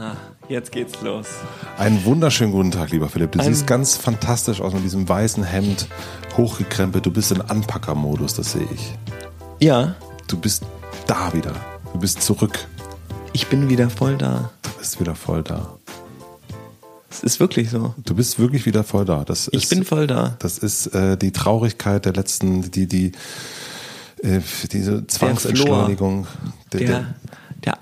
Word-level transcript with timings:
Ah, 0.00 0.16
jetzt 0.48 0.72
geht's 0.72 1.02
los. 1.02 1.26
Einen 1.76 2.02
wunderschönen 2.06 2.52
guten 2.52 2.70
Tag, 2.70 2.90
lieber 2.90 3.10
Philipp. 3.10 3.32
Du 3.32 3.38
Ein 3.38 3.44
siehst 3.44 3.66
ganz 3.66 3.96
fantastisch 3.98 4.62
aus 4.62 4.72
mit 4.72 4.82
diesem 4.82 5.06
weißen 5.06 5.44
Hemd, 5.44 5.88
hochgekrempelt. 6.38 7.04
Du 7.04 7.10
bist 7.10 7.30
in 7.32 7.42
Anpackermodus, 7.42 8.32
das 8.32 8.52
sehe 8.52 8.66
ich. 8.74 8.94
Ja. 9.58 9.96
Du 10.26 10.38
bist 10.38 10.62
da 11.06 11.34
wieder. 11.34 11.52
Du 11.92 11.98
bist 11.98 12.22
zurück. 12.22 12.66
Ich 13.34 13.48
bin 13.48 13.68
wieder 13.68 13.90
voll 13.90 14.16
da. 14.16 14.50
Du 14.62 14.70
bist 14.78 14.98
wieder 15.00 15.14
voll 15.14 15.42
da. 15.42 15.76
Es 17.10 17.22
ist 17.22 17.38
wirklich 17.38 17.68
so. 17.68 17.94
Du 17.98 18.14
bist 18.14 18.38
wirklich 18.38 18.64
wieder 18.64 18.84
voll 18.84 19.04
da. 19.04 19.24
Das 19.24 19.48
ich 19.48 19.64
ist, 19.64 19.68
bin 19.68 19.84
voll 19.84 20.06
da. 20.06 20.34
Das 20.38 20.56
ist 20.56 20.86
äh, 20.94 21.18
die 21.18 21.32
Traurigkeit 21.32 22.06
der 22.06 22.14
letzten, 22.14 22.70
die, 22.70 22.86
die, 22.86 23.12
äh, 24.22 24.40
diese 24.72 25.06
Zwangsentschleunigung. 25.06 26.26
Der, 26.72 26.80
der, 26.80 26.88
der 26.88 27.14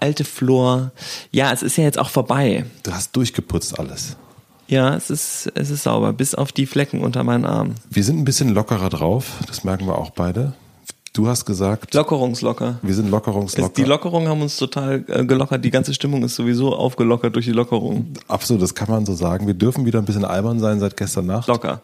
alte 0.01 0.25
Flor. 0.25 0.93
Ja, 1.31 1.53
es 1.53 1.63
ist 1.63 1.77
ja 1.77 1.85
jetzt 1.85 1.99
auch 1.99 2.11
vorbei. 2.11 2.65
Du 2.83 2.93
hast 2.93 3.15
durchgeputzt 3.17 3.79
alles. 3.79 4.17
Ja, 4.67 4.95
es 4.95 5.09
ist, 5.09 5.51
es 5.55 5.71
ist 5.71 5.85
sauber, 5.85 6.13
bis 6.13 6.35
auf 6.35 6.53
die 6.53 6.67
Flecken 6.67 7.01
unter 7.01 7.25
meinen 7.25 7.47
Armen. 7.47 7.75
Wir 7.89 8.05
sind 8.05 8.19
ein 8.19 8.25
bisschen 8.25 8.51
lockerer 8.51 8.91
drauf, 8.91 9.33
das 9.47 9.65
merken 9.65 9.87
wir 9.87 9.97
auch 9.97 10.11
beide. 10.11 10.53
Du 11.15 11.27
hast 11.27 11.47
gesagt. 11.47 11.95
Lockerungslocker. 11.95 12.79
Wir 12.83 12.95
sind 12.95 13.11
lockerungslocker. 13.11 13.75
Die 13.75 13.85
Lockerungen 13.85 14.29
haben 14.29 14.43
uns 14.43 14.57
total 14.57 15.05
äh, 15.09 15.25
gelockert. 15.25 15.65
Die 15.65 15.71
ganze 15.71 15.95
Stimmung 15.95 16.23
ist 16.23 16.37
sowieso 16.37 16.77
aufgelockert 16.77 17.35
durch 17.35 17.47
die 17.47 17.53
Lockerung. 17.53 18.13
Absolut, 18.29 18.63
das 18.63 18.75
kann 18.75 18.89
man 18.89 19.07
so 19.07 19.15
sagen. 19.15 19.47
Wir 19.47 19.55
dürfen 19.55 19.87
wieder 19.87 19.99
ein 19.99 20.05
bisschen 20.05 20.25
albern 20.25 20.61
sein 20.61 20.81
seit 20.81 20.97
gestern 20.97 21.27
Nacht. 21.27 21.49
Locker. 21.49 21.81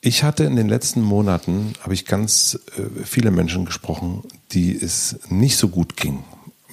Ich 0.00 0.22
hatte 0.22 0.44
in 0.44 0.54
den 0.54 0.68
letzten 0.68 1.00
Monaten, 1.00 1.72
habe 1.80 1.94
ich 1.94 2.04
ganz 2.04 2.60
äh, 2.76 3.04
viele 3.04 3.30
Menschen 3.30 3.64
gesprochen, 3.64 4.22
die 4.52 4.76
es 4.76 5.18
nicht 5.30 5.56
so 5.56 5.68
gut 5.68 5.96
ging. 5.96 6.22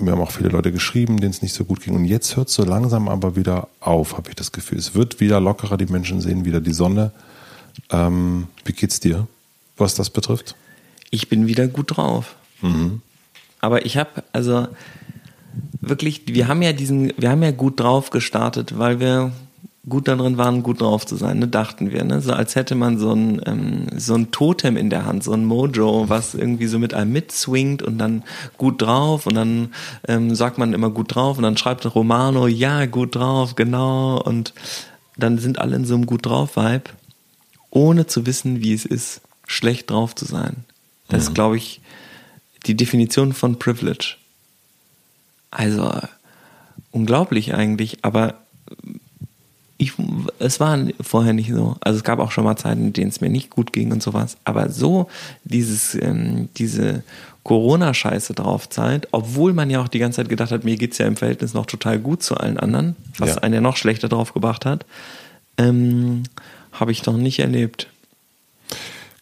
Mir 0.02 0.12
haben 0.12 0.22
auch 0.22 0.32
viele 0.32 0.50
Leute 0.50 0.72
geschrieben, 0.72 1.20
denen 1.20 1.32
es 1.32 1.42
nicht 1.42 1.54
so 1.54 1.64
gut 1.64 1.82
ging. 1.82 1.96
Und 1.96 2.06
jetzt 2.06 2.36
hört 2.36 2.50
es 2.50 2.56
so 2.56 2.64
langsam 2.64 3.08
aber 3.08 3.36
wieder 3.36 3.68
auf, 3.80 4.18
habe 4.18 4.30
ich 4.30 4.36
das 4.36 4.52
Gefühl. 4.52 4.78
Es 4.78 4.96
wird 4.96 5.20
wieder 5.20 5.40
lockerer, 5.40 5.78
die 5.78 5.86
Menschen 5.86 6.22
sehen 6.22 6.46
wieder 6.46 6.62
die 6.62 6.74
Sonne. 6.74 7.12
Ähm, 7.90 8.48
wie 8.66 8.74
geht's 8.74 9.00
dir, 9.00 9.28
was 9.78 9.96
das 9.96 10.10
betrifft? 10.10 10.56
Ich 11.10 11.30
bin 11.30 11.48
wieder 11.48 11.68
gut 11.68 11.98
drauf. 11.98 12.36
Mhm. 12.62 13.02
Aber 13.60 13.86
ich 13.86 13.98
habe, 13.98 14.24
also 14.34 14.68
wirklich, 15.80 16.24
wir 16.28 16.48
haben 16.48 16.62
ja 16.62 16.74
diesen, 16.74 17.14
wir 17.18 17.30
haben 17.30 17.44
ja 17.44 17.52
gut 17.52 17.80
drauf 17.80 18.10
gestartet, 18.10 18.78
weil 18.78 19.00
wir 19.00 19.32
gut 19.90 20.08
darin 20.08 20.38
waren, 20.38 20.62
gut 20.62 20.82
drauf 20.82 21.06
zu 21.06 21.16
sein, 21.16 21.40
ne, 21.40 21.48
dachten 21.48 21.92
wir, 21.92 22.04
ne? 22.04 22.22
So 22.22 22.34
als 22.34 22.56
hätte 22.56 22.76
man 22.76 23.00
so 23.00 23.14
ein, 23.14 23.42
ähm, 23.46 23.88
so 23.98 24.14
ein 24.14 24.30
Totem 24.30 24.78
in 24.78 24.92
der 24.92 25.06
Hand, 25.06 25.24
so 25.24 25.34
ein 25.34 25.44
Mojo, 25.44 26.08
was 26.08 26.36
irgendwie 26.36 26.68
so 26.68 26.78
mit 26.78 26.94
einem 26.94 27.12
mitswingt 27.12 27.82
und 27.82 27.98
dann 27.98 28.24
gut 28.58 28.82
drauf 28.82 29.26
und 29.26 29.34
dann 29.34 29.74
ähm, 30.08 30.36
sagt 30.36 30.60
man 30.60 30.74
immer 30.74 30.92
gut 30.92 31.16
drauf 31.16 31.38
und 31.38 31.44
dann 31.44 31.58
schreibt 31.58 31.96
Romano, 31.96 32.48
ja, 32.48 32.86
gut 32.86 33.16
drauf, 33.16 33.56
genau, 33.56 34.22
und 34.22 34.54
dann 35.18 35.40
sind 35.40 35.58
alle 35.58 35.76
in 35.76 35.86
so 35.86 35.96
einem 35.96 36.06
gut 36.06 36.28
drauf 36.28 36.56
Vibe, 36.56 36.92
ohne 37.72 38.06
zu 38.06 38.28
wissen, 38.28 38.62
wie 38.62 38.74
es 38.74 38.86
ist, 38.86 39.22
schlecht 39.48 39.90
drauf 39.90 40.14
zu 40.14 40.26
sein. 40.26 40.58
Das 41.08 41.24
mhm. 41.24 41.28
ist, 41.28 41.34
glaube 41.34 41.58
ich, 41.58 41.82
die 42.68 42.78
Definition 42.78 43.34
von 43.34 43.58
Privilege. 43.58 44.16
Also 45.50 45.92
unglaublich 46.92 47.56
eigentlich, 47.56 48.00
aber 48.04 48.36
ich, 49.82 49.94
es 50.38 50.60
war 50.60 50.78
vorher 51.02 51.34
nicht 51.34 51.50
so. 51.50 51.76
Also 51.82 51.98
es 51.98 52.04
gab 52.04 52.20
auch 52.20 52.32
schon 52.32 52.44
mal 52.44 52.56
Zeiten, 52.56 52.86
in 52.86 52.94
denen 52.94 53.10
es 53.10 53.20
mir 53.20 53.30
nicht 53.30 53.50
gut 53.50 53.74
ging 53.74 53.92
und 53.92 54.04
sowas. 54.04 54.38
Aber 54.44 54.70
so 54.70 55.10
dieses, 55.44 55.96
ähm, 55.96 56.50
diese 56.58 57.02
Corona-Scheiße 57.42 58.36
drauf 58.36 58.70
Zeit, 58.70 59.08
obwohl 59.12 59.54
man 59.54 59.72
ja 59.72 59.82
auch 59.82 59.88
die 59.88 59.98
ganze 59.98 60.18
Zeit 60.18 60.30
gedacht 60.30 60.52
hat, 60.52 60.64
mir 60.64 60.76
geht's 60.78 61.00
ja 61.00 61.08
im 61.08 61.16
Verhältnis 61.18 61.56
noch 61.56 61.66
total 61.66 61.98
gut 61.98 62.22
zu 62.22 62.38
allen 62.38 62.60
anderen, 62.60 62.96
was 63.18 63.36
ja. 63.36 63.38
einen 63.42 63.56
ja 63.56 63.62
noch 63.62 63.76
schlechter 63.76 64.08
drauf 64.08 64.36
gebracht 64.36 64.68
hat, 64.68 64.86
ähm, 65.58 66.24
habe 66.72 66.92
ich 66.92 67.02
doch 67.02 67.18
nicht 67.18 67.40
erlebt. 67.40 67.88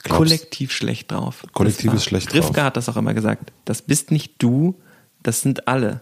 Glaubst, 0.03 0.17
kollektiv 0.17 0.73
schlecht 0.73 1.09
drauf. 1.09 1.45
Kollektiv 1.53 1.94
ist 1.94 2.03
schlecht 2.03 2.33
drauf. 2.33 2.50
Rivka 2.50 2.66
hat 2.66 2.75
das 2.75 2.89
auch 2.89 2.97
immer 2.97 3.13
gesagt. 3.13 3.53
Das 3.63 3.81
bist 3.81 4.12
nicht 4.12 4.33
du, 4.39 4.75
das 5.23 5.39
sind 5.39 5.69
alle. 5.69 6.01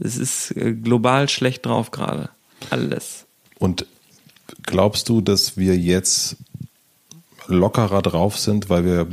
Es 0.00 0.16
ist 0.16 0.56
äh, 0.56 0.72
global 0.72 1.28
schlecht 1.28 1.66
drauf 1.66 1.92
gerade. 1.92 2.30
Alles. 2.70 3.26
Und 3.60 3.86
glaubst 4.62 5.08
du, 5.08 5.20
dass 5.20 5.56
wir 5.56 5.76
jetzt 5.76 6.36
lockerer 7.46 8.02
drauf 8.02 8.38
sind, 8.38 8.70
weil 8.70 8.84
wir 8.84 9.06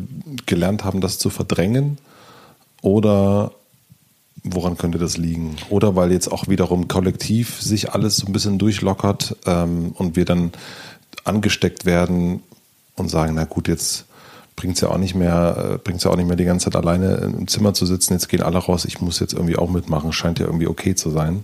gelernt 0.45 0.83
haben, 0.83 1.01
das 1.01 1.17
zu 1.17 1.29
verdrängen? 1.29 1.97
Oder 2.81 3.51
woran 4.43 4.77
könnte 4.77 4.97
das 4.97 5.17
liegen? 5.17 5.55
Oder 5.69 5.95
weil 5.95 6.11
jetzt 6.11 6.31
auch 6.31 6.47
wiederum 6.47 6.87
kollektiv 6.87 7.61
sich 7.61 7.91
alles 7.91 8.17
so 8.17 8.27
ein 8.27 8.33
bisschen 8.33 8.57
durchlockert 8.57 9.35
ähm, 9.45 9.91
und 9.95 10.15
wir 10.15 10.25
dann 10.25 10.51
angesteckt 11.23 11.85
werden 11.85 12.41
und 12.95 13.09
sagen, 13.09 13.33
na 13.35 13.45
gut, 13.45 13.67
jetzt 13.67 14.05
bringt 14.55 14.75
es 14.75 14.81
ja 14.81 14.87
äh, 14.87 14.91
ja 14.91 14.93
auch 14.93 16.17
nicht 16.17 16.27
mehr 16.27 16.35
die 16.35 16.45
ganze 16.45 16.65
Zeit 16.65 16.75
alleine 16.75 17.15
im 17.15 17.47
Zimmer 17.47 17.73
zu 17.73 17.85
sitzen, 17.85 18.13
jetzt 18.13 18.29
gehen 18.29 18.43
alle 18.43 18.57
raus, 18.57 18.85
ich 18.85 18.99
muss 18.99 19.19
jetzt 19.19 19.33
irgendwie 19.33 19.55
auch 19.55 19.69
mitmachen, 19.69 20.11
scheint 20.11 20.39
ja 20.39 20.45
irgendwie 20.45 20.67
okay 20.67 20.95
zu 20.95 21.09
sein. 21.09 21.43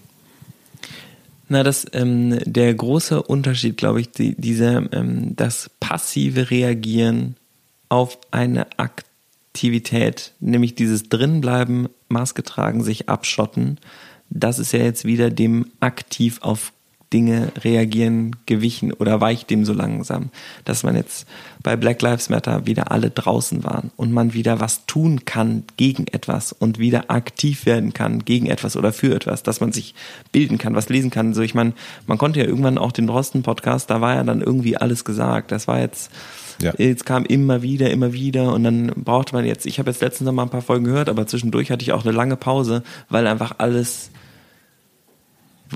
Na, 1.47 1.63
das, 1.63 1.85
ähm, 1.94 2.39
der 2.45 2.73
große 2.73 3.22
Unterschied, 3.22 3.78
glaube 3.78 4.01
ich, 4.01 4.11
die, 4.11 4.35
dieser, 4.35 4.91
ähm, 4.94 5.35
das 5.35 5.69
passive 5.79 6.50
Reagieren 6.50 7.35
auf 7.89 8.17
eine 8.31 8.67
Aktivität, 8.79 10.33
nämlich 10.39 10.75
dieses 10.75 11.03
Drinbleiben, 11.03 11.88
Maske 12.09 12.44
tragen, 12.44 12.83
sich 12.83 13.09
abschotten, 13.09 13.79
das 14.29 14.59
ist 14.59 14.72
ja 14.72 14.79
jetzt 14.79 15.06
wieder 15.06 15.29
dem 15.29 15.72
aktiv 15.79 16.39
auf 16.41 16.73
Dinge 17.14 17.52
reagieren, 17.64 18.36
gewichen 18.46 18.92
oder 18.92 19.22
weicht 19.22 19.50
dem 19.50 19.66
so 19.66 19.74
langsam, 19.74 20.30
dass 20.66 20.84
man 20.84 20.96
jetzt 20.96 21.28
bei 21.64 21.76
Black 21.76 22.02
Lives 22.02 22.30
Matter 22.30 22.66
wieder 22.66 22.92
alle 22.92 23.10
draußen 23.10 23.64
waren 23.64 23.92
und 23.96 24.12
man 24.12 24.34
wieder 24.34 24.60
was 24.60 24.86
tun 24.86 25.26
kann 25.26 25.64
gegen 25.78 26.08
etwas 26.08 26.52
und 26.52 26.80
wieder 26.80 27.10
aktiv 27.10 27.66
werden 27.66 27.94
kann 27.94 28.26
gegen 28.26 28.48
etwas 28.48 28.76
oder 28.76 28.92
für 28.92 29.16
etwas, 29.16 29.44
dass 29.44 29.62
man 29.62 29.72
sich 29.72 29.96
bilden 30.32 30.58
kann, 30.58 30.76
was 30.76 30.90
lesen 30.90 31.10
kann. 31.12 31.34
So, 31.34 31.42
ich 31.42 31.56
meine, 31.56 31.74
man 32.08 32.18
konnte 32.18 32.40
ja 32.40 32.46
irgendwann 32.46 32.78
auch 32.78 32.92
den 32.92 33.08
Drosten-Podcast, 33.08 33.90
da 33.90 34.02
war 34.02 34.16
ja 34.16 34.24
dann 34.24 34.42
irgendwie 34.42 34.78
alles 34.78 35.06
gesagt. 35.06 35.52
Das 35.52 35.68
war 35.68 35.80
jetzt, 35.80 36.12
ja. 36.62 36.74
Jetzt 36.78 37.06
kam 37.06 37.26
immer 37.26 37.62
wieder, 37.62 37.90
immer 37.92 38.14
wieder 38.14 38.54
und 38.54 38.64
dann 38.64 38.88
brauchte 38.96 39.36
man 39.36 39.46
jetzt, 39.46 39.66
ich 39.66 39.80
habe 39.80 39.90
jetzt 39.90 40.02
letztens 40.02 40.26
noch 40.26 40.34
mal 40.34 40.44
ein 40.44 40.50
paar 40.50 40.62
Folgen 40.62 40.86
gehört, 40.86 41.10
aber 41.10 41.28
zwischendurch 41.28 41.70
hatte 41.70 41.84
ich 41.84 41.92
auch 41.92 42.06
eine 42.06 42.16
lange 42.16 42.38
Pause, 42.38 42.84
weil 43.10 43.28
einfach 43.28 43.56
alles 43.58 44.10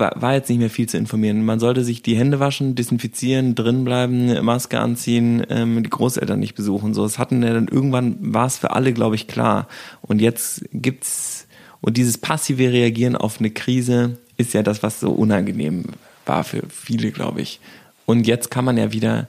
war, 0.00 0.34
jetzt 0.34 0.48
nicht 0.48 0.58
mehr 0.58 0.70
viel 0.70 0.88
zu 0.88 0.96
informieren. 0.96 1.44
Man 1.44 1.60
sollte 1.60 1.84
sich 1.84 2.02
die 2.02 2.16
Hände 2.16 2.40
waschen, 2.40 2.74
desinfizieren, 2.74 3.54
drinbleiben, 3.54 4.44
Maske 4.44 4.80
anziehen, 4.80 5.46
ähm, 5.48 5.82
die 5.82 5.90
Großeltern 5.90 6.40
nicht 6.40 6.54
besuchen. 6.54 6.94
So, 6.94 7.04
es 7.04 7.18
hatten 7.18 7.42
ja 7.42 7.52
dann 7.52 7.68
irgendwann 7.68 8.16
war 8.20 8.46
es 8.46 8.58
für 8.58 8.72
alle, 8.72 8.92
glaube 8.92 9.14
ich, 9.14 9.26
klar. 9.26 9.68
Und 10.02 10.20
jetzt 10.20 10.64
gibt's 10.72 11.46
und 11.80 11.96
dieses 11.96 12.18
passive 12.18 12.72
Reagieren 12.72 13.16
auf 13.16 13.38
eine 13.38 13.50
Krise 13.50 14.18
ist 14.36 14.54
ja 14.54 14.62
das, 14.62 14.82
was 14.82 15.00
so 15.00 15.10
unangenehm 15.10 15.84
war 16.26 16.44
für 16.44 16.62
viele, 16.68 17.10
glaube 17.10 17.40
ich. 17.40 17.60
Und 18.06 18.26
jetzt 18.26 18.50
kann 18.50 18.64
man 18.64 18.76
ja 18.76 18.92
wieder 18.92 19.28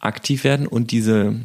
aktiv 0.00 0.44
werden 0.44 0.66
und 0.66 0.90
diese, 0.90 1.36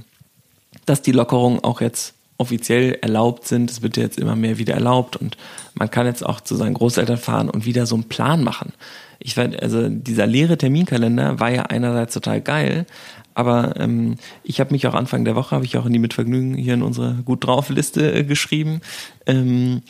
dass 0.86 1.02
die 1.02 1.12
Lockerungen 1.12 1.60
auch 1.60 1.82
jetzt 1.82 2.14
offiziell 2.42 2.98
erlaubt 3.02 3.48
sind. 3.48 3.72
Es 3.72 3.82
wird 3.82 3.96
jetzt 3.98 4.20
immer 4.20 4.36
mehr 4.36 4.58
wieder 4.58 4.74
erlaubt 4.74 5.16
und 5.16 5.38
man 5.76 5.90
kann 5.90 6.06
jetzt 6.06 6.26
auch 6.26 6.42
zu 6.42 6.56
seinen 6.56 6.74
Großeltern 6.74 7.18
fahren 7.18 7.50
und 7.50 7.66
wieder 7.66 7.86
so 7.86 7.96
einen 7.96 8.06
Plan 8.06 8.44
machen. 8.44 8.74
Ich 9.20 9.36
fand, 9.36 9.62
also 9.62 9.88
dieser 9.88 10.26
leere 10.26 10.58
Terminkalender 10.58 11.40
war 11.40 11.52
ja 11.52 11.64
einerseits 11.64 12.14
total 12.14 12.42
geil, 12.42 12.88
aber 13.34 13.80
ähm, 13.80 14.18
ich 14.44 14.60
habe 14.60 14.74
mich 14.74 14.88
auch 14.88 14.96
Anfang 14.96 15.24
der 15.24 15.36
Woche, 15.36 15.56
habe 15.56 15.66
ich 15.66 15.78
auch 15.78 15.86
in 15.86 15.94
die 15.94 16.00
Mitvergnügen 16.00 16.56
hier 16.56 16.74
in 16.74 16.82
unsere 16.82 17.14
Gut 17.24 17.46
drauf 17.46 17.70
Liste 17.70 18.14
äh, 18.14 18.24
geschrieben. 18.24 18.82
Ähm, 19.26 19.84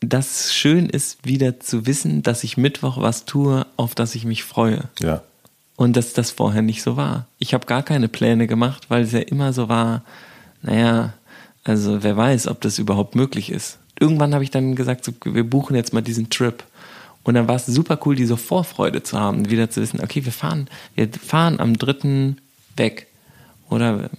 dass 0.00 0.54
schön 0.54 0.88
ist, 0.88 1.26
wieder 1.26 1.60
zu 1.60 1.86
wissen, 1.86 2.22
dass 2.22 2.44
ich 2.44 2.56
Mittwoch 2.56 2.98
was 3.00 3.24
tue, 3.24 3.66
auf 3.76 3.94
das 3.94 4.14
ich 4.14 4.24
mich 4.24 4.44
freue. 4.44 4.88
Ja. 5.00 5.22
Und 5.76 5.96
dass 5.96 6.12
das 6.12 6.30
vorher 6.30 6.62
nicht 6.62 6.82
so 6.82 6.96
war. 6.96 7.26
Ich 7.38 7.52
habe 7.52 7.66
gar 7.66 7.82
keine 7.82 8.08
Pläne 8.08 8.46
gemacht, 8.46 8.90
weil 8.90 9.02
es 9.02 9.12
ja 9.12 9.20
immer 9.20 9.52
so 9.52 9.68
war, 9.68 10.02
naja, 10.62 11.14
also 11.64 12.02
wer 12.02 12.16
weiß, 12.16 12.46
ob 12.48 12.60
das 12.60 12.78
überhaupt 12.78 13.14
möglich 13.14 13.50
ist. 13.50 13.78
Irgendwann 13.98 14.34
habe 14.34 14.44
ich 14.44 14.50
dann 14.50 14.74
gesagt, 14.74 15.04
so, 15.04 15.12
wir 15.24 15.48
buchen 15.48 15.76
jetzt 15.76 15.92
mal 15.92 16.02
diesen 16.02 16.30
Trip. 16.30 16.62
Und 17.22 17.34
dann 17.34 17.48
war 17.48 17.56
es 17.56 17.66
super 17.66 17.98
cool, 18.04 18.16
diese 18.16 18.36
Vorfreude 18.36 19.02
zu 19.02 19.18
haben, 19.18 19.50
wieder 19.50 19.70
zu 19.70 19.80
wissen, 19.80 20.00
okay, 20.02 20.24
wir 20.24 20.32
fahren, 20.32 20.68
wir 20.94 21.08
fahren 21.08 21.58
am 21.58 21.78
dritten 21.78 22.36
weg. 22.76 23.06
Oder 23.70 24.10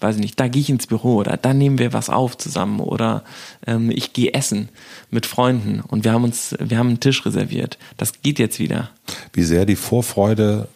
weiß 0.00 0.16
ich 0.16 0.22
nicht, 0.22 0.38
da 0.38 0.48
gehe 0.48 0.62
ich 0.62 0.70
ins 0.70 0.86
Büro 0.86 1.16
oder 1.16 1.36
da 1.36 1.52
nehmen 1.52 1.78
wir 1.78 1.92
was 1.92 2.10
auf 2.10 2.36
zusammen 2.36 2.78
oder 2.80 3.24
ähm, 3.66 3.90
ich 3.90 4.12
gehe 4.12 4.34
essen 4.34 4.68
mit 5.10 5.26
Freunden 5.26 5.80
und 5.80 6.04
wir 6.04 6.12
haben 6.12 6.24
uns, 6.24 6.54
wir 6.60 6.78
haben 6.78 6.88
einen 6.88 7.00
Tisch 7.00 7.24
reserviert. 7.24 7.78
Das 7.96 8.22
geht 8.22 8.38
jetzt 8.38 8.58
wieder. 8.58 8.90
Wie 9.32 9.42
sehr 9.42 9.64
die 9.64 9.76
Vorfreude 9.76 10.68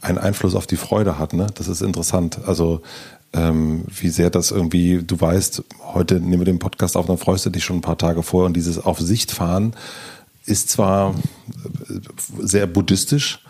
einen 0.00 0.18
Einfluss 0.18 0.54
auf 0.54 0.66
die 0.66 0.76
Freude 0.76 1.18
hat, 1.18 1.32
ne? 1.32 1.46
Das 1.54 1.68
ist 1.68 1.80
interessant. 1.80 2.40
Also 2.44 2.82
ähm, 3.34 3.84
wie 3.88 4.08
sehr 4.08 4.30
das 4.30 4.50
irgendwie, 4.50 5.02
du 5.02 5.20
weißt, 5.20 5.64
heute 5.92 6.20
nehmen 6.20 6.40
wir 6.40 6.44
den 6.46 6.58
Podcast 6.58 6.96
auf, 6.96 7.06
dann 7.06 7.18
freust 7.18 7.44
du 7.44 7.50
dich 7.50 7.64
schon 7.64 7.78
ein 7.78 7.82
paar 7.82 7.98
Tage 7.98 8.22
vorher. 8.22 8.46
Und 8.46 8.56
dieses 8.56 8.78
auf 8.78 9.00
Sicht 9.00 9.32
fahren 9.32 9.74
ist 10.46 10.70
zwar 10.70 11.14
sehr 12.38 12.66
buddhistisch, 12.66 13.40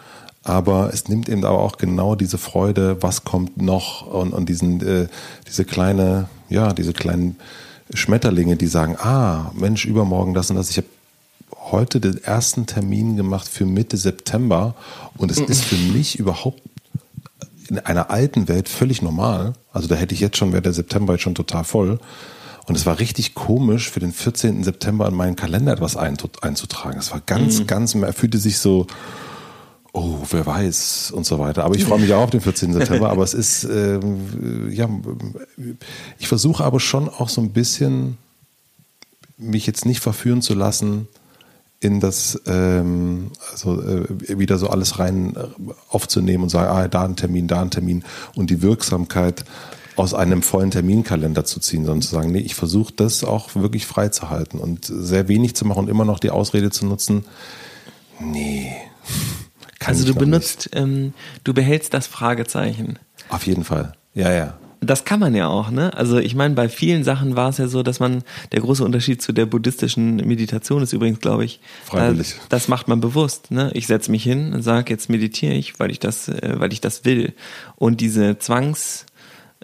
aber 0.43 0.91
es 0.93 1.09
nimmt 1.09 1.29
eben 1.29 1.45
aber 1.45 1.61
auch 1.61 1.77
genau 1.77 2.15
diese 2.15 2.39
Freude, 2.39 3.03
was 3.03 3.25
kommt 3.25 3.61
noch? 3.61 4.07
Und, 4.07 4.33
und 4.33 4.49
diesen, 4.49 4.87
äh, 4.87 5.09
diese 5.47 5.65
kleine, 5.65 6.29
ja, 6.49 6.73
diese 6.73 6.93
kleinen 6.93 7.37
Schmetterlinge, 7.93 8.57
die 8.57 8.67
sagen, 8.67 8.97
ah, 8.99 9.51
Mensch, 9.55 9.85
übermorgen 9.85 10.35
das 10.35 10.51
und 10.51 10.57
das. 10.57 10.71
Ich 10.71 10.79
habe 10.79 10.89
heute 11.71 12.01
den 12.01 12.23
ersten 12.23 12.67
Termin 12.67 13.17
gemacht 13.17 13.49
für 13.49 13.67
Mitte 13.67 13.97
September 13.97 14.75
und 15.17 15.31
es 15.31 15.39
ist 15.39 15.65
für 15.65 15.77
mich 15.77 16.19
überhaupt 16.19 16.63
in 17.69 17.78
einer 17.78 18.11
alten 18.11 18.49
Welt 18.49 18.69
völlig 18.69 19.02
normal. 19.02 19.55
Also 19.72 19.88
da 19.88 19.94
hätte 19.94 20.14
ich 20.14 20.20
jetzt 20.20 20.37
schon, 20.37 20.52
wäre 20.52 20.62
der 20.62 20.72
September 20.72 21.14
jetzt 21.14 21.22
schon 21.22 21.34
total 21.34 21.64
voll. 21.64 21.99
Und 22.66 22.76
es 22.76 22.87
war 22.87 22.99
richtig 22.99 23.34
komisch, 23.34 23.90
für 23.90 24.00
den 24.00 24.12
14. 24.12 24.64
September 24.64 25.06
in 25.08 25.14
meinen 25.14 25.37
Kalender 25.37 25.72
etwas 25.72 25.96
einzutragen. 25.96 26.99
Es 26.99 27.11
war 27.12 27.20
ganz, 27.25 27.61
mhm. 27.61 27.66
ganz, 27.66 27.94
er 27.94 28.12
fühlte 28.12 28.38
sich 28.38 28.58
so, 28.58 28.87
oh, 29.93 30.19
wer 30.31 30.46
weiß 30.46 31.12
und 31.12 31.26
so 31.26 31.38
weiter. 31.38 31.64
Aber 31.64 31.75
ich 31.75 31.84
freue 31.84 32.00
mich 32.00 32.12
auch 32.14 32.22
auf 32.22 32.31
den 32.31 32.40
14. 32.40 32.72
September. 32.75 33.11
aber 33.11 33.22
es 33.22 33.34
ist, 33.34 33.64
ähm, 33.64 34.70
ja, 34.70 34.88
ich 36.19 36.28
versuche 36.28 36.64
aber 36.64 36.81
schon 36.81 37.08
auch 37.08 37.28
so 37.28 37.40
ein 37.40 37.50
bisschen, 37.50 38.19
mich 39.37 39.66
jetzt 39.66 39.84
nicht 39.84 40.00
verführen 40.00 40.43
zu 40.43 40.55
lassen, 40.55 41.08
in 41.85 42.01
das, 42.01 42.41
ähm, 42.47 43.31
also 43.53 43.81
äh, 43.83 44.39
wieder 44.39 44.59
so 44.59 44.69
alles 44.69 44.99
rein 44.99 45.35
äh, 45.37 45.73
aufzunehmen 45.89 46.45
und 46.45 46.49
sagen, 46.49 46.69
ah, 46.69 46.89
da 46.89 47.05
ein 47.05 47.17
Termin, 47.17 47.47
da 47.47 47.61
ein 47.61 47.71
Termin 47.71 48.05
und 48.35 48.51
die 48.51 48.63
Wirksamkeit 48.63 49.45
aus 49.97 50.15
einem 50.15 50.43
vollen 50.43 50.71
Terminkalender 50.71 51.45
zu 51.45 51.61
ziehen, 51.61 51.85
sondern 51.85 52.03
zu 52.03 52.11
sagen, 52.11 52.33
nee, 52.33 52.41
ich 52.41 52.55
versuche 52.55 52.93
das 52.95 53.23
auch 53.23 53.55
wirklich 53.55 53.87
frei 53.87 54.09
zu 54.09 54.31
halten 54.31 54.59
und 54.59 54.87
sehr 54.87 55.29
wenig 55.29 55.55
zu 55.55 55.65
machen 55.65 55.85
und 55.85 55.89
immer 55.89 56.05
noch 56.05 56.19
die 56.19 56.31
Ausrede 56.31 56.71
zu 56.71 56.87
nutzen, 56.87 57.25
nee, 58.19 58.73
also 59.85 60.05
du 60.05 60.15
benutzt, 60.15 60.71
ähm, 60.73 61.13
du 61.45 61.55
behältst 61.55 61.95
das 61.95 62.07
Fragezeichen. 62.07 62.99
Auf 63.29 63.47
jeden 63.47 63.65
Fall. 63.65 63.93
Ja, 64.15 64.33
ja. 64.33 64.55
Das 64.87 65.05
kann 65.05 65.21
man 65.21 65.35
ja 65.35 65.49
auch, 65.49 65.71
ne? 65.71 65.93
Also 65.95 66.19
ich 66.19 66.35
meine, 66.35 66.55
bei 66.55 66.69
vielen 66.69 67.05
Sachen 67.05 67.37
war 67.37 67.49
es 67.49 67.59
ja 67.59 67.69
so, 67.69 67.83
dass 67.83 68.01
man, 68.01 68.23
der 68.53 68.61
große 68.61 68.85
Unterschied 68.85 69.23
zu 69.23 69.33
der 69.33 69.47
buddhistischen 69.47 70.17
Meditation 70.17 70.83
ist 70.83 70.93
übrigens, 70.93 71.21
glaube 71.21 71.45
ich, 71.45 71.61
Freiwillig. 71.85 72.33
Äh, 72.33 72.39
das 72.49 72.69
macht 72.69 72.89
man 72.89 73.01
bewusst, 73.01 73.51
ne? 73.51 73.71
Ich 73.75 73.87
setze 73.87 74.11
mich 74.11 74.23
hin 74.23 74.53
und 74.53 74.63
sage, 74.63 74.93
jetzt 74.93 75.11
meditiere 75.11 75.55
ich, 75.55 75.79
weil 75.81 75.91
ich 75.91 75.99
das, 75.99 76.29
äh, 76.29 76.55
weil 76.57 76.73
ich 76.73 76.81
das 76.81 77.05
will. 77.05 77.33
Und 77.77 78.01
diese 78.01 78.39
Zwangs, 78.39 79.07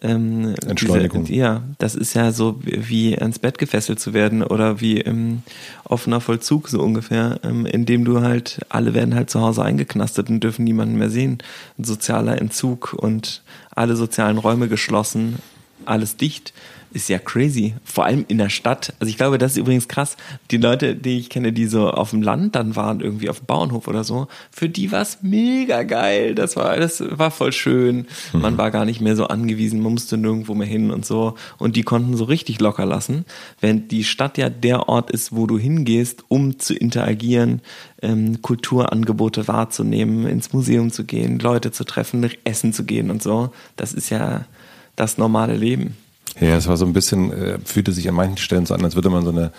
ähm, 0.02 0.54
Entschleunigung. 0.66 1.24
Diese, 1.24 1.38
ja, 1.38 1.62
das 1.78 1.94
ist 1.94 2.14
ja 2.14 2.32
so 2.32 2.58
wie 2.62 3.18
ans 3.18 3.38
Bett 3.38 3.58
gefesselt 3.58 4.00
zu 4.00 4.14
werden 4.14 4.42
oder 4.42 4.80
wie 4.80 4.98
im 4.98 5.42
offener 5.84 6.20
Vollzug 6.20 6.68
so 6.68 6.80
ungefähr, 6.80 7.40
ähm, 7.42 7.66
indem 7.66 8.04
du 8.04 8.20
halt, 8.20 8.60
alle 8.68 8.94
werden 8.94 9.14
halt 9.14 9.30
zu 9.30 9.40
Hause 9.40 9.62
eingeknastet 9.62 10.30
und 10.30 10.40
dürfen 10.40 10.64
niemanden 10.64 10.96
mehr 10.96 11.10
sehen. 11.10 11.38
Ein 11.78 11.84
sozialer 11.84 12.40
Entzug 12.40 12.94
und 12.94 13.42
alle 13.70 13.96
sozialen 13.96 14.38
Räume 14.38 14.68
geschlossen, 14.68 15.36
alles 15.84 16.16
dicht 16.16 16.52
ist 16.92 17.08
ja 17.08 17.18
crazy. 17.18 17.74
Vor 17.84 18.04
allem 18.04 18.24
in 18.28 18.38
der 18.38 18.48
Stadt. 18.48 18.94
Also 18.98 19.10
ich 19.10 19.16
glaube, 19.16 19.38
das 19.38 19.52
ist 19.52 19.58
übrigens 19.58 19.88
krass. 19.88 20.16
Die 20.50 20.56
Leute, 20.56 20.94
die 20.94 21.18
ich 21.18 21.30
kenne, 21.30 21.52
die 21.52 21.66
so 21.66 21.88
auf 21.90 22.10
dem 22.10 22.22
Land 22.22 22.56
dann 22.56 22.76
waren, 22.76 23.00
irgendwie 23.00 23.28
auf 23.28 23.40
dem 23.40 23.46
Bauernhof 23.46 23.88
oder 23.88 24.04
so, 24.04 24.28
für 24.50 24.68
die 24.68 24.90
war 24.92 25.02
es 25.02 25.18
mega 25.22 25.82
geil. 25.84 26.34
Das 26.34 26.56
war, 26.56 26.76
das 26.76 27.02
war 27.10 27.30
voll 27.30 27.52
schön. 27.52 28.06
Man 28.32 28.54
mhm. 28.54 28.58
war 28.58 28.70
gar 28.70 28.84
nicht 28.84 29.00
mehr 29.00 29.16
so 29.16 29.26
angewiesen, 29.26 29.80
man 29.80 29.92
musste 29.92 30.16
nirgendwo 30.16 30.54
mehr 30.54 30.66
hin 30.66 30.90
und 30.90 31.06
so. 31.06 31.34
Und 31.58 31.76
die 31.76 31.82
konnten 31.82 32.16
so 32.16 32.24
richtig 32.24 32.60
locker 32.60 32.86
lassen. 32.86 33.24
Während 33.60 33.92
die 33.92 34.04
Stadt 34.04 34.38
ja 34.38 34.50
der 34.50 34.88
Ort 34.88 35.10
ist, 35.10 35.34
wo 35.34 35.46
du 35.46 35.58
hingehst, 35.58 36.24
um 36.28 36.58
zu 36.58 36.74
interagieren, 36.74 37.60
ähm, 38.02 38.42
Kulturangebote 38.42 39.46
wahrzunehmen, 39.48 40.26
ins 40.26 40.52
Museum 40.52 40.90
zu 40.90 41.04
gehen, 41.04 41.38
Leute 41.38 41.70
zu 41.70 41.84
treffen, 41.84 42.28
essen 42.44 42.72
zu 42.72 42.84
gehen 42.84 43.10
und 43.10 43.22
so. 43.22 43.50
Das 43.76 43.92
ist 43.92 44.10
ja 44.10 44.44
das 44.96 45.18
normale 45.18 45.54
Leben. 45.54 45.96
Ja, 46.38 46.56
es 46.56 46.68
war 46.68 46.76
so 46.76 46.86
ein 46.86 46.92
bisschen, 46.92 47.32
äh, 47.32 47.58
fühlte 47.64 47.92
sich 47.92 48.08
an 48.08 48.14
manchen 48.14 48.36
Stellen 48.36 48.66
so 48.66 48.74
an, 48.74 48.84
als 48.84 48.94
würde 48.94 49.10
man 49.10 49.24
so 49.24 49.30
eine, 49.30 49.52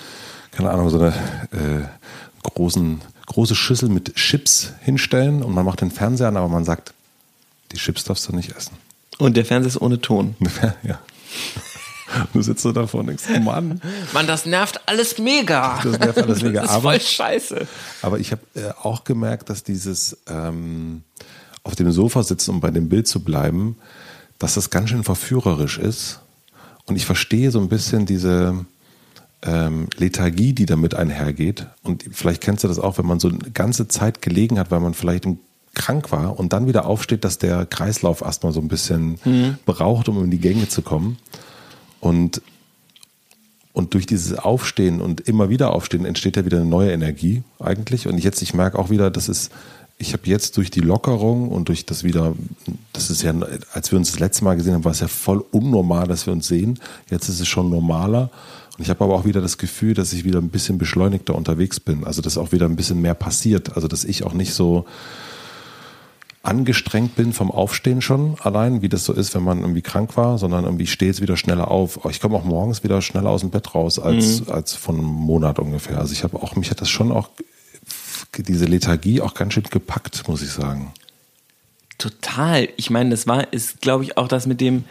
keine 0.52 0.72
Ahnung, 0.72 0.90
so 0.90 1.00
eine 1.00 1.10
äh, 1.52 1.86
großen, 2.44 3.02
große 3.26 3.56
Schüssel 3.56 3.90
mit 3.90 4.16
Chips 4.16 4.74
hinstellen 4.82 5.44
und 5.44 5.54
man 5.54 5.66
macht 5.66 5.82
den 5.82 5.92
Fernseher 5.92 6.30
an, 6.30 6.38
aber 6.38 6.48
man 6.48 6.64
sagt, 6.64 6.94
die 7.72 7.78
Chips 7.78 8.04
darfst 8.04 8.28
du 8.28 8.36
nicht 8.36 8.56
essen. 8.56 8.74
Und 9.18 9.38
der 9.38 9.46
Fernseher 9.46 9.70
ist 9.70 9.82
ohne 9.82 10.02
Ton. 10.02 10.36
ja. 10.84 11.00
Du 12.34 12.42
sitzt 12.42 12.64
so 12.64 12.74
davor 12.74 13.02
und 13.02 13.08
denkst, 13.08 13.24
oh 13.34 13.40
Mann. 13.40 13.80
Mann, 14.14 14.28
das 14.28 14.46
nervt 14.46 14.82
alles 14.86 15.18
mega. 15.18 15.80
Das 15.82 15.98
nervt 15.98 16.18
alles 16.18 16.42
mega. 16.42 16.62
Das 16.62 16.72
ist 16.72 16.76
aber, 16.76 16.92
voll 16.92 17.00
scheiße. 17.00 17.68
Aber 18.02 18.20
ich 18.20 18.32
habe 18.34 18.42
äh, 18.56 18.72
auch 18.82 19.06
gemerkt, 19.06 19.50
dass 19.50 19.64
dieses 19.64 20.18
ähm, 20.28 21.04
auf 21.64 21.76
dem 21.76 21.92
Sofa 21.92 22.24
sitzen, 22.24 22.52
um 22.52 22.60
bei 22.60 22.72
dem 22.72 22.90
Bild 22.90 23.08
zu 23.08 23.24
bleiben, 23.24 23.78
dass 24.40 24.56
das 24.56 24.70
ganz 24.70 24.90
schön 24.90 25.04
verführerisch 25.04 25.78
ist 25.78 26.20
und 26.86 26.96
ich 26.96 27.06
verstehe 27.06 27.52
so 27.52 27.60
ein 27.60 27.70
bisschen 27.70 28.06
diese 28.06 28.66
ähm, 29.44 29.88
Lethargie, 29.98 30.54
die 30.54 30.66
damit 30.66 30.96
einhergeht. 30.96 31.68
Und 31.84 32.06
vielleicht 32.12 32.42
kennst 32.42 32.64
du 32.64 32.68
das 32.68 32.80
auch, 32.80 32.98
wenn 32.98 33.06
man 33.06 33.20
so 33.20 33.30
eine 33.30 33.40
ganze 33.54 33.88
Zeit 33.88 34.22
gelegen 34.22 34.60
hat, 34.60 34.72
weil 34.72 34.80
man 34.80 34.94
vielleicht 34.94 35.26
krank 35.74 36.12
war 36.12 36.38
und 36.38 36.54
dann 36.54 36.68
wieder 36.68 36.86
aufsteht, 36.86 37.24
dass 37.24 37.38
der 37.38 37.66
Kreislauf 37.66 38.22
erstmal 38.22 38.52
so 38.52 38.60
ein 38.60 38.68
bisschen 38.68 39.18
mhm. 39.24 39.58
braucht, 39.66 40.10
um 40.10 40.24
in 40.24 40.32
die 40.32 40.40
Gänge 40.40 40.68
zu 40.68 40.82
kommen. 40.82 41.18
Und, 42.00 42.42
und 43.74 43.94
durch 43.94 44.06
dieses 44.06 44.38
Aufstehen 44.38 45.02
und 45.02 45.22
immer 45.22 45.50
wieder 45.50 45.74
Aufstehen 45.74 46.06
entsteht 46.06 46.36
ja 46.36 46.46
wieder 46.46 46.58
eine 46.58 46.66
neue 46.66 46.92
Energie 46.92 47.44
eigentlich. 47.60 48.08
Und 48.08 48.18
jetzt, 48.18 48.42
ich 48.42 48.54
merke 48.54 48.78
auch 48.78 48.90
wieder, 48.90 49.10
das 49.10 49.30
ist 49.30 49.52
ich 50.02 50.14
habe 50.14 50.24
jetzt 50.26 50.58
durch 50.58 50.72
die 50.72 50.80
Lockerung 50.80 51.50
und 51.50 51.70
durch 51.70 51.86
das 51.86 52.04
wieder, 52.04 52.34
das 52.92 53.12
ist 53.12 53.22
ja, 53.22 53.34
als 53.72 53.92
wir 53.92 54.00
uns 54.00 54.12
das 54.12 54.20
letzte 54.20 54.44
Mal 54.44 54.56
gesehen 54.56 54.74
haben, 54.74 54.84
war 54.84 54.92
es 54.92 55.00
ja 55.00 55.08
voll 55.08 55.46
unnormal, 55.52 56.08
dass 56.08 56.26
wir 56.26 56.34
uns 56.34 56.48
sehen. 56.48 56.80
Jetzt 57.10 57.30
ist 57.30 57.40
es 57.40 57.48
schon 57.48 57.70
normaler. 57.70 58.32
Und 58.78 58.84
ich 58.84 58.90
habe 58.90 59.04
aber 59.04 59.14
auch 59.14 59.26
wieder 59.26 59.42
das 59.42 59.60
Gefühl, 59.60 59.94
dass 59.94 60.12
ich 60.12 60.24
wieder 60.24 60.40
ein 60.40 60.50
bisschen 60.50 60.80
beschleunigter 60.80 61.36
unterwegs 61.36 61.80
bin. 61.80 62.04
Also 62.04 62.24
dass 62.24 62.38
auch 62.38 62.52
wieder 62.52 62.66
ein 62.66 62.76
bisschen 62.76 63.00
mehr 63.00 63.14
passiert. 63.14 63.76
Also 63.76 63.88
dass 63.88 64.04
ich 64.04 64.24
auch 64.24 64.34
nicht 64.34 64.54
so 64.54 64.86
angestrengt 66.42 67.16
bin 67.16 67.34
vom 67.34 67.52
Aufstehen 67.52 68.02
schon 68.02 68.36
allein, 68.42 68.82
wie 68.82 68.90
das 68.90 69.06
so 69.06 69.14
ist, 69.14 69.36
wenn 69.36 69.44
man 69.44 69.60
irgendwie 69.60 69.84
krank 69.84 70.18
war, 70.18 70.40
sondern 70.40 70.64
irgendwie 70.64 70.88
stehe 70.88 71.12
jetzt 71.12 71.22
wieder 71.22 71.38
schneller 71.38 71.70
auf. 71.70 72.00
Ich 72.10 72.20
komme 72.20 72.36
auch 72.36 72.44
morgens 72.44 72.84
wieder 72.84 73.04
schneller 73.04 73.30
aus 73.30 73.42
dem 73.42 73.52
Bett 73.52 73.76
raus 73.76 74.00
als, 74.00 74.42
mhm. 74.42 74.52
als 74.52 74.74
von 74.74 74.98
einem 74.98 75.06
Monat 75.06 75.60
ungefähr. 75.60 76.00
Also 76.00 76.14
ich 76.14 76.24
habe 76.24 76.42
auch, 76.42 76.56
mich 76.56 76.72
hat 76.72 76.82
das 76.82 76.90
schon 76.90 77.12
auch 77.12 77.30
diese 78.38 78.66
Lethargie 78.66 79.22
auch 79.22 79.34
ganz 79.34 79.54
schön 79.54 79.64
gepackt, 79.64 80.28
muss 80.28 80.42
ich 80.42 80.52
sagen. 80.52 80.94
Total. 81.98 82.70
Ich 82.78 82.90
meine, 82.90 83.12
das 83.12 83.28
war, 83.28 83.54
ist, 83.54 83.82
glaube 83.82 84.04
ich, 84.04 84.18
auch 84.18 84.28
das 84.28 84.48
mit 84.48 84.60
dem, 84.60 84.86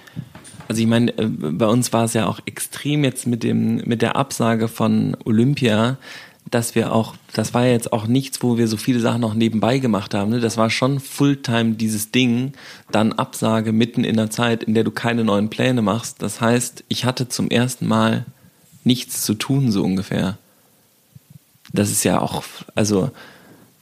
also 0.68 0.80
ich 0.80 0.86
meine, 0.86 1.10
äh, 1.18 1.26
bei 1.26 1.66
uns 1.66 1.92
war 1.92 2.04
es 2.04 2.14
ja 2.14 2.26
auch 2.26 2.38
extrem 2.46 3.02
jetzt 3.02 3.26
mit 3.26 3.42
dem, 3.42 3.76
mit 3.78 4.02
der 4.02 4.14
Absage 4.14 4.68
von 4.68 5.16
Olympia, 5.24 5.98
dass 6.50 6.74
wir 6.74 6.92
auch, 6.92 7.14
das 7.32 7.54
war 7.54 7.66
jetzt 7.66 7.92
auch 7.92 8.06
nichts, 8.06 8.42
wo 8.42 8.58
wir 8.58 8.68
so 8.68 8.76
viele 8.76 9.00
Sachen 9.00 9.20
noch 9.20 9.34
nebenbei 9.34 9.78
gemacht 9.78 10.14
haben. 10.14 10.30
Ne? 10.30 10.40
Das 10.40 10.56
war 10.56 10.70
schon 10.70 11.00
Fulltime 11.00 11.74
dieses 11.74 12.10
Ding, 12.10 12.52
dann 12.90 13.12
Absage 13.12 13.72
mitten 13.72 14.04
in 14.04 14.16
der 14.16 14.30
Zeit, 14.30 14.62
in 14.62 14.74
der 14.74 14.84
du 14.84 14.90
keine 14.90 15.24
neuen 15.24 15.50
Pläne 15.50 15.82
machst. 15.82 16.22
Das 16.22 16.40
heißt, 16.40 16.84
ich 16.88 17.04
hatte 17.04 17.28
zum 17.28 17.50
ersten 17.50 17.86
Mal 17.86 18.24
nichts 18.84 19.22
zu 19.22 19.34
tun, 19.34 19.70
so 19.70 19.84
ungefähr 19.84 20.38
das 21.72 21.90
ist 21.90 22.04
ja 22.04 22.20
auch, 22.20 22.42
also 22.74 23.10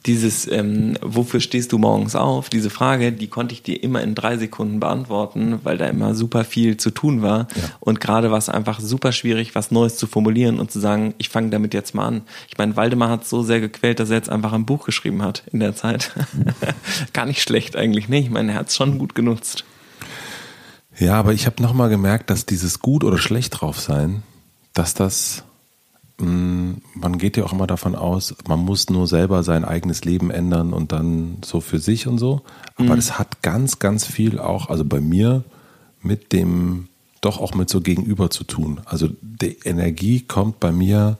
dieses, 0.05 0.49
ähm, 0.49 0.97
wofür 1.01 1.41
stehst 1.41 1.73
du 1.73 1.77
morgens 1.77 2.15
auf? 2.15 2.49
Diese 2.49 2.69
Frage, 2.69 3.11
die 3.11 3.27
konnte 3.27 3.53
ich 3.53 3.63
dir 3.63 3.83
immer 3.83 4.01
in 4.01 4.15
drei 4.15 4.37
Sekunden 4.37 4.79
beantworten, 4.79 5.59
weil 5.63 5.77
da 5.77 5.87
immer 5.87 6.15
super 6.15 6.45
viel 6.45 6.77
zu 6.77 6.91
tun 6.91 7.21
war. 7.21 7.47
Ja. 7.55 7.63
Und 7.81 7.99
gerade 7.99 8.31
war 8.31 8.37
es 8.37 8.47
einfach 8.47 8.79
super 8.79 9.11
schwierig, 9.11 9.55
was 9.55 9.71
Neues 9.71 9.97
zu 9.97 10.07
formulieren 10.07 10.59
und 10.59 10.71
zu 10.71 10.79
sagen, 10.79 11.13
ich 11.17 11.27
fange 11.27 11.49
damit 11.49 11.73
jetzt 11.73 11.93
mal 11.95 12.07
an. 12.07 12.21
Ich 12.47 12.57
meine, 12.57 12.77
Waldemar 12.77 13.09
hat 13.09 13.27
so 13.27 13.43
sehr 13.43 13.59
gequält, 13.59 13.99
dass 13.99 14.09
er 14.09 14.15
jetzt 14.15 14.29
einfach 14.29 14.53
ein 14.53 14.65
Buch 14.65 14.85
geschrieben 14.85 15.21
hat 15.21 15.43
in 15.51 15.59
der 15.59 15.75
Zeit. 15.75 16.11
Gar 17.13 17.25
nicht 17.25 17.41
schlecht 17.41 17.75
eigentlich, 17.75 18.07
ne? 18.07 18.19
Ich 18.19 18.29
meine, 18.29 18.53
er 18.53 18.59
hat 18.59 18.69
es 18.69 18.77
schon 18.77 18.99
gut 18.99 19.15
genutzt. 19.15 19.65
Ja, 20.97 21.15
aber 21.15 21.33
ich 21.33 21.45
habe 21.45 21.61
nochmal 21.61 21.89
gemerkt, 21.89 22.29
dass 22.29 22.45
dieses 22.45 22.79
gut 22.79 23.03
oder 23.03 23.17
schlecht 23.17 23.59
drauf 23.59 23.79
sein, 23.79 24.23
dass 24.73 24.93
das 24.93 25.43
man 26.19 27.17
geht 27.17 27.37
ja 27.37 27.45
auch 27.45 27.53
immer 27.53 27.67
davon 27.67 27.95
aus, 27.95 28.35
man 28.47 28.59
muss 28.59 28.89
nur 28.89 29.07
selber 29.07 29.43
sein 29.43 29.63
eigenes 29.63 30.03
Leben 30.03 30.31
ändern 30.31 30.73
und 30.73 30.91
dann 30.91 31.37
so 31.45 31.61
für 31.61 31.79
sich 31.79 32.07
und 32.07 32.17
so. 32.17 32.41
Aber 32.75 32.91
mhm. 32.91 32.97
das 32.97 33.17
hat 33.17 33.41
ganz, 33.41 33.79
ganz 33.79 34.05
viel 34.05 34.37
auch, 34.37 34.69
also 34.69 34.83
bei 34.83 34.99
mir, 34.99 35.45
mit 36.01 36.33
dem, 36.33 36.89
doch 37.21 37.39
auch 37.39 37.53
mit 37.53 37.69
so 37.69 37.79
Gegenüber 37.81 38.29
zu 38.29 38.43
tun. 38.43 38.81
Also 38.85 39.07
die 39.21 39.59
Energie 39.63 40.19
kommt 40.21 40.59
bei 40.59 40.73
mir 40.73 41.17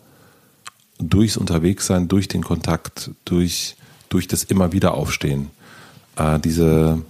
durchs 1.00 1.38
Unterwegssein, 1.38 2.10
durch 2.10 2.28
den 2.28 2.44
Kontakt, 2.44 3.12
durch, 3.24 3.78
durch 4.10 4.28
das 4.28 4.44
immer 4.44 4.74
wieder 4.74 4.96
Aufstehen. 4.96 5.48
Äh, 6.18 6.40
diese 6.40 7.02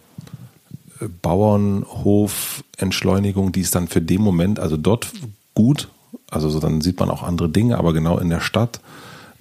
äh, 0.99 1.07
Bauernhof-Entschleunigung, 1.21 3.51
die 3.51 3.61
ist 3.61 3.73
dann 3.73 3.87
für 3.87 4.01
den 4.01 4.21
Moment, 4.21 4.59
also 4.59 4.77
dort 4.77 5.11
gut, 5.55 5.87
also 6.31 6.49
so, 6.49 6.59
dann 6.59 6.81
sieht 6.81 6.99
man 6.99 7.09
auch 7.09 7.23
andere 7.23 7.49
Dinge, 7.49 7.77
aber 7.77 7.93
genau 7.93 8.17
in 8.17 8.29
der 8.29 8.41
Stadt 8.41 8.79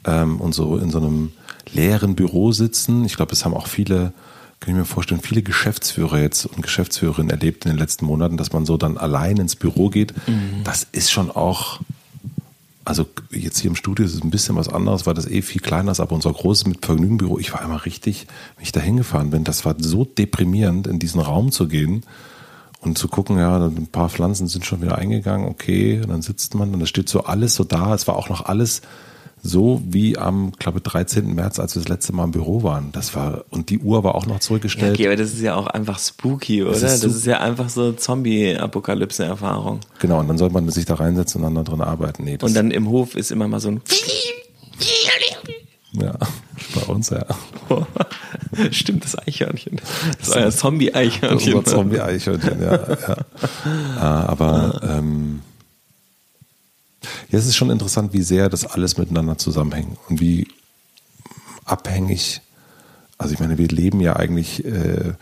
ähm, 0.05 0.41
und 0.41 0.55
so 0.55 0.77
in 0.79 0.91
so 0.91 0.99
einem 0.99 1.33
leeren 1.73 2.15
Büro 2.15 2.53
sitzen. 2.53 3.05
Ich 3.05 3.17
glaube, 3.17 3.33
es 3.33 3.45
haben 3.45 3.55
auch 3.55 3.67
viele, 3.67 4.13
kann 4.61 4.71
ich 4.71 4.75
mir 4.75 4.85
vorstellen, 4.85 5.21
viele 5.21 5.43
Geschäftsführer 5.43 6.21
jetzt 6.21 6.47
und 6.47 6.63
Geschäftsführerinnen 6.63 7.31
erlebt 7.31 7.65
in 7.67 7.73
den 7.73 7.79
letzten 7.79 8.07
Monaten, 8.07 8.37
dass 8.37 8.53
man 8.53 8.65
so 8.65 8.77
dann 8.77 8.97
allein 8.97 9.37
ins 9.37 9.57
Büro 9.57 9.91
geht. 9.91 10.15
Mhm. 10.27 10.65
Das 10.65 10.87
ist 10.93 11.11
schon 11.11 11.31
auch, 11.31 11.81
also 12.87 13.07
jetzt 13.31 13.59
hier 13.59 13.69
im 13.69 13.77
Studio 13.77 14.07
ist 14.07 14.15
es 14.15 14.23
ein 14.23 14.31
bisschen 14.31 14.57
was 14.57 14.69
anderes, 14.69 15.05
weil 15.05 15.15
das 15.15 15.27
eh 15.27 15.43
viel 15.43 15.61
kleiner 15.61 15.93
ist, 15.93 16.01
aber 16.01 16.15
unser 16.15 16.33
großes 16.33 16.67
mit 16.67 16.87
Vergnügenbüro, 16.87 17.39
ich 17.39 17.53
war 17.53 17.61
einmal 17.61 17.79
richtig, 17.79 18.27
wenn 18.57 18.65
ich 18.65 18.73
da 18.73 18.81
hingefahren 18.81 19.29
bin, 19.29 19.45
das 19.45 19.67
war 19.67 19.77
so 19.79 20.07
deprimierend, 20.07 20.87
in 20.87 20.99
diesen 20.99 21.21
Raum 21.21 21.53
zu 21.53 21.69
gehen 21.69 22.05
und 22.81 22.97
zu 22.97 23.09
gucken, 23.09 23.39
ja, 23.39 23.57
ein 23.57 23.89
paar 23.89 24.09
Pflanzen 24.09 24.47
sind 24.47 24.65
schon 24.65 24.83
wieder 24.83 24.99
eingegangen, 24.99 25.49
okay, 25.49 26.01
und 26.01 26.09
dann 26.09 26.23
sitzt 26.23 26.55
man 26.55 26.73
und 26.75 26.81
es 26.81 26.89
steht 26.89 27.09
so 27.09 27.25
alles 27.25 27.55
so 27.55 27.65
da, 27.65 27.95
es 27.95 28.07
war 28.07 28.17
auch 28.17 28.29
noch 28.29 28.47
alles 28.47 28.83
so 29.43 29.81
wie 29.85 30.19
am, 30.19 30.53
glaube 30.59 30.81
13. 30.81 31.35
März, 31.35 31.59
als 31.59 31.75
wir 31.75 31.83
das 31.83 31.89
letzte 31.89 32.13
Mal 32.13 32.25
im 32.25 32.33
Büro 32.33 32.63
waren. 32.63 32.91
Das 32.93 33.15
war, 33.15 33.45
und 33.51 33.71
die 33.71 33.79
Uhr 33.79 34.03
war 34.05 34.15
auch 34.15 34.27
noch 34.27 34.41
zurückgestellt. 34.41 34.99
Ja, 34.99 35.05
okay, 35.05 35.07
aber 35.07 35.17
das 35.17 35.33
ist 35.33 35.41
ja 35.41 35.55
auch 35.55 35.67
einfach 35.67 35.99
spooky, 35.99 36.63
oder? 36.65 36.73
Das 36.73 36.95
ist, 36.95 37.05
das 37.05 37.15
ist 37.15 37.27
ja 37.27 37.39
einfach 37.41 37.69
so 37.69 37.93
Zombie-Apokalypse-Erfahrung. 37.93 39.81
Genau, 40.01 40.21
und 40.21 40.29
dann 40.29 40.39
soll 40.39 40.51
man 40.51 40.69
sich 40.71 40.85
da 40.85 40.95
reinsetzen 40.95 41.43
und 41.43 41.55
dann 41.55 41.65
da 41.65 41.71
drin 41.71 41.81
arbeiten. 41.81 42.25
Nee, 42.25 42.39
und 42.41 42.55
dann 42.55 42.71
im 42.71 42.89
Hof 42.89 43.15
ist 43.15 43.31
immer 43.31 43.49
mal 43.49 43.61
so 43.61 43.69
ein 43.69 43.81
ja, 45.93 46.15
bei 46.75 46.83
uns 46.93 47.11
ja. 47.11 47.25
Stimmt, 48.71 49.05
das 49.05 49.19
Eichhörnchen. 49.19 49.81
Das 50.19 50.29
ist 50.29 50.37
euer 50.37 50.51
Zombie-Eichhörnchen. 50.51 51.55
Unser 51.55 51.71
Zombie-Eichhörnchen, 51.71 52.63
ja. 52.63 52.73
ja. 52.73 53.17
Ah, 53.99 54.27
aber 54.27 54.81
ähm, 54.83 55.41
ja, 57.31 57.39
es 57.39 57.47
ist 57.47 57.57
schon 57.57 57.71
interessant, 57.71 58.13
wie 58.13 58.23
sehr 58.23 58.49
das 58.49 58.67
alles 58.67 58.99
miteinander 58.99 59.39
zusammenhängt 59.39 59.97
und 60.09 60.21
wie 60.21 60.49
abhängig, 61.65 62.41
also 63.17 63.35
ich 63.35 63.41
meine, 63.41 63.59
wir 63.59 63.69
leben 63.69 64.01
ja 64.01 64.17
eigentlich 64.17 64.65
äh, 64.65 65.15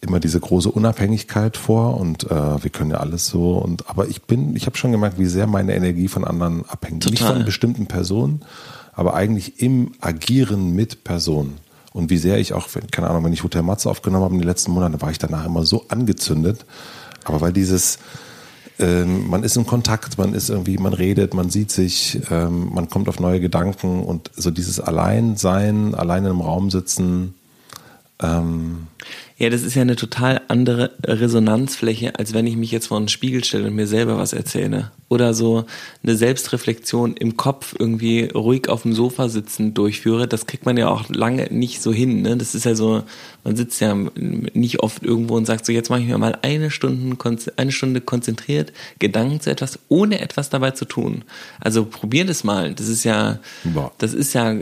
immer 0.00 0.20
diese 0.20 0.38
große 0.38 0.70
Unabhängigkeit 0.70 1.56
vor 1.56 1.98
und 1.98 2.24
äh, 2.30 2.62
wir 2.62 2.70
können 2.70 2.90
ja 2.90 2.98
alles 2.98 3.26
so 3.26 3.58
und 3.58 3.88
aber 3.88 4.08
ich 4.08 4.22
bin, 4.22 4.54
ich 4.56 4.66
habe 4.66 4.76
schon 4.76 4.92
gemerkt, 4.92 5.18
wie 5.18 5.26
sehr 5.26 5.46
meine 5.46 5.74
Energie 5.74 6.08
von 6.08 6.24
anderen 6.24 6.64
abhängt. 6.68 7.02
Total. 7.02 7.12
Nicht 7.12 7.24
von 7.24 7.44
bestimmten 7.44 7.86
Personen, 7.86 8.42
aber 8.94 9.14
eigentlich 9.14 9.60
im 9.60 9.92
Agieren 10.00 10.74
mit 10.74 11.04
Personen. 11.04 11.58
Und 11.92 12.10
wie 12.10 12.18
sehr 12.18 12.38
ich 12.38 12.52
auch, 12.52 12.68
keine 12.90 13.08
Ahnung, 13.08 13.24
wenn 13.24 13.32
ich 13.32 13.44
Hotel 13.44 13.62
Matze 13.62 13.88
aufgenommen 13.88 14.24
habe 14.24 14.34
in 14.34 14.40
den 14.40 14.48
letzten 14.48 14.72
Monaten, 14.72 15.00
war 15.00 15.10
ich 15.10 15.18
danach 15.18 15.46
immer 15.46 15.64
so 15.64 15.84
angezündet. 15.88 16.66
Aber 17.24 17.40
weil 17.40 17.52
dieses, 17.52 17.98
ähm, 18.80 19.28
man 19.28 19.44
ist 19.44 19.56
in 19.56 19.66
Kontakt, 19.66 20.18
man 20.18 20.34
ist 20.34 20.50
irgendwie, 20.50 20.76
man 20.78 20.92
redet, 20.92 21.34
man 21.34 21.50
sieht 21.50 21.70
sich, 21.70 22.20
ähm, 22.30 22.70
man 22.74 22.88
kommt 22.88 23.08
auf 23.08 23.20
neue 23.20 23.40
Gedanken 23.40 24.02
und 24.02 24.30
so 24.34 24.50
dieses 24.50 24.80
Alleinsein, 24.80 25.94
allein 25.94 26.24
im 26.24 26.40
Raum 26.40 26.70
sitzen. 26.70 27.34
Ähm, 28.20 28.88
ja, 29.36 29.50
das 29.50 29.62
ist 29.64 29.74
ja 29.74 29.82
eine 29.82 29.96
total 29.96 30.42
andere 30.46 30.92
Resonanzfläche, 31.04 32.16
als 32.16 32.34
wenn 32.34 32.46
ich 32.46 32.56
mich 32.56 32.70
jetzt 32.70 32.86
vor 32.86 32.98
einen 32.98 33.08
Spiegel 33.08 33.42
stelle 33.42 33.66
und 33.66 33.74
mir 33.74 33.88
selber 33.88 34.16
was 34.16 34.32
erzähle. 34.32 34.92
Oder 35.08 35.34
so 35.34 35.66
eine 36.02 36.16
Selbstreflexion 36.16 37.16
im 37.16 37.36
Kopf 37.36 37.74
irgendwie 37.76 38.30
ruhig 38.32 38.68
auf 38.68 38.82
dem 38.82 38.92
Sofa 38.92 39.28
sitzen 39.28 39.74
durchführe. 39.74 40.28
Das 40.28 40.46
kriegt 40.46 40.66
man 40.66 40.76
ja 40.76 40.88
auch 40.88 41.08
lange 41.08 41.48
nicht 41.52 41.82
so 41.82 41.92
hin. 41.92 42.22
Ne? 42.22 42.36
Das 42.36 42.54
ist 42.54 42.64
ja 42.64 42.76
so, 42.76 43.02
man 43.42 43.56
sitzt 43.56 43.80
ja 43.80 43.94
nicht 44.14 44.80
oft 44.80 45.02
irgendwo 45.02 45.36
und 45.36 45.46
sagt 45.46 45.66
so, 45.66 45.72
jetzt 45.72 45.90
mache 45.90 46.00
ich 46.00 46.06
mir 46.06 46.18
mal 46.18 46.38
eine 46.42 46.70
Stunde, 46.70 47.16
eine 47.56 47.72
Stunde 47.72 48.00
konzentriert 48.00 48.72
Gedanken 49.00 49.40
zu 49.40 49.50
etwas, 49.50 49.80
ohne 49.88 50.20
etwas 50.20 50.48
dabei 50.48 50.70
zu 50.70 50.84
tun. 50.84 51.24
Also 51.60 51.84
probier 51.84 52.24
das 52.24 52.44
mal. 52.44 52.72
Das 52.72 52.86
ist 52.86 53.04
ja, 53.04 53.40
Boah. 53.64 53.92
das 53.98 54.14
ist 54.14 54.32
ja, 54.32 54.54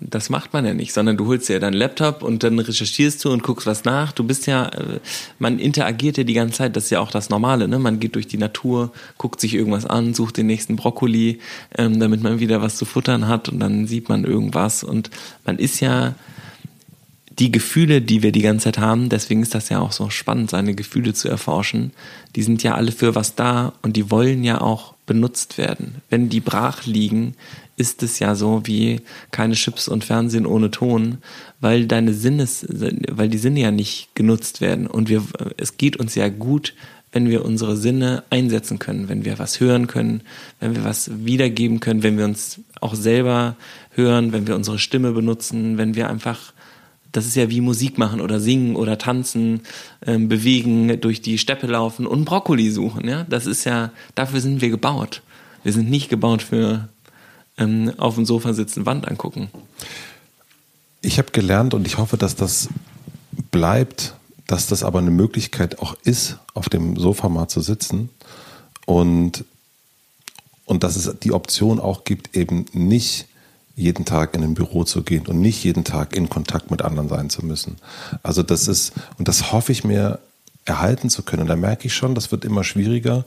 das 0.00 0.30
macht 0.30 0.52
man 0.52 0.66
ja 0.66 0.74
nicht, 0.74 0.92
sondern 0.92 1.16
du 1.16 1.26
holst 1.26 1.48
dir 1.48 1.60
deinen 1.60 1.74
Laptop 1.74 2.22
und 2.22 2.42
dann 2.42 2.58
recherchierst 2.58 3.24
du 3.24 3.30
und 3.30 3.44
guckst 3.44 3.66
was 3.66 3.84
nach 3.84 4.15
Du 4.16 4.24
bist 4.24 4.46
ja, 4.46 4.66
äh, 4.66 4.98
man 5.38 5.60
interagiert 5.60 6.16
ja 6.16 6.24
die 6.24 6.34
ganze 6.34 6.58
Zeit, 6.58 6.74
das 6.74 6.84
ist 6.84 6.90
ja 6.90 7.00
auch 7.00 7.10
das 7.12 7.30
Normale, 7.30 7.68
ne? 7.68 7.78
Man 7.78 8.00
geht 8.00 8.16
durch 8.16 8.26
die 8.26 8.38
Natur, 8.38 8.92
guckt 9.18 9.40
sich 9.40 9.54
irgendwas 9.54 9.86
an, 9.86 10.14
sucht 10.14 10.38
den 10.38 10.46
nächsten 10.46 10.74
Brokkoli, 10.74 11.38
ähm, 11.78 12.00
damit 12.00 12.22
man 12.22 12.40
wieder 12.40 12.60
was 12.60 12.76
zu 12.76 12.84
futtern 12.84 13.28
hat 13.28 13.48
und 13.48 13.60
dann 13.60 13.86
sieht 13.86 14.08
man 14.08 14.24
irgendwas 14.24 14.82
und 14.82 15.10
man 15.44 15.58
ist 15.58 15.80
ja 15.80 16.14
die 17.38 17.52
Gefühle, 17.52 18.00
die 18.00 18.22
wir 18.22 18.32
die 18.32 18.40
ganze 18.40 18.64
Zeit 18.64 18.78
haben, 18.78 19.08
deswegen 19.10 19.42
ist 19.42 19.54
das 19.54 19.68
ja 19.68 19.78
auch 19.80 19.92
so 19.92 20.08
spannend, 20.10 20.50
seine 20.50 20.74
Gefühle 20.74 21.12
zu 21.12 21.28
erforschen, 21.28 21.92
die 22.34 22.42
sind 22.42 22.62
ja 22.62 22.74
alle 22.74 22.92
für 22.92 23.14
was 23.14 23.34
da 23.34 23.74
und 23.82 23.96
die 23.96 24.10
wollen 24.10 24.42
ja 24.42 24.60
auch 24.60 24.95
benutzt 25.06 25.56
werden. 25.56 26.02
Wenn 26.10 26.28
die 26.28 26.40
brach 26.40 26.84
liegen, 26.84 27.34
ist 27.76 28.02
es 28.02 28.18
ja 28.18 28.34
so 28.34 28.62
wie 28.64 29.00
keine 29.30 29.54
Chips 29.54 29.88
und 29.88 30.04
Fernsehen 30.04 30.46
ohne 30.46 30.70
Ton, 30.70 31.18
weil 31.60 31.86
deine 31.86 32.12
Sinnes, 32.14 32.66
weil 32.68 33.28
die 33.28 33.38
Sinne 33.38 33.60
ja 33.60 33.70
nicht 33.70 34.14
genutzt 34.14 34.60
werden. 34.60 34.86
Und 34.86 35.08
wir, 35.08 35.22
es 35.56 35.76
geht 35.76 35.96
uns 35.96 36.14
ja 36.14 36.28
gut, 36.28 36.74
wenn 37.12 37.30
wir 37.30 37.44
unsere 37.44 37.76
Sinne 37.76 38.24
einsetzen 38.30 38.78
können, 38.78 39.08
wenn 39.08 39.24
wir 39.24 39.38
was 39.38 39.60
hören 39.60 39.86
können, 39.86 40.22
wenn 40.60 40.74
wir 40.74 40.84
was 40.84 41.10
wiedergeben 41.24 41.80
können, 41.80 42.02
wenn 42.02 42.18
wir 42.18 42.24
uns 42.24 42.60
auch 42.80 42.94
selber 42.94 43.56
hören, 43.92 44.32
wenn 44.32 44.46
wir 44.46 44.56
unsere 44.56 44.78
Stimme 44.78 45.12
benutzen, 45.12 45.78
wenn 45.78 45.94
wir 45.94 46.10
einfach, 46.10 46.52
das 47.16 47.26
ist 47.26 47.34
ja 47.34 47.48
wie 47.48 47.62
Musik 47.62 47.96
machen 47.96 48.20
oder 48.20 48.40
singen 48.40 48.76
oder 48.76 48.98
tanzen, 48.98 49.62
ähm, 50.06 50.28
bewegen, 50.28 51.00
durch 51.00 51.22
die 51.22 51.38
Steppe 51.38 51.66
laufen 51.66 52.06
und 52.06 52.26
Brokkoli 52.26 52.70
suchen, 52.70 53.08
ja. 53.08 53.24
Das 53.24 53.46
ist 53.46 53.64
ja, 53.64 53.90
dafür 54.14 54.40
sind 54.40 54.60
wir 54.60 54.68
gebaut. 54.68 55.22
Wir 55.62 55.72
sind 55.72 55.88
nicht 55.88 56.10
gebaut 56.10 56.42
für 56.42 56.88
ähm, 57.56 57.92
auf 57.96 58.16
dem 58.16 58.26
Sofa 58.26 58.52
sitzen, 58.52 58.84
Wand 58.84 59.08
angucken. 59.08 59.48
Ich 61.00 61.18
habe 61.18 61.30
gelernt 61.32 61.72
und 61.72 61.86
ich 61.86 61.96
hoffe, 61.96 62.18
dass 62.18 62.36
das 62.36 62.68
bleibt, 63.50 64.14
dass 64.46 64.66
das 64.66 64.82
aber 64.82 64.98
eine 64.98 65.10
Möglichkeit 65.10 65.78
auch 65.78 65.96
ist, 66.04 66.36
auf 66.52 66.68
dem 66.68 66.96
Sofa 66.98 67.30
mal 67.30 67.48
zu 67.48 67.62
sitzen 67.62 68.10
und, 68.84 69.44
und 70.66 70.84
dass 70.84 70.96
es 70.96 71.18
die 71.20 71.32
Option 71.32 71.80
auch 71.80 72.04
gibt, 72.04 72.36
eben 72.36 72.66
nicht 72.72 73.26
jeden 73.76 74.04
Tag 74.04 74.34
in 74.34 74.42
ein 74.42 74.54
Büro 74.54 74.82
zu 74.84 75.02
gehen 75.02 75.26
und 75.26 75.40
nicht 75.40 75.62
jeden 75.62 75.84
Tag 75.84 76.16
in 76.16 76.28
Kontakt 76.28 76.70
mit 76.70 76.82
anderen 76.82 77.08
sein 77.08 77.30
zu 77.30 77.44
müssen. 77.44 77.76
Also 78.22 78.42
das 78.42 78.66
ist, 78.66 78.92
und 79.18 79.28
das 79.28 79.52
hoffe 79.52 79.70
ich 79.70 79.84
mir 79.84 80.18
erhalten 80.64 81.10
zu 81.10 81.22
können. 81.22 81.46
Da 81.46 81.54
merke 81.54 81.86
ich 81.86 81.94
schon, 81.94 82.14
das 82.14 82.32
wird 82.32 82.44
immer 82.44 82.64
schwieriger, 82.64 83.24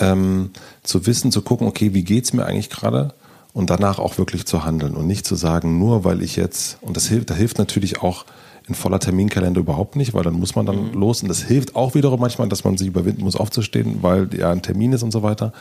ähm, 0.00 0.50
zu 0.82 1.06
wissen, 1.06 1.30
zu 1.30 1.42
gucken, 1.42 1.68
okay, 1.68 1.94
wie 1.94 2.02
geht 2.04 2.24
es 2.24 2.32
mir 2.32 2.46
eigentlich 2.46 2.70
gerade? 2.70 3.14
und 3.52 3.70
danach 3.70 3.98
auch 3.98 4.18
wirklich 4.18 4.46
zu 4.46 4.64
handeln 4.64 4.94
und 4.94 5.06
nicht 5.06 5.26
zu 5.26 5.34
sagen, 5.34 5.78
nur 5.78 6.04
weil 6.04 6.22
ich 6.22 6.36
jetzt, 6.36 6.78
und 6.80 6.96
das 6.96 7.06
hilft, 7.06 7.30
da 7.30 7.34
hilft 7.34 7.58
natürlich 7.58 8.02
auch 8.02 8.24
in 8.68 8.74
voller 8.74 9.00
Terminkalender 9.00 9.60
überhaupt 9.60 9.96
nicht, 9.96 10.14
weil 10.14 10.22
dann 10.22 10.34
muss 10.34 10.54
man 10.54 10.66
dann 10.66 10.90
mhm. 10.90 10.92
los 10.92 11.22
und 11.22 11.28
das 11.28 11.42
hilft 11.42 11.74
auch 11.74 11.94
wiederum 11.94 12.20
manchmal, 12.20 12.48
dass 12.48 12.62
man 12.62 12.78
sich 12.78 12.86
überwinden 12.86 13.24
muss, 13.24 13.34
aufzustehen, 13.34 14.02
weil 14.02 14.28
ja 14.36 14.50
ein 14.52 14.62
Termin 14.62 14.92
ist 14.92 15.02
und 15.02 15.10
so 15.10 15.22
weiter. 15.22 15.52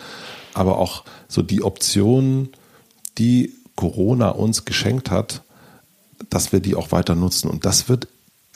Aber 0.54 0.78
auch 0.78 1.04
so 1.28 1.42
die 1.42 1.64
Optionen, 1.64 2.50
die 3.18 3.54
Corona 3.80 4.32
uns 4.32 4.66
geschenkt 4.66 5.10
hat, 5.10 5.42
dass 6.30 6.52
wir 6.52 6.60
die 6.60 6.76
auch 6.76 6.92
weiter 6.92 7.16
nutzen. 7.16 7.50
Und 7.50 7.64
das 7.64 7.88
wird 7.88 8.10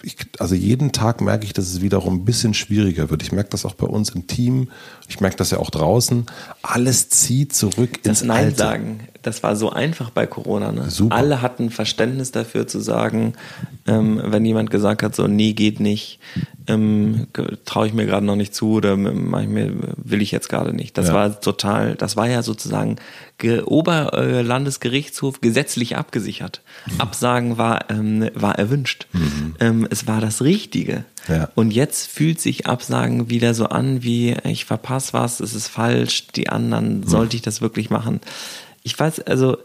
ich, 0.05 0.17
also 0.37 0.53
jeden 0.53 0.91
Tag 0.91 1.21
merke 1.21 1.45
ich, 1.45 1.53
dass 1.53 1.65
es 1.65 1.81
wiederum 1.81 2.15
ein 2.15 2.25
bisschen 2.25 2.53
schwieriger 2.53 3.09
wird. 3.09 3.23
Ich 3.23 3.31
merke 3.31 3.49
das 3.51 3.65
auch 3.65 3.73
bei 3.73 3.87
uns 3.87 4.09
im 4.09 4.27
Team. 4.27 4.69
Ich 5.07 5.21
merke 5.21 5.37
das 5.37 5.51
ja 5.51 5.59
auch 5.59 5.69
draußen. 5.69 6.25
Alles 6.61 7.07
zieht 7.07 7.55
zurück 7.55 8.03
das 8.03 8.21
ins 8.21 8.27
Nein 8.27 8.45
Alte. 8.45 8.57
sagen. 8.57 8.99
Das 9.21 9.41
war 9.43 9.55
so 9.55 9.69
einfach 9.69 10.09
bei 10.09 10.27
Corona. 10.27 10.73
Ne? 10.73 10.89
Super. 10.89 11.15
Alle 11.15 11.41
hatten 11.41 11.69
Verständnis 11.69 12.33
dafür 12.33 12.67
zu 12.67 12.81
sagen, 12.81 13.35
ähm, 13.87 14.21
wenn 14.21 14.43
jemand 14.43 14.69
gesagt 14.69 15.03
hat, 15.03 15.15
so 15.15 15.27
nee 15.27 15.53
geht 15.53 15.79
nicht, 15.79 16.19
ähm, 16.67 17.27
traue 17.63 17.87
ich 17.87 17.93
mir 17.93 18.05
gerade 18.05 18.25
noch 18.25 18.35
nicht 18.35 18.53
zu 18.53 18.73
oder 18.73 18.97
mach 18.97 19.41
ich 19.41 19.47
mir, 19.47 19.73
will 19.95 20.21
ich 20.21 20.31
jetzt 20.31 20.49
gerade 20.49 20.73
nicht. 20.73 20.97
Das 20.97 21.07
ja. 21.07 21.13
war 21.13 21.39
total, 21.39 21.95
das 21.95 22.17
war 22.17 22.27
ja 22.27 22.43
sozusagen 22.43 22.97
Oberlandesgerichtshof 23.65 25.41
gesetzlich 25.41 25.97
abgesichert. 25.97 26.61
Mhm. 26.85 27.01
Absagen 27.01 27.57
war, 27.57 27.89
ähm, 27.89 28.29
war 28.33 28.57
erwünscht. 28.57 29.07
Mhm. 29.11 29.55
Ähm, 29.59 29.87
es 29.93 30.07
war 30.07 30.19
das 30.19 30.41
Richtige. 30.41 31.05
Ja. 31.29 31.49
Und 31.55 31.71
jetzt 31.71 32.07
fühlt 32.07 32.41
sich 32.41 32.67
Absagen 32.67 33.29
wieder 33.29 33.53
so 33.53 33.67
an, 33.67 34.03
wie 34.03 34.35
ich 34.43 34.65
verpasse 34.65 35.13
was, 35.13 35.39
es 35.39 35.55
ist 35.55 35.69
falsch, 35.69 36.27
die 36.27 36.49
anderen, 36.49 37.07
sollte 37.07 37.37
ich 37.37 37.41
das 37.41 37.61
wirklich 37.61 37.89
machen? 37.89 38.19
Ich 38.83 38.99
weiß, 38.99 39.21
also 39.21 39.57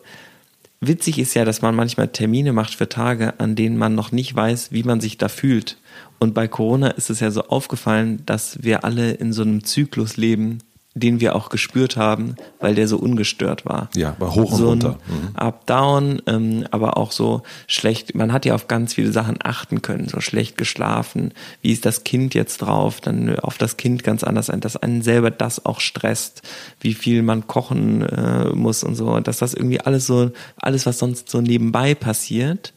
witzig 0.80 1.18
ist 1.18 1.35
ja, 1.35 1.44
dass 1.44 1.62
man 1.62 1.75
manchmal 1.75 2.08
Termine 2.08 2.52
macht 2.52 2.75
für 2.75 2.88
Tage, 2.88 3.40
an 3.40 3.56
denen 3.56 3.76
man 3.76 3.94
noch 3.94 4.12
nicht 4.12 4.35
weiß, 4.35 4.70
wie 4.70 4.85
man 4.85 5.00
sich 5.00 5.18
da 5.18 5.28
fühlt. 5.28 5.78
Und 6.20 6.35
bei 6.35 6.47
Corona 6.47 6.88
ist 6.88 7.11
es 7.11 7.20
ja 7.20 7.30
so 7.30 7.44
aufgefallen, 7.44 8.23
dass 8.26 8.62
wir 8.62 8.85
alle 8.85 9.12
in 9.12 9.32
so 9.32 9.42
einem 9.42 9.64
Zyklus 9.64 10.16
leben, 10.16 10.58
den 10.99 11.21
wir 11.21 11.35
auch 11.37 11.49
gespürt 11.49 11.97
haben, 11.97 12.37
weil 12.61 12.75
der 12.75 12.88
so 12.88 12.99
ungestört 12.99 13.64
war. 13.64 13.90
Ja, 13.95 14.17
war 14.19 14.35
hoch 14.35 14.52
und 14.52 14.59
so 14.59 14.69
runter. 14.69 14.99
Mhm. 15.07 15.37
Up-Down, 15.37 16.23
ähm, 16.26 16.67
aber 16.71 16.97
auch 16.97 17.12
so 17.12 17.43
schlecht. 17.67 18.14
Man 18.14 18.33
hat 18.33 18.45
ja 18.45 18.55
auf 18.55 18.69
ganz 18.69 18.95
viele 18.95 19.12
Sachen 19.12 19.38
achten 19.43 19.83
können, 19.83 20.09
so 20.09 20.21
schlecht 20.21 20.57
geschlafen. 20.57 21.33
Wie 21.62 21.73
ist 21.73 21.85
das 21.85 22.05
Kind 22.05 22.35
jetzt 22.35 22.59
drauf? 22.59 23.00
Dann 23.00 23.38
auf 23.38 23.59
das 23.59 23.76
Kind 23.76 24.05
ganz 24.05 24.25
anders 24.25 24.50
ein, 24.50 24.61
dass 24.61 24.76
einen 24.76 25.02
selber 25.02 25.31
das 25.31 25.64
auch 25.64 25.81
stresst, 25.81 26.43
wie 26.81 26.95
viel 26.95 27.23
man 27.23 27.47
kochen 27.47 28.02
äh, 28.02 28.50
muss 28.50 28.85
und 28.85 28.95
so, 28.95 29.21
dass 29.21 29.38
das 29.38 29.55
irgendwie 29.55 29.81
alles 29.81 30.07
so, 30.07 30.31
alles 30.57 30.87
was 30.87 30.99
sonst 30.99 31.31
so 31.31 31.40
nebenbei 31.40 31.95
passiert, 31.95 32.73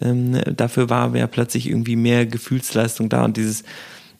ähm, 0.00 0.40
dafür 0.56 0.88
war 0.88 1.14
ja 1.14 1.26
plötzlich 1.26 1.68
irgendwie 1.68 1.96
mehr 1.96 2.24
Gefühlsleistung 2.24 3.08
da 3.08 3.24
und 3.24 3.36
dieses 3.36 3.64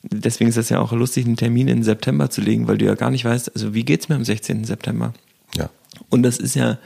deswegen 0.02 0.48
ist 0.48 0.58
das 0.58 0.68
ja 0.68 0.80
auch 0.80 0.92
lustig, 0.92 1.26
einen 1.26 1.36
Termin 1.36 1.68
in 1.68 1.82
September 1.82 2.30
zu 2.30 2.40
legen, 2.40 2.68
weil 2.68 2.78
du 2.78 2.84
ja 2.84 2.94
gar 2.94 3.10
nicht 3.10 3.24
weißt, 3.24 3.54
also 3.54 3.74
wie 3.74 3.84
geht's 3.84 4.08
mir 4.08 4.16
am 4.16 4.24
16. 4.24 4.64
September? 4.64 5.12
Ja. 5.56 5.70
Und 6.08 6.22
das 6.22 6.38
ist 6.38 6.54
ja, 6.54 6.78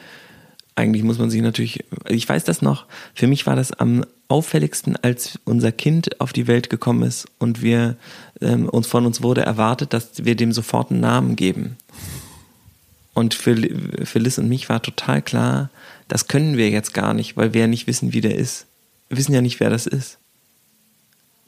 eigentlich 0.75 1.02
muss 1.02 1.18
man 1.18 1.30
sich 1.30 1.40
natürlich, 1.40 1.85
ich 2.08 2.28
weiß 2.28 2.44
das 2.44 2.62
noch, 2.62 2.87
für 3.14 3.26
mich 3.26 3.46
war 3.46 3.56
das 3.56 3.73
am 3.73 4.04
auffälligsten, 4.28 4.96
als 4.96 5.38
unser 5.44 5.73
Kind 5.73 6.20
auf 6.20 6.32
die 6.32 6.46
Welt 6.46 6.68
gekommen 6.68 7.02
ist 7.02 7.28
und 7.38 7.62
wir 7.62 7.96
ähm, 8.40 8.68
uns 8.68 8.87
von 8.87 9.06
uns 9.06 9.23
wurde 9.23 9.42
erwartet, 9.42 9.92
dass 9.92 10.25
wir 10.25 10.35
dem 10.35 10.52
sofort 10.52 10.90
einen 10.90 11.00
Namen 11.00 11.37
geben. 11.37 11.76
Und 13.14 13.32
für, 13.32 13.56
für 14.04 14.18
Liz 14.18 14.37
und 14.37 14.49
mich 14.49 14.68
war 14.68 14.82
total 14.82 15.23
klar, 15.23 15.70
das 16.08 16.28
können 16.28 16.56
wir 16.56 16.68
jetzt 16.68 16.92
gar 16.92 17.14
nicht, 17.14 17.37
weil 17.37 17.54
wir 17.54 17.62
ja 17.62 17.66
nicht 17.66 17.87
wissen, 17.87 18.12
wie 18.12 18.20
der 18.20 18.37
ist. 18.37 18.66
Wir 19.08 19.16
wissen 19.16 19.32
ja 19.32 19.40
nicht, 19.40 19.61
wer 19.61 19.70
das 19.70 19.87
ist. 19.87 20.18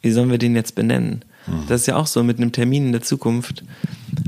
Wie 0.00 0.12
sollen 0.12 0.30
wir 0.30 0.38
den 0.38 0.54
jetzt 0.54 0.74
benennen? 0.74 1.24
Das 1.68 1.82
ist 1.82 1.86
ja 1.86 1.96
auch 1.96 2.06
so 2.06 2.22
mit 2.22 2.38
einem 2.38 2.52
Termin 2.52 2.86
in 2.86 2.92
der 2.92 3.02
Zukunft. 3.02 3.64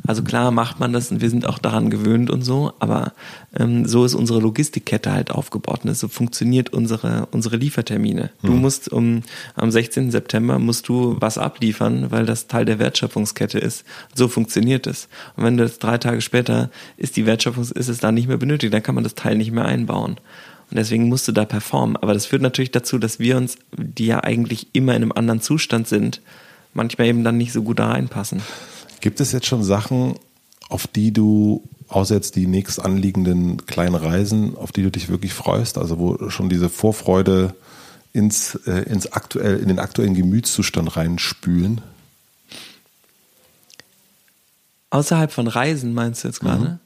Also 0.06 0.22
klar 0.22 0.50
macht 0.50 0.80
man 0.80 0.92
das 0.92 1.10
und 1.10 1.20
wir 1.20 1.30
sind 1.30 1.46
auch 1.46 1.58
daran 1.58 1.88
gewöhnt 1.90 2.30
und 2.30 2.42
so, 2.42 2.72
aber 2.80 3.12
ähm, 3.56 3.86
so 3.86 4.04
ist 4.04 4.14
unsere 4.14 4.40
Logistikkette 4.40 5.12
halt 5.12 5.30
aufgebaut 5.30 5.84
und 5.84 5.96
so 5.96 6.08
funktioniert 6.08 6.72
unsere, 6.72 7.28
unsere 7.30 7.56
Liefertermine. 7.56 8.30
Du 8.42 8.52
musst 8.52 8.90
um, 8.90 9.22
am 9.54 9.70
16. 9.70 10.10
September 10.10 10.58
musst 10.58 10.88
du 10.88 11.16
was 11.20 11.38
abliefern, 11.38 12.10
weil 12.10 12.26
das 12.26 12.48
Teil 12.48 12.64
der 12.64 12.78
Wertschöpfungskette 12.78 13.58
ist. 13.58 13.84
So 14.14 14.28
funktioniert 14.28 14.86
es. 14.86 15.08
Und 15.36 15.44
wenn 15.44 15.56
das 15.56 15.78
drei 15.78 15.98
Tage 15.98 16.20
später 16.20 16.70
ist 16.96 17.16
die 17.16 17.26
Wertschöpfung, 17.26 17.62
ist 17.62 17.88
es 17.88 17.98
da 17.98 18.10
nicht 18.10 18.28
mehr 18.28 18.38
benötigt, 18.38 18.74
dann 18.74 18.82
kann 18.82 18.94
man 18.94 19.04
das 19.04 19.14
Teil 19.14 19.36
nicht 19.36 19.52
mehr 19.52 19.64
einbauen. 19.64 20.16
Und 20.70 20.76
deswegen 20.76 21.08
musst 21.08 21.26
du 21.26 21.32
da 21.32 21.44
performen. 21.44 21.96
Aber 21.96 22.14
das 22.14 22.26
führt 22.26 22.42
natürlich 22.42 22.70
dazu, 22.70 22.98
dass 22.98 23.18
wir 23.18 23.36
uns, 23.36 23.58
die 23.76 24.06
ja 24.06 24.22
eigentlich 24.22 24.68
immer 24.72 24.94
in 24.94 25.02
einem 25.02 25.12
anderen 25.12 25.40
Zustand 25.40 25.88
sind, 25.88 26.20
manchmal 26.74 27.08
eben 27.08 27.24
dann 27.24 27.36
nicht 27.36 27.52
so 27.52 27.62
gut 27.62 27.78
da 27.78 27.88
reinpassen. 27.88 28.42
Gibt 29.00 29.20
es 29.20 29.32
jetzt 29.32 29.46
schon 29.46 29.64
Sachen, 29.64 30.14
auf 30.68 30.86
die 30.86 31.12
du, 31.12 31.62
außer 31.88 32.14
jetzt 32.14 32.36
die 32.36 32.46
nächst 32.46 32.80
anliegenden 32.82 33.66
kleinen 33.66 33.94
Reisen, 33.94 34.56
auf 34.56 34.72
die 34.72 34.82
du 34.82 34.90
dich 34.90 35.08
wirklich 35.08 35.32
freust? 35.32 35.78
Also 35.78 35.98
wo 35.98 36.30
schon 36.30 36.48
diese 36.48 36.68
Vorfreude 36.68 37.54
ins, 38.12 38.54
äh, 38.66 38.82
ins 38.82 39.12
aktuell, 39.12 39.58
in 39.58 39.68
den 39.68 39.78
aktuellen 39.78 40.14
Gemütszustand 40.14 40.96
reinspülen? 40.96 41.80
Außerhalb 44.90 45.30
von 45.30 45.46
Reisen 45.46 45.94
meinst 45.94 46.24
du 46.24 46.28
jetzt 46.28 46.40
gerade? 46.40 46.80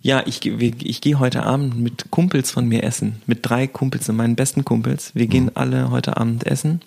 Ja, 0.00 0.22
ich, 0.26 0.44
ich 0.46 1.00
gehe 1.00 1.18
heute 1.18 1.42
Abend 1.42 1.78
mit 1.78 2.10
Kumpels 2.10 2.50
von 2.50 2.68
mir 2.68 2.84
essen. 2.84 3.20
Mit 3.26 3.40
drei 3.42 3.66
Kumpels, 3.66 4.06
meinen 4.08 4.36
besten 4.36 4.64
Kumpels. 4.64 5.14
Wir 5.14 5.26
gehen 5.26 5.50
alle 5.56 5.90
heute 5.90 6.16
Abend 6.18 6.46
essen. 6.46 6.80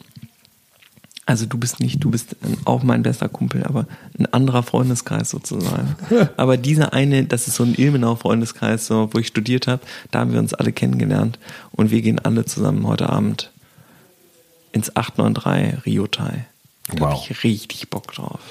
Also 1.32 1.46
du 1.46 1.58
bist 1.58 1.80
nicht, 1.80 2.04
du 2.04 2.12
bist 2.12 2.36
auch 2.66 2.84
mein 2.84 3.04
bester 3.04 3.30
Kumpel, 3.30 3.64
aber 3.64 3.88
ein 4.20 4.26
anderer 4.34 4.64
Freundeskreis 4.64 5.30
sozusagen. 5.30 5.96
aber 6.36 6.58
dieser 6.58 6.92
eine, 6.92 7.24
das 7.24 7.48
ist 7.48 7.56
so 7.56 7.64
ein 7.64 7.74
Ilmenau-Freundeskreis, 7.74 8.86
so, 8.86 9.10
wo 9.14 9.18
ich 9.20 9.28
studiert 9.28 9.66
habe, 9.66 9.82
da 10.12 10.20
haben 10.20 10.34
wir 10.34 10.40
uns 10.40 10.54
alle 10.54 10.74
kennengelernt 10.74 11.40
und 11.72 11.90
wir 11.90 12.02
gehen 12.02 12.20
alle 12.20 12.44
zusammen 12.44 12.86
heute 12.86 13.08
Abend 13.10 13.50
ins 14.74 14.94
893 14.94 15.86
Riotai. 15.86 16.46
Da 16.90 17.00
Wow. 17.00 17.12
habe 17.12 17.22
ich 17.32 17.44
richtig 17.46 17.90
Bock 17.90 18.12
drauf. 18.14 18.42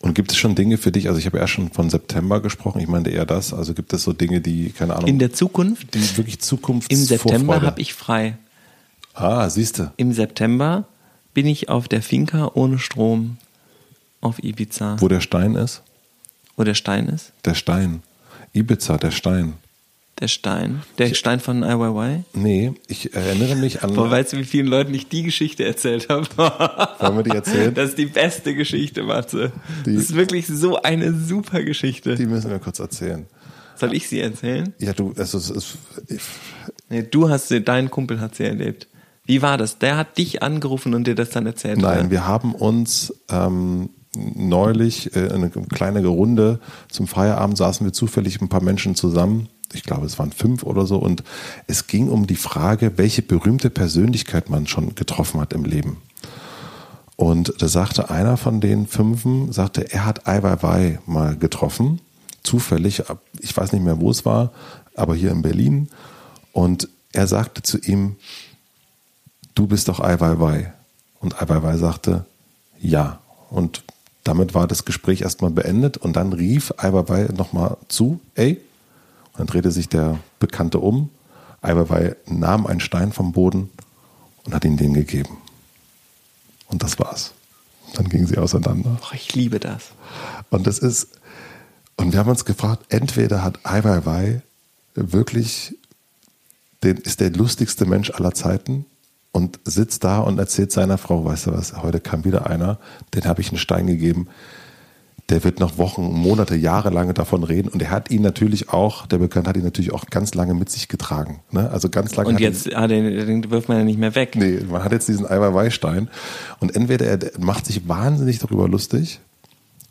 Und 0.00 0.14
gibt 0.14 0.32
es 0.32 0.38
schon 0.38 0.56
Dinge 0.56 0.76
für 0.76 0.90
dich, 0.90 1.06
also 1.06 1.20
ich 1.20 1.26
habe 1.26 1.38
ja 1.38 1.46
schon 1.46 1.70
von 1.70 1.88
September 1.88 2.40
gesprochen, 2.40 2.80
ich 2.80 2.88
meinte 2.88 3.10
eher 3.10 3.26
das, 3.26 3.54
also 3.54 3.74
gibt 3.74 3.92
es 3.92 4.02
so 4.02 4.12
Dinge, 4.12 4.40
die, 4.40 4.70
keine 4.70 4.96
Ahnung, 4.96 5.08
In 5.08 5.20
der 5.20 5.32
Zukunft, 5.32 5.94
die 5.94 6.16
wirklich 6.16 6.40
Zukunft 6.40 6.92
im 6.92 6.98
September 6.98 7.62
habe 7.62 7.80
ich 7.80 7.94
frei. 7.94 8.36
Ah, 9.14 9.48
siehst 9.48 9.78
du, 9.78 9.92
Im 9.96 10.12
September 10.12 10.84
bin 11.34 11.46
ich 11.46 11.68
auf 11.68 11.88
der 11.88 12.02
Finca 12.02 12.50
ohne 12.54 12.78
Strom 12.78 13.36
auf 14.20 14.42
Ibiza, 14.42 14.96
wo 15.00 15.08
der 15.08 15.20
Stein 15.20 15.54
ist? 15.54 15.82
wo 16.56 16.64
der 16.64 16.74
Stein 16.74 17.06
ist. 17.08 17.32
Der 17.44 17.54
Stein. 17.54 18.02
Ibiza, 18.52 18.98
der 18.98 19.12
Stein. 19.12 19.52
Der 20.20 20.26
Stein. 20.26 20.82
Der 20.98 21.14
Stein 21.14 21.38
von 21.38 21.62
IYY. 21.62 22.24
Nee, 22.32 22.72
ich 22.88 23.14
erinnere 23.14 23.54
mich 23.54 23.84
an. 23.84 23.94
Boah, 23.94 24.10
weißt 24.10 24.32
du, 24.32 24.38
wie 24.38 24.44
vielen 24.44 24.66
Leuten 24.66 24.92
ich 24.92 25.08
die 25.08 25.22
Geschichte 25.22 25.64
erzählt 25.64 26.08
habe? 26.08 26.26
Wollen 26.98 27.16
wir 27.18 27.22
die 27.22 27.30
erzählen? 27.30 27.72
Das 27.72 27.90
ist 27.90 27.98
die 27.98 28.06
beste 28.06 28.56
Geschichte, 28.56 29.04
Matze. 29.04 29.52
Die- 29.86 29.94
das 29.94 30.04
ist 30.06 30.14
wirklich 30.16 30.48
so 30.48 30.82
eine 30.82 31.14
super 31.14 31.62
Geschichte. 31.62 32.16
Die 32.16 32.26
müssen 32.26 32.50
wir 32.50 32.58
kurz 32.58 32.80
erzählen. 32.80 33.26
Soll 33.76 33.94
ich 33.94 34.08
sie 34.08 34.18
erzählen? 34.18 34.74
Ja, 34.80 34.92
du, 34.92 35.14
also 35.16 35.38
es 35.38 35.50
ist, 35.50 35.78
ich, 36.08 36.20
Nee, 36.88 37.04
du 37.04 37.30
hast 37.30 37.46
sie, 37.46 37.62
dein 37.62 37.88
Kumpel 37.88 38.18
hat 38.20 38.34
sie 38.34 38.42
erlebt. 38.44 38.88
Wie 39.28 39.42
war 39.42 39.58
das? 39.58 39.78
Der 39.78 39.98
hat 39.98 40.16
dich 40.16 40.42
angerufen 40.42 40.94
und 40.94 41.06
dir 41.06 41.14
das 41.14 41.28
dann 41.28 41.44
erzählt. 41.44 41.78
nein, 41.78 42.00
oder? 42.00 42.10
wir 42.10 42.26
haben 42.26 42.54
uns 42.54 43.12
ähm, 43.28 43.90
neulich 44.16 45.14
äh, 45.14 45.28
eine 45.30 45.50
kleine 45.50 46.06
Runde 46.06 46.60
zum 46.88 47.06
Feierabend 47.06 47.58
saßen 47.58 47.86
wir 47.86 47.92
zufällig 47.92 48.40
ein 48.40 48.48
paar 48.48 48.62
Menschen 48.62 48.94
zusammen. 48.94 49.50
Ich 49.74 49.82
glaube, 49.82 50.06
es 50.06 50.18
waren 50.18 50.32
fünf 50.32 50.62
oder 50.62 50.86
so. 50.86 50.96
Und 50.96 51.24
es 51.66 51.86
ging 51.86 52.08
um 52.08 52.26
die 52.26 52.36
Frage, 52.36 52.96
welche 52.96 53.20
berühmte 53.20 53.68
Persönlichkeit 53.68 54.48
man 54.48 54.66
schon 54.66 54.94
getroffen 54.94 55.42
hat 55.42 55.52
im 55.52 55.66
Leben. 55.66 55.98
Und 57.16 57.52
da 57.58 57.68
sagte 57.68 58.08
einer 58.08 58.38
von 58.38 58.62
den 58.62 58.86
Fünfen, 58.86 59.52
sagte, 59.52 59.92
er 59.92 60.06
hat 60.06 60.26
Ai 60.26 60.42
Weiwei 60.42 61.00
mal 61.04 61.36
getroffen. 61.36 62.00
Zufällig, 62.42 63.02
ich 63.40 63.54
weiß 63.54 63.72
nicht 63.72 63.84
mehr, 63.84 64.00
wo 64.00 64.10
es 64.10 64.24
war, 64.24 64.52
aber 64.94 65.14
hier 65.14 65.32
in 65.32 65.42
Berlin. 65.42 65.90
Und 66.52 66.88
er 67.12 67.26
sagte 67.26 67.60
zu 67.60 67.76
ihm, 67.76 68.16
du 69.58 69.66
bist 69.66 69.88
doch 69.88 70.00
Ai 70.00 70.20
Weiwei. 70.20 70.72
Und 71.20 71.42
Ai 71.42 71.48
Weiwei 71.48 71.76
sagte, 71.76 72.24
ja. 72.78 73.18
Und 73.50 73.82
damit 74.22 74.54
war 74.54 74.68
das 74.68 74.84
Gespräch 74.84 75.22
erstmal 75.22 75.50
beendet. 75.50 75.96
Und 75.96 76.14
dann 76.14 76.32
rief 76.32 76.72
Ai 76.76 76.92
Weiwei 76.92 77.28
nochmal 77.34 77.76
zu, 77.88 78.20
ey. 78.34 78.60
Und 79.32 79.40
dann 79.40 79.46
drehte 79.48 79.72
sich 79.72 79.88
der 79.88 80.20
Bekannte 80.38 80.78
um. 80.78 81.10
Ai 81.60 81.74
Weiwei 81.74 82.16
nahm 82.26 82.66
einen 82.66 82.80
Stein 82.80 83.12
vom 83.12 83.32
Boden 83.32 83.70
und 84.44 84.54
hat 84.54 84.64
ihn 84.64 84.76
den 84.76 84.94
gegeben. 84.94 85.38
Und 86.68 86.82
das 86.82 86.98
war's. 87.00 87.32
Dann 87.94 88.08
gingen 88.08 88.26
sie 88.26 88.38
auseinander. 88.38 88.98
Boah, 89.00 89.14
ich 89.14 89.34
liebe 89.34 89.58
das. 89.58 89.90
Und 90.50 90.66
das 90.66 90.78
ist, 90.78 91.08
und 91.96 92.12
wir 92.12 92.20
haben 92.20 92.30
uns 92.30 92.44
gefragt, 92.44 92.84
entweder 92.90 93.42
hat 93.42 93.58
Ai 93.64 93.82
Weiwei 93.82 94.42
wirklich 94.94 95.74
den, 96.84 96.98
ist 96.98 97.18
der 97.18 97.30
lustigste 97.30 97.86
Mensch 97.86 98.10
aller 98.10 98.34
Zeiten 98.34 98.84
und 99.32 99.60
sitzt 99.64 100.04
da 100.04 100.20
und 100.20 100.38
erzählt 100.38 100.72
seiner 100.72 100.98
Frau, 100.98 101.24
weißt 101.24 101.46
du 101.46 101.52
was, 101.52 101.82
heute 101.82 102.00
kam 102.00 102.24
wieder 102.24 102.48
einer, 102.48 102.78
den 103.14 103.24
habe 103.24 103.40
ich 103.40 103.48
einen 103.50 103.58
Stein 103.58 103.86
gegeben, 103.86 104.28
der 105.28 105.44
wird 105.44 105.60
noch 105.60 105.76
Wochen, 105.76 106.02
Monate, 106.04 106.56
Jahre 106.56 106.88
lange 106.88 107.12
davon 107.12 107.44
reden 107.44 107.68
und 107.68 107.82
er 107.82 107.90
hat 107.90 108.10
ihn 108.10 108.22
natürlich 108.22 108.70
auch, 108.70 109.04
der 109.06 109.18
Bekannte 109.18 109.50
hat 109.50 109.56
ihn 109.58 109.62
natürlich 109.62 109.92
auch 109.92 110.06
ganz 110.06 110.32
lange 110.32 110.54
mit 110.54 110.70
sich 110.70 110.88
getragen. 110.88 111.40
Ne? 111.50 111.70
Also 111.70 111.90
ganz 111.90 112.16
lange 112.16 112.30
Und 112.30 112.36
ihn- 112.40 112.44
jetzt, 112.44 112.74
ah, 112.74 112.86
den, 112.86 113.04
den 113.04 113.50
wirft 113.50 113.68
man 113.68 113.76
ja 113.78 113.84
nicht 113.84 113.98
mehr 113.98 114.14
weg. 114.14 114.34
Nee, 114.36 114.60
man 114.70 114.82
hat 114.82 114.92
jetzt 114.92 115.06
diesen 115.08 115.26
Eiweißstein 115.26 116.08
und 116.60 116.74
entweder 116.74 117.06
er 117.06 117.18
macht 117.38 117.66
sich 117.66 117.86
wahnsinnig 117.86 118.38
darüber 118.38 118.66
lustig 118.68 119.20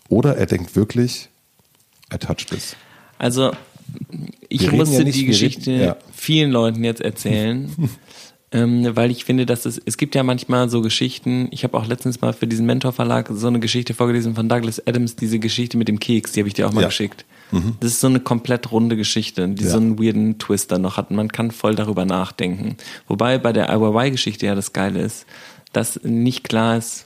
oder 0.10 0.36
er 0.38 0.48
denkt 0.48 0.76
wirklich, 0.76 1.30
I 2.12 2.18
touched 2.18 2.50
this. 2.50 2.76
Also, 3.20 3.52
ich 4.50 4.72
musste 4.72 4.98
ja 4.98 5.04
nicht- 5.04 5.16
die 5.18 5.28
wir 5.28 5.28
reden- 5.28 5.32
Geschichte 5.32 5.72
ja. 5.72 5.98
vielen 6.16 6.50
Leuten 6.50 6.84
jetzt 6.84 7.02
erzählen, 7.02 7.70
ähm, 8.52 8.96
weil 8.96 9.12
ich 9.12 9.26
finde, 9.26 9.46
dass 9.46 9.66
es, 9.66 9.82
es 9.86 9.98
gibt 9.98 10.16
ja 10.16 10.24
manchmal 10.24 10.70
so 10.70 10.82
Geschichten, 10.82 11.48
ich 11.52 11.64
habe 11.64 11.78
auch 11.78 11.86
letztens 11.86 12.22
mal 12.22 12.32
für 12.34 12.48
diesen 12.48 12.66
Mentor-Verlag 12.66 13.30
so 13.34 13.48
eine 13.48 13.60
Geschichte 13.60 13.94
vorgelesen 13.94 14.36
von 14.36 14.48
Douglas 14.48 14.82
Adams, 14.88 15.16
diese 15.18 15.40
Geschichte 15.40 15.78
mit 15.78 15.88
dem 15.90 16.00
Keks, 16.00 16.32
die 16.32 16.40
habe 16.40 16.48
ich 16.48 16.54
dir 16.54 16.68
auch 16.68 16.72
mal 16.74 16.82
Ja. 16.82 16.88
geschickt. 16.88 17.26
Das 17.80 17.92
ist 17.92 18.02
so 18.02 18.08
eine 18.08 18.20
komplett 18.20 18.72
runde 18.74 18.98
Geschichte, 18.98 19.48
die 19.48 19.64
Ja. 19.64 19.70
so 19.70 19.78
einen 19.78 19.98
weirden 19.98 20.38
Twister 20.38 20.80
noch 20.80 20.98
hat. 20.98 21.12
Man 21.12 21.32
kann 21.32 21.52
voll 21.52 21.76
darüber 21.76 22.04
nachdenken. 22.06 22.76
Wobei 23.08 23.38
bei 23.38 23.54
der 23.54 23.70
IYY-Geschichte 23.70 24.46
ja 24.46 24.54
das 24.56 24.74
Geile 24.74 25.00
ist, 25.02 25.26
dass 25.72 26.02
nicht 26.04 26.44
klar 26.50 26.78
ist, 26.78 27.06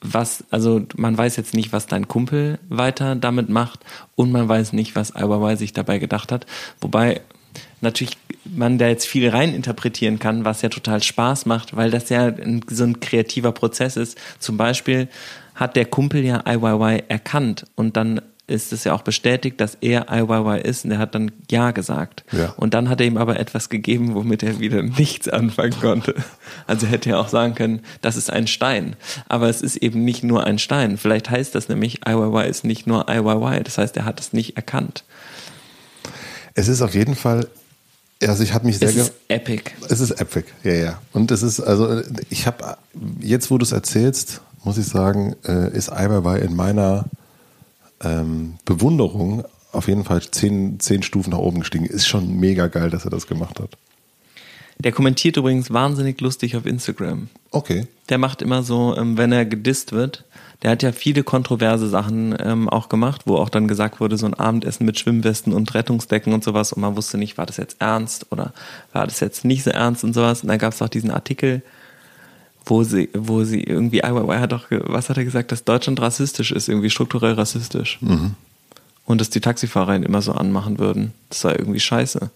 was, 0.00 0.44
also 0.50 0.82
man 0.96 1.16
weiß 1.16 1.36
jetzt 1.36 1.54
nicht, 1.54 1.72
was 1.72 1.86
dein 1.86 2.08
Kumpel 2.08 2.58
weiter 2.68 3.14
damit 3.16 3.48
macht 3.48 3.80
und 4.16 4.32
man 4.32 4.48
weiß 4.48 4.72
nicht, 4.74 4.96
was 4.96 5.10
IYY 5.16 5.56
sich 5.56 5.72
dabei 5.72 5.98
gedacht 5.98 6.30
hat. 6.32 6.46
Wobei 6.80 7.20
natürlich 7.80 8.16
man 8.44 8.78
da 8.78 8.88
jetzt 8.88 9.06
viel 9.06 9.28
reininterpretieren 9.28 10.18
kann, 10.18 10.44
was 10.44 10.62
ja 10.62 10.68
total 10.68 11.02
Spaß 11.02 11.46
macht, 11.46 11.76
weil 11.76 11.90
das 11.90 12.08
ja 12.08 12.26
ein, 12.26 12.62
so 12.68 12.84
ein 12.84 13.00
kreativer 13.00 13.52
Prozess 13.52 13.96
ist. 13.96 14.18
Zum 14.38 14.56
Beispiel 14.56 15.08
hat 15.54 15.76
der 15.76 15.86
Kumpel 15.86 16.24
ja 16.24 16.42
IYY 16.46 17.04
erkannt 17.08 17.64
und 17.74 17.96
dann 17.96 18.20
ist 18.46 18.74
es 18.74 18.84
ja 18.84 18.92
auch 18.92 19.00
bestätigt, 19.02 19.58
dass 19.60 19.78
er 19.80 20.06
IYY 20.10 20.60
ist 20.60 20.84
und 20.84 20.90
er 20.90 20.98
hat 20.98 21.14
dann 21.14 21.32
Ja 21.50 21.70
gesagt. 21.70 22.24
Ja. 22.30 22.52
Und 22.58 22.74
dann 22.74 22.90
hat 22.90 23.00
er 23.00 23.06
ihm 23.06 23.16
aber 23.16 23.40
etwas 23.40 23.70
gegeben, 23.70 24.14
womit 24.14 24.42
er 24.42 24.60
wieder 24.60 24.82
nichts 24.82 25.28
anfangen 25.28 25.80
konnte. 25.80 26.14
Also 26.66 26.86
hätte 26.86 27.10
er 27.10 27.20
auch 27.20 27.28
sagen 27.28 27.54
können, 27.54 27.80
das 28.02 28.16
ist 28.16 28.30
ein 28.30 28.46
Stein. 28.46 28.96
Aber 29.28 29.48
es 29.48 29.62
ist 29.62 29.76
eben 29.76 30.04
nicht 30.04 30.24
nur 30.24 30.44
ein 30.44 30.58
Stein. 30.58 30.98
Vielleicht 30.98 31.30
heißt 31.30 31.54
das 31.54 31.70
nämlich, 31.70 32.06
IYY 32.06 32.46
ist 32.46 32.64
nicht 32.64 32.86
nur 32.86 33.08
IYY. 33.08 33.62
Das 33.64 33.78
heißt, 33.78 33.96
er 33.96 34.04
hat 34.04 34.20
es 34.20 34.34
nicht 34.34 34.56
erkannt. 34.56 35.04
Es 36.54 36.68
ist 36.68 36.82
auf 36.82 36.94
jeden 36.94 37.16
Fall, 37.16 37.48
also 38.22 38.42
ich 38.42 38.54
habe 38.54 38.66
mich 38.66 38.78
sehr 38.78 38.88
Es 38.88 38.96
ist 38.96 39.12
epic. 39.28 39.70
Es 39.88 40.00
ist 40.00 40.12
epic, 40.12 40.48
ja, 40.62 40.72
ja. 40.72 41.02
Und 41.12 41.30
es 41.30 41.42
ist, 41.42 41.60
also 41.60 42.02
ich 42.30 42.46
habe, 42.46 42.76
jetzt 43.20 43.50
wo 43.50 43.58
du 43.58 43.64
es 43.64 43.72
erzählst, 43.72 44.40
muss 44.62 44.78
ich 44.78 44.86
sagen, 44.86 45.36
äh, 45.44 45.76
ist 45.76 45.90
Eiberwei 45.90 46.38
in 46.38 46.54
meiner 46.54 47.06
ähm, 48.02 48.54
Bewunderung 48.64 49.44
auf 49.72 49.88
jeden 49.88 50.04
Fall 50.04 50.22
zehn, 50.22 50.78
zehn 50.80 51.02
Stufen 51.02 51.30
nach 51.30 51.38
oben 51.38 51.60
gestiegen. 51.60 51.84
Ist 51.84 52.06
schon 52.06 52.38
mega 52.38 52.68
geil, 52.68 52.90
dass 52.90 53.04
er 53.04 53.10
das 53.10 53.26
gemacht 53.26 53.58
hat. 53.60 53.76
Der 54.78 54.92
kommentiert 54.92 55.36
übrigens 55.36 55.72
wahnsinnig 55.72 56.20
lustig 56.20 56.56
auf 56.56 56.66
Instagram. 56.66 57.28
Okay. 57.50 57.86
Der 58.08 58.18
macht 58.18 58.42
immer 58.42 58.62
so, 58.62 58.96
ähm, 58.96 59.16
wenn 59.16 59.32
er 59.32 59.44
gedisst 59.44 59.92
wird, 59.92 60.24
der 60.62 60.70
hat 60.70 60.82
ja 60.82 60.92
viele 60.92 61.22
kontroverse 61.22 61.88
Sachen 61.88 62.34
ähm, 62.38 62.68
auch 62.68 62.88
gemacht, 62.88 63.22
wo 63.26 63.36
auch 63.36 63.48
dann 63.48 63.68
gesagt 63.68 64.00
wurde, 64.00 64.16
so 64.16 64.26
ein 64.26 64.34
Abendessen 64.34 64.86
mit 64.86 64.98
Schwimmwesten 64.98 65.52
und 65.52 65.74
Rettungsdecken 65.74 66.32
und 66.32 66.44
sowas 66.44 66.72
und 66.72 66.80
man 66.80 66.96
wusste 66.96 67.18
nicht, 67.18 67.36
war 67.38 67.46
das 67.46 67.56
jetzt 67.56 67.76
ernst 67.80 68.30
oder 68.30 68.52
war 68.92 69.06
das 69.06 69.20
jetzt 69.20 69.44
nicht 69.44 69.64
so 69.64 69.70
ernst 69.70 70.04
und 70.04 70.14
sowas. 70.14 70.42
Und 70.42 70.48
dann 70.48 70.58
gab 70.58 70.72
es 70.72 70.80
auch 70.80 70.88
diesen 70.88 71.10
Artikel, 71.10 71.62
wo 72.66 72.82
sie, 72.82 73.10
wo 73.12 73.44
sie 73.44 73.62
irgendwie, 73.62 73.98
IYY 73.98 74.38
hat 74.38 74.52
doch, 74.52 74.66
was 74.70 75.10
hat 75.10 75.18
er 75.18 75.24
gesagt, 75.24 75.52
dass 75.52 75.64
Deutschland 75.64 76.00
rassistisch 76.00 76.50
ist, 76.50 76.68
irgendwie 76.68 76.90
strukturell 76.90 77.34
rassistisch. 77.34 77.98
Und 79.06 79.20
dass 79.20 79.28
die 79.28 79.40
Taxifahrer 79.40 79.96
ihn 79.96 80.02
immer 80.02 80.22
so 80.22 80.32
anmachen 80.32 80.78
würden. 80.78 81.12
Das 81.28 81.42
sei 81.42 81.52
irgendwie 81.52 81.80
scheiße. 81.80 82.30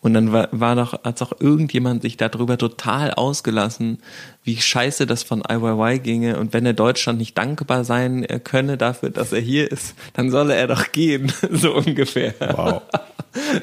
Und 0.00 0.14
dann 0.14 0.32
war, 0.32 0.48
war 0.52 0.76
doch, 0.76 1.02
hat 1.04 1.20
auch 1.22 1.32
irgendjemand 1.40 2.02
sich 2.02 2.16
darüber 2.16 2.58
total 2.58 3.12
ausgelassen, 3.12 3.98
wie 4.44 4.56
scheiße 4.56 5.06
das 5.06 5.22
von 5.22 5.42
IYY 5.48 5.98
ginge. 5.98 6.38
Und 6.38 6.52
wenn 6.52 6.64
er 6.64 6.74
Deutschland 6.74 7.18
nicht 7.18 7.36
dankbar 7.36 7.84
sein 7.84 8.22
äh, 8.24 8.38
könne 8.38 8.76
dafür, 8.76 9.10
dass 9.10 9.32
er 9.32 9.40
hier 9.40 9.70
ist, 9.70 9.94
dann 10.12 10.30
solle 10.30 10.54
er 10.54 10.68
doch 10.68 10.92
gehen, 10.92 11.32
so 11.50 11.74
ungefähr. 11.74 12.34
Wow. 12.40 12.82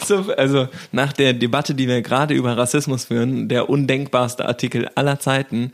So, 0.06 0.32
also 0.38 0.68
nach 0.92 1.14
der 1.14 1.34
Debatte, 1.34 1.74
die 1.74 1.88
wir 1.88 2.04
gerade 2.04 2.36
über 2.36 2.56
Rassismus 2.56 3.06
führen, 3.06 3.48
der 3.50 3.70
undenkbarste 3.72 4.46
Artikel 4.46 4.88
aller 4.94 5.20
Zeiten. 5.20 5.72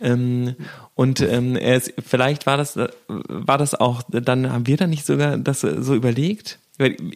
Ähm, 0.00 0.56
und 0.94 1.20
ähm, 1.20 1.56
er 1.56 1.76
ist, 1.76 1.92
vielleicht 2.02 2.46
war 2.46 2.56
das, 2.56 2.78
war 3.08 3.58
das 3.58 3.74
auch, 3.74 4.02
dann 4.08 4.50
haben 4.50 4.66
wir 4.66 4.78
da 4.78 4.86
nicht 4.86 5.04
sogar 5.04 5.36
das 5.36 5.60
so 5.60 5.94
überlegt. 5.94 6.58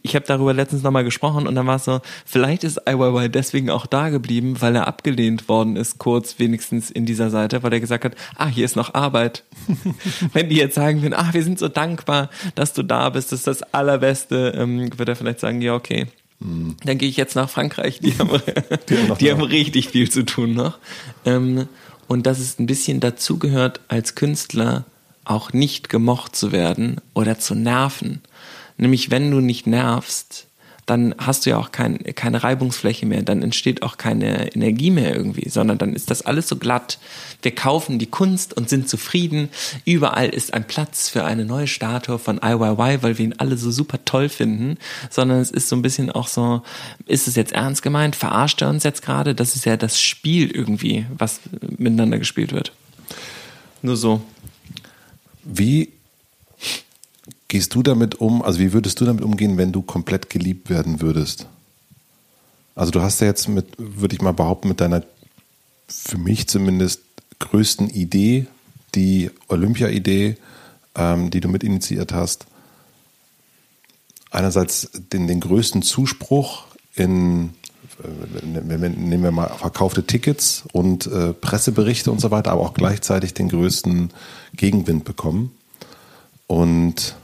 Ich 0.03 0.15
habe 0.15 0.27
darüber 0.27 0.53
letztens 0.53 0.83
nochmal 0.83 1.03
gesprochen 1.03 1.47
und 1.47 1.55
dann 1.55 1.67
war 1.67 1.77
es 1.77 1.85
so, 1.85 2.01
vielleicht 2.27 2.63
ist 2.63 2.83
IYY 2.87 3.31
deswegen 3.31 3.71
auch 3.71 3.87
da 3.87 4.11
geblieben, 4.11 4.61
weil 4.61 4.77
er 4.77 4.87
abgelehnt 4.87 5.49
worden 5.49 5.77
ist, 5.77 5.99
kurz 5.99 6.39
wenigstens 6.39 6.91
in 6.91 7.07
dieser 7.07 7.31
Seite, 7.31 7.63
weil 7.63 7.73
er 7.73 7.81
gesagt 7.81 8.05
hat, 8.05 8.15
ah, 8.37 8.49
hier 8.49 8.67
ist 8.67 8.77
noch 8.77 8.95
Arbeit. 8.95 9.45
Wenn 10.33 10.51
die 10.51 10.57
jetzt 10.57 10.75
sagen 10.75 11.01
würden, 11.01 11.15
ah, 11.15 11.31
wir 11.33 11.43
sind 11.43 11.59
so 11.59 11.69
dankbar, 11.69 12.29
dass 12.55 12.75
du 12.75 12.83
da 12.83 13.09
bist, 13.09 13.33
das 13.33 13.41
ist 13.41 13.47
das 13.47 13.63
Allerbeste, 13.75 14.53
ähm, 14.57 14.91
wird 14.99 15.09
er 15.09 15.17
vielleicht 15.17 15.41
sagen, 15.41 15.63
ja, 15.63 15.75
okay. 15.75 16.07
Dann 16.39 16.99
gehe 16.99 17.09
ich 17.09 17.17
jetzt 17.17 17.35
nach 17.35 17.49
Frankreich, 17.49 18.01
die 18.01 18.19
haben, 18.19 18.31
haben 18.31 19.09
noch 19.09 19.17
die 19.17 19.31
haben 19.31 19.41
richtig 19.41 19.89
viel 19.89 20.11
zu 20.11 20.25
tun 20.25 20.53
noch. 20.53 20.79
Ähm, 21.25 21.67
und 22.09 22.27
dass 22.27 22.39
es 22.39 22.59
ein 22.59 22.67
bisschen 22.67 23.01
dazugehört, 23.01 23.81
als 23.89 24.15
Künstler 24.15 24.85
auch 25.25 25.53
nicht 25.53 25.89
gemocht 25.89 26.37
zu 26.37 26.53
werden 26.53 27.01
oder 27.15 27.39
zu 27.39 27.55
nerven. 27.55 28.21
Nämlich, 28.77 29.11
wenn 29.11 29.31
du 29.31 29.41
nicht 29.41 29.67
nervst, 29.67 30.47
dann 30.87 31.17
hast 31.19 31.45
du 31.45 31.51
ja 31.51 31.59
auch 31.59 31.73
kein, 31.73 31.99
keine 32.15 32.45
Reibungsfläche 32.45 33.07
mehr, 33.07 33.23
dann 33.23 33.43
entsteht 33.43 33.83
auch 33.83 33.97
keine 33.97 34.55
Energie 34.55 34.93
mehr 34.93 35.15
irgendwie, 35.17 35.49
sondern 35.49 35.79
dann 35.79 35.93
ist 35.93 36.13
das 36.13 36.23
alles 36.23 36.49
so 36.49 36.57
glatt. 36.57 37.01
Wir 37.43 37.53
kaufen 37.53 37.99
die 37.99 38.07
Kunst 38.07 38.57
und 38.57 38.69
sind 38.69 38.89
zufrieden. 38.89 39.49
Überall 39.85 40.29
ist 40.29 40.55
ein 40.55 40.65
Platz 40.65 41.09
für 41.09 41.25
eine 41.25 41.45
neue 41.45 41.67
Statue 41.67 42.21
von 42.21 42.39
IYY, 42.41 43.03
weil 43.03 43.19
wir 43.19 43.25
ihn 43.25 43.35
alle 43.39 43.57
so 43.57 43.73
super 43.73 44.05
toll 44.05 44.29
finden, 44.29 44.79
sondern 45.11 45.41
es 45.41 45.51
ist 45.51 45.69
so 45.69 45.75
ein 45.75 45.83
bisschen 45.83 46.13
auch 46.13 46.29
so, 46.29 46.63
ist 47.07 47.27
es 47.27 47.35
jetzt 47.35 47.53
ernst 47.53 47.83
gemeint? 47.83 48.15
Verarscht 48.15 48.63
er 48.63 48.69
uns 48.69 48.85
jetzt 48.85 49.03
gerade? 49.03 49.35
Das 49.35 49.57
ist 49.57 49.65
ja 49.65 49.77
das 49.77 50.01
Spiel 50.01 50.53
irgendwie, 50.53 51.05
was 51.19 51.41
miteinander 51.61 52.21
gespielt 52.21 52.53
wird. 52.53 52.71
Nur 53.83 53.97
so. 53.97 54.23
Wie 55.43 55.96
gehst 57.49 57.75
du 57.75 57.83
damit 57.83 58.17
um, 58.17 58.43
also 58.43 58.59
wie 58.59 58.73
würdest 58.73 59.01
du 59.01 59.05
damit 59.05 59.25
umgehen, 59.25 59.57
wenn 59.57 59.73
du 59.73 59.83
komplett 59.83 60.31
geliebt 60.31 60.71
werden 60.71 61.01
würdest? 61.01 61.47
Also 62.75 62.91
du 62.91 63.01
hast 63.01 63.21
ja 63.21 63.27
jetzt 63.27 63.49
mit, 63.49 63.67
würde 63.79 64.15
ich 64.15 64.23
mal 64.23 64.33
behaupten, 64.33 64.69
mit 64.69 64.81
deiner, 64.81 65.03
für 65.89 66.19
mich 66.19 66.47
zumindest, 66.49 67.01
größten 67.39 67.91
Idee, 67.91 68.47
die 68.95 69.31
Olympia-Idee, 69.49 70.37
ähm, 70.95 71.31
die 71.31 71.41
du 71.41 71.49
mit 71.49 71.63
initiiert 71.63 72.13
hast, 72.13 72.47
einerseits 74.31 74.91
den, 75.13 75.27
den 75.27 75.41
größten 75.41 75.83
Zuspruch 75.83 76.65
in, 76.95 77.51
äh, 78.03 78.75
nehmen 78.75 79.23
wir 79.23 79.31
mal 79.31 79.49
verkaufte 79.49 80.05
Tickets 80.05 80.65
und 80.73 81.07
äh, 81.07 81.33
Presseberichte 81.33 82.11
und 82.11 82.21
so 82.21 82.31
weiter, 82.31 82.53
aber 82.53 82.63
auch 82.63 82.75
gleichzeitig 82.75 83.35
den 83.35 83.49
größten 83.49 84.11
Gegenwind 84.55 85.05
bekommen. 85.05 85.53
Und 86.47 87.17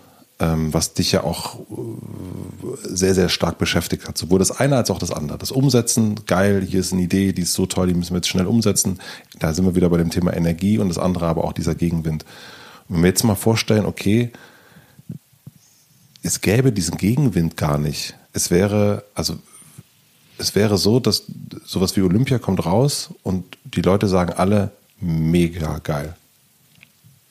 was 0.43 0.95
dich 0.95 1.13
ja 1.13 1.25
auch 1.25 1.61
äh, 1.61 1.63
sehr, 2.85 3.15
sehr 3.15 3.29
stark 3.29 3.59
beschäftigt 3.59 4.09
hat. 4.09 4.19
Sowohl 4.19 4.39
das 4.39 4.51
eine 4.51 4.77
als 4.77 4.91
auch 4.91 4.99
das 4.99 5.11
andere. 5.11 5.39
Das 5.39 5.51
Umsetzen, 5.51 6.25
geil, 6.27 6.67
hier 6.69 6.81
ist 6.81 6.93
eine 6.93 7.03
Idee, 7.03 7.33
die 7.33 7.43
ist 7.43 7.55
so 7.55 7.67
toll, 7.67 7.89
die 7.89 7.95
müssen 7.95 8.13
wir 8.13 8.19
jetzt 8.19 8.29
schnell 8.29 8.47
umsetzen. 8.47 8.99
Da 9.39 9.53
sind 9.53 9.65
wir 9.65 9.75
wieder 9.75 9.89
bei 9.89 9.99
dem 9.99 10.11
Thema 10.11 10.35
Energie 10.35 10.79
und 10.79 10.89
das 10.89 10.99
andere 10.99 11.27
aber 11.27 11.45
auch 11.45 11.53
dieser 11.53 11.75
Gegenwind. 11.75 12.25
Wenn 12.89 13.03
wir 13.03 13.09
jetzt 13.09 13.25
mal 13.25 13.35
vorstellen, 13.35 13.87
okay, 13.87 14.33
es 16.23 16.41
gäbe 16.41 16.73
diesen 16.73 16.97
Gegenwind 16.97 17.57
gar 17.57 17.79
nicht. 17.79 18.15
Es 18.33 18.51
wäre, 18.51 19.05
also 19.15 19.39
es 20.39 20.55
wäre 20.55 20.79
so, 20.79 21.01
dass 21.01 21.25
sowas 21.65 21.97
wie 21.97 22.03
Olympia 22.03 22.39
kommt 22.39 22.65
raus 22.65 23.11
und 23.23 23.59
die 23.65 23.83
Leute 23.83 24.09
sagen 24.09 24.33
alle 24.33 24.71
mega 25.01 25.79
geil. 25.79 26.17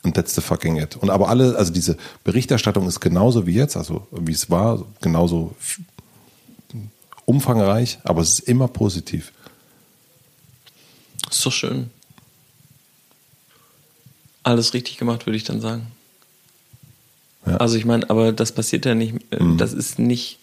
Und 0.04 0.14
that's 0.14 0.34
the 0.34 0.40
fucking 0.40 0.76
it. 0.78 0.96
Und 0.96 1.10
aber 1.10 1.28
alle, 1.28 1.56
also 1.56 1.72
diese 1.72 1.96
Berichterstattung 2.24 2.88
ist 2.88 3.00
genauso 3.00 3.46
wie 3.46 3.54
jetzt, 3.54 3.76
also 3.76 4.06
wie 4.10 4.32
es 4.32 4.50
war, 4.50 4.84
genauso 5.00 5.54
umfangreich, 7.24 7.98
aber 8.02 8.20
es 8.20 8.38
ist 8.38 8.48
immer 8.48 8.68
positiv. 8.68 9.32
Ist 11.30 11.46
doch 11.46 11.52
schön. 11.52 11.90
Alles 14.42 14.74
richtig 14.74 14.98
gemacht, 14.98 15.26
würde 15.26 15.36
ich 15.36 15.44
dann 15.44 15.60
sagen. 15.60 15.86
Ja. 17.46 17.56
Also 17.58 17.76
ich 17.76 17.84
meine, 17.84 18.08
aber 18.10 18.32
das 18.32 18.52
passiert 18.52 18.84
ja 18.86 18.94
nicht, 18.94 19.14
äh, 19.30 19.38
das 19.56 19.72
ist 19.72 19.98
nicht 19.98 20.38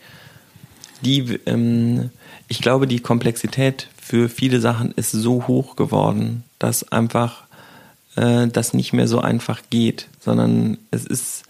die, 1.02 1.39
ähm, 1.45 2.12
ich 2.48 2.62
glaube, 2.62 2.88
die 2.88 3.00
Komplexität 3.00 3.88
für 4.02 4.30
viele 4.30 4.60
Sachen 4.60 4.91
ist 4.93 5.12
so 5.12 5.48
hoch 5.48 5.76
geworden, 5.76 6.43
dass 6.60 6.91
einfach 6.91 7.43
äh, 8.20 8.48
das 8.48 8.74
nicht 8.74 8.94
mehr 8.94 9.08
so 9.08 9.20
einfach 9.20 9.62
geht, 9.70 10.08
sondern 10.20 10.78
es 10.92 11.06
ist 11.06 11.44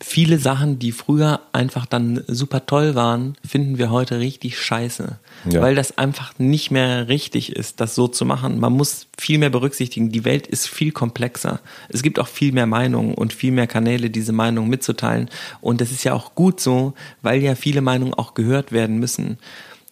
viele 0.00 0.38
Sachen, 0.38 0.78
die 0.78 0.92
früher 0.92 1.40
einfach 1.52 1.84
dann 1.84 2.22
super 2.28 2.64
toll 2.64 2.94
waren, 2.94 3.36
finden 3.46 3.76
wir 3.76 3.90
heute 3.90 4.20
richtig 4.20 4.58
scheiße. 4.58 5.18
Ja. 5.50 5.60
Weil 5.60 5.74
das 5.74 5.98
einfach 5.98 6.38
nicht 6.38 6.70
mehr 6.70 7.08
richtig 7.08 7.54
ist, 7.54 7.80
das 7.80 7.94
so 7.94 8.06
zu 8.06 8.24
machen. 8.24 8.60
Man 8.60 8.72
muss 8.72 9.08
viel 9.18 9.38
mehr 9.38 9.50
berücksichtigen. 9.50 10.10
Die 10.10 10.24
Welt 10.24 10.46
ist 10.46 10.68
viel 10.68 10.92
komplexer. 10.92 11.60
Es 11.88 12.02
gibt 12.02 12.18
auch 12.18 12.28
viel 12.28 12.52
mehr 12.52 12.66
Meinungen 12.66 13.14
und 13.14 13.32
viel 13.32 13.52
mehr 13.52 13.66
Kanäle, 13.66 14.08
diese 14.08 14.32
Meinungen 14.32 14.70
mitzuteilen. 14.70 15.28
Und 15.60 15.80
das 15.80 15.90
ist 15.90 16.04
ja 16.04 16.14
auch 16.14 16.34
gut 16.34 16.60
so, 16.60 16.94
weil 17.22 17.42
ja 17.42 17.54
viele 17.54 17.80
Meinungen 17.80 18.14
auch 18.14 18.34
gehört 18.34 18.72
werden 18.72 18.98
müssen. 18.98 19.38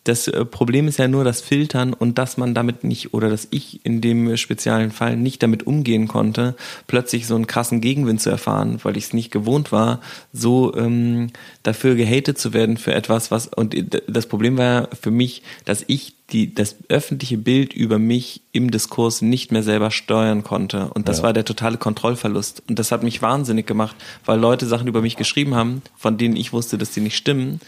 Das 0.04 0.28
äh, 0.28 0.44
Problem 0.44 0.86
ist 0.86 0.98
ja 0.98 1.08
nur 1.08 1.24
das 1.24 1.40
Filtern 1.40 1.94
und 1.94 2.18
dass 2.18 2.36
man 2.36 2.54
damit 2.54 2.84
nicht, 2.84 3.14
oder 3.14 3.30
dass 3.30 3.48
ich 3.50 3.84
in 3.84 4.00
dem 4.00 4.36
speziellen 4.36 4.90
Fall 4.90 5.16
nicht 5.16 5.42
damit 5.42 5.66
umgehen 5.66 6.08
konnte, 6.08 6.54
plötzlich 6.86 7.26
so 7.26 7.34
einen 7.34 7.46
krassen 7.46 7.80
Gegenwind 7.80 8.20
zu 8.20 8.28
erfahren, 8.30 8.78
weil 8.82 8.96
ich 8.96 9.04
es 9.04 9.12
nicht 9.14 9.30
gewohnt 9.30 9.72
war, 9.72 10.00
so 10.32 10.74
ähm, 10.76 11.30
dafür 11.62 11.94
gehatet 11.94 12.38
zu 12.38 12.52
werden 12.52 12.76
für 12.76 12.94
etwas, 12.94 13.30
was, 13.30 13.46
und 13.48 13.74
das 14.06 14.26
Problem 14.26 14.58
war 14.58 14.64
ja 14.64 14.88
für 15.00 15.10
mich, 15.10 15.42
dass 15.64 15.84
ich 15.86 16.14
die, 16.32 16.54
das 16.54 16.76
öffentliche 16.88 17.36
Bild 17.36 17.72
über 17.74 17.98
mich 17.98 18.40
im 18.52 18.70
Diskurs 18.70 19.20
nicht 19.22 19.52
mehr 19.52 19.62
selber 19.62 19.90
steuern 19.90 20.42
konnte. 20.42 20.88
Und 20.94 21.08
das 21.08 21.18
Ja. 21.18 21.24
war 21.24 21.32
der 21.34 21.44
totale 21.44 21.76
Kontrollverlust. 21.76 22.62
Und 22.66 22.78
das 22.78 22.92
hat 22.92 23.02
mich 23.02 23.20
wahnsinnig 23.20 23.66
gemacht, 23.66 23.94
weil 24.24 24.40
Leute 24.40 24.64
Sachen 24.66 24.88
über 24.88 25.02
mich 25.02 25.16
geschrieben 25.16 25.54
haben, 25.54 25.82
von 25.96 26.16
denen 26.16 26.36
ich 26.36 26.52
wusste, 26.54 26.78
dass 26.78 26.92
die 26.92 27.00
nicht 27.00 27.16
stimmen 27.16 27.60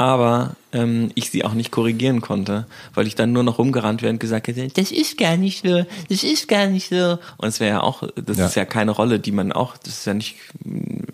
aber 0.00 0.56
ähm, 0.72 1.10
ich 1.14 1.28
sie 1.28 1.44
auch 1.44 1.52
nicht 1.52 1.70
korrigieren 1.70 2.22
konnte, 2.22 2.66
weil 2.94 3.06
ich 3.06 3.16
dann 3.16 3.34
nur 3.34 3.42
noch 3.42 3.58
rumgerannt 3.58 4.00
wäre 4.00 4.10
und 4.10 4.18
gesagt 4.18 4.48
hätte, 4.48 4.66
das 4.68 4.92
ist 4.92 5.18
gar 5.18 5.36
nicht 5.36 5.62
so, 5.62 5.84
das 6.08 6.24
ist 6.24 6.48
gar 6.48 6.68
nicht 6.68 6.88
so. 6.88 7.18
Und 7.36 7.48
es 7.48 7.60
wäre 7.60 7.70
ja 7.76 7.80
auch, 7.82 8.04
das 8.16 8.38
Ja. 8.38 8.46
ist 8.46 8.54
ja 8.54 8.64
keine 8.64 8.92
Rolle, 8.92 9.20
die 9.20 9.30
man 9.30 9.52
auch, 9.52 9.76
das 9.76 9.98
ist 9.98 10.06
ja 10.06 10.14
nicht, 10.14 10.36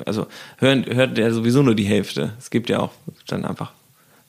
also 0.05 0.29
hören, 0.59 0.87
hört 0.87 1.19
ja 1.19 1.33
sowieso 1.33 1.63
nur 1.65 1.75
die 1.75 1.83
Hälfte. 1.85 2.35
Es 2.39 2.51
gibt 2.51 2.69
ja 2.69 2.79
auch 2.79 2.93
dann 3.27 3.45
einfach 3.45 3.73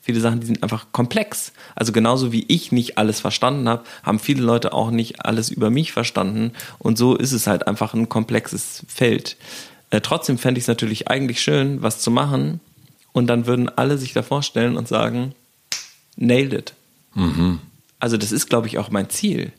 viele 0.00 0.18
Sachen, 0.18 0.40
die 0.40 0.46
sind 0.48 0.64
einfach 0.64 0.86
komplex. 0.90 1.52
Also 1.76 1.92
genauso 1.92 2.32
wie 2.32 2.44
ich 2.48 2.72
nicht 2.72 2.98
alles 2.98 3.20
verstanden 3.20 3.68
habe, 3.68 3.84
haben 4.02 4.18
viele 4.18 4.42
Leute 4.42 4.72
auch 4.72 4.90
nicht 4.90 5.24
alles 5.24 5.50
über 5.50 5.70
mich 5.70 5.92
verstanden. 5.92 6.50
Und 6.80 6.98
so 6.98 7.14
ist 7.14 7.30
es 7.30 7.46
halt 7.46 7.68
einfach 7.68 7.94
ein 7.94 8.08
komplexes 8.08 8.84
Feld. 8.88 9.36
Äh, 9.90 10.00
trotzdem 10.00 10.36
fände 10.36 10.58
ich 10.58 10.64
es 10.64 10.68
natürlich 10.68 11.06
eigentlich 11.06 11.40
schön, 11.40 11.80
was 11.80 12.00
zu 12.00 12.10
machen. 12.10 12.58
Und 13.18 13.26
dann 13.26 13.46
würden 13.46 13.68
alle 13.68 13.98
sich 13.98 14.12
davor 14.12 14.42
stellen 14.42 14.76
und 14.76 14.88
sagen, 14.88 15.34
nailed 16.16 16.52
it. 16.52 16.74
Also 18.00 18.16
das 18.16 18.32
ist, 18.32 18.48
glaube 18.48 18.66
ich, 18.68 18.78
auch 18.78 18.90
mein 18.90 19.10
Ziel. 19.10 19.52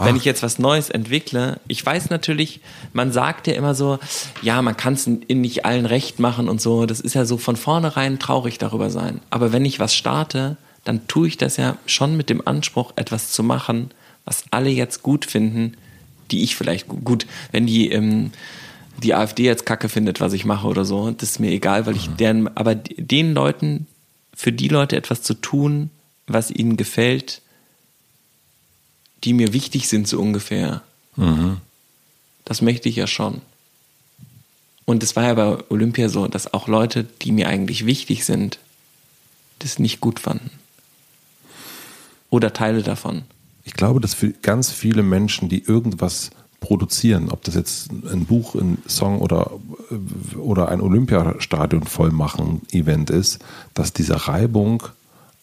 Wenn 0.00 0.14
ich 0.14 0.24
jetzt 0.24 0.44
was 0.44 0.60
Neues 0.60 0.90
entwickle, 0.90 1.58
ich 1.66 1.84
weiß 1.84 2.10
natürlich, 2.10 2.60
man 2.92 3.10
sagt 3.10 3.48
ja 3.48 3.54
immer 3.54 3.74
so, 3.74 3.98
ja, 4.42 4.62
man 4.62 4.76
kann 4.76 4.92
es 4.94 5.08
in 5.08 5.40
nicht 5.40 5.64
allen 5.64 5.86
recht 5.86 6.20
machen 6.20 6.48
und 6.48 6.60
so, 6.60 6.86
das 6.86 7.00
ist 7.00 7.14
ja 7.14 7.24
so 7.24 7.36
von 7.36 7.56
vornherein 7.56 8.20
traurig 8.20 8.58
darüber 8.58 8.90
sein. 8.90 9.20
Aber 9.30 9.52
wenn 9.52 9.64
ich 9.64 9.80
was 9.80 9.96
starte, 9.96 10.56
dann 10.84 11.08
tue 11.08 11.26
ich 11.26 11.36
das 11.36 11.56
ja 11.56 11.76
schon 11.86 12.16
mit 12.16 12.30
dem 12.30 12.46
Anspruch, 12.46 12.92
etwas 12.94 13.32
zu 13.32 13.42
machen, 13.42 13.90
was 14.24 14.44
alle 14.52 14.70
jetzt 14.70 15.02
gut 15.02 15.24
finden, 15.24 15.76
die 16.30 16.44
ich 16.44 16.54
vielleicht 16.54 16.86
gu- 16.86 17.00
gut, 17.02 17.26
wenn 17.50 17.66
die 17.66 17.90
ähm, 17.90 18.30
die 19.02 19.14
AfD 19.14 19.44
jetzt 19.44 19.66
Kacke 19.66 19.88
findet, 19.88 20.20
was 20.20 20.32
ich 20.32 20.44
mache 20.44 20.66
oder 20.66 20.84
so, 20.84 21.10
das 21.10 21.30
ist 21.30 21.38
mir 21.38 21.50
egal, 21.50 21.86
weil 21.86 21.96
ich 21.96 22.08
deren, 22.08 22.54
aber 22.56 22.74
den 22.74 23.32
Leuten, 23.32 23.86
für 24.34 24.52
die 24.52 24.68
Leute 24.68 24.96
etwas 24.96 25.22
zu 25.22 25.34
tun, 25.34 25.90
was 26.26 26.50
ihnen 26.50 26.76
gefällt, 26.76 27.42
die 29.24 29.32
mir 29.32 29.52
wichtig 29.52 29.88
sind, 29.88 30.06
so 30.06 30.20
ungefähr. 30.20 30.82
Das 32.44 32.62
möchte 32.62 32.88
ich 32.88 32.96
ja 32.96 33.06
schon. 33.06 33.40
Und 34.84 35.02
es 35.02 35.16
war 35.16 35.24
ja 35.24 35.34
bei 35.34 35.58
Olympia 35.70 36.08
so, 36.08 36.28
dass 36.28 36.54
auch 36.54 36.68
Leute, 36.68 37.04
die 37.04 37.32
mir 37.32 37.48
eigentlich 37.48 37.84
wichtig 37.84 38.24
sind, 38.24 38.58
das 39.58 39.78
nicht 39.78 40.00
gut 40.00 40.20
fanden. 40.20 40.50
Oder 42.30 42.52
Teile 42.52 42.82
davon. 42.82 43.22
Ich 43.64 43.74
glaube, 43.74 44.00
dass 44.00 44.14
für 44.14 44.30
ganz 44.30 44.70
viele 44.70 45.02
Menschen, 45.02 45.48
die 45.48 45.62
irgendwas 45.62 46.30
produzieren, 46.60 47.28
ob 47.30 47.44
das 47.44 47.54
jetzt 47.54 47.90
ein 47.90 48.26
Buch, 48.26 48.54
ein 48.54 48.78
Song 48.88 49.20
oder, 49.20 49.52
oder 50.36 50.68
ein 50.68 50.80
Olympiastadion 50.80 51.84
vollmachen 51.84 52.62
Event 52.72 53.10
ist, 53.10 53.38
dass 53.74 53.92
diese 53.92 54.26
Reibung 54.26 54.82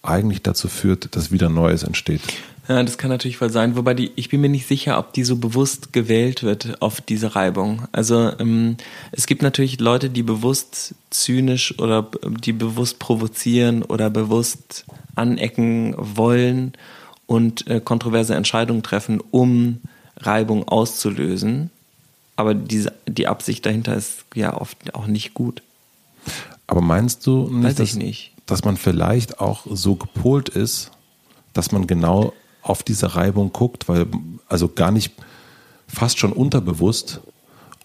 eigentlich 0.03 0.41
dazu 0.41 0.67
führt, 0.67 1.15
dass 1.15 1.31
wieder 1.31 1.49
Neues 1.49 1.83
entsteht. 1.83 2.21
Ja, 2.67 2.81
das 2.83 2.97
kann 2.97 3.11
natürlich 3.11 3.37
voll 3.37 3.51
sein. 3.51 3.75
Wobei 3.75 3.93
die, 3.93 4.11
ich 4.15 4.29
bin 4.29 4.41
mir 4.41 4.49
nicht 4.49 4.67
sicher, 4.67 4.97
ob 4.97 5.13
die 5.13 5.23
so 5.23 5.37
bewusst 5.37 5.93
gewählt 5.93 6.41
wird 6.41 6.81
auf 6.81 6.99
diese 6.99 7.35
Reibung. 7.35 7.83
Also 7.91 8.31
ähm, 8.39 8.77
es 9.11 9.27
gibt 9.27 9.43
natürlich 9.43 9.79
Leute, 9.79 10.09
die 10.09 10.23
bewusst 10.23 10.95
zynisch 11.11 11.77
oder 11.79 12.01
b- 12.03 12.17
die 12.41 12.53
bewusst 12.53 12.97
provozieren 12.97 13.83
oder 13.83 14.09
bewusst 14.09 14.85
anecken 15.13 15.95
wollen 15.97 16.73
und 17.27 17.67
äh, 17.67 17.79
kontroverse 17.79 18.33
Entscheidungen 18.33 18.81
treffen, 18.81 19.21
um 19.31 19.79
Reibung 20.17 20.67
auszulösen. 20.67 21.69
Aber 22.35 22.53
diese, 22.53 22.93
die 23.07 23.27
Absicht 23.27 23.65
dahinter 23.65 23.95
ist 23.95 24.25
ja 24.35 24.59
oft 24.59 24.93
auch 24.93 25.07
nicht 25.07 25.33
gut. 25.33 25.61
Aber 26.67 26.81
meinst 26.81 27.25
du 27.27 27.47
nicht, 27.49 27.79
dass, 27.79 27.95
nicht. 27.95 28.33
dass 28.45 28.63
man 28.63 28.77
vielleicht 28.77 29.39
auch 29.39 29.65
so 29.69 29.95
gepolt 29.95 30.49
ist, 30.49 30.91
dass 31.53 31.71
man 31.71 31.87
genau 31.87 32.33
auf 32.61 32.83
diese 32.83 33.15
Reibung 33.15 33.53
guckt, 33.53 33.87
weil 33.87 34.07
also 34.47 34.67
gar 34.67 34.91
nicht 34.91 35.13
fast 35.87 36.17
schon 36.17 36.33
unterbewusst, 36.33 37.21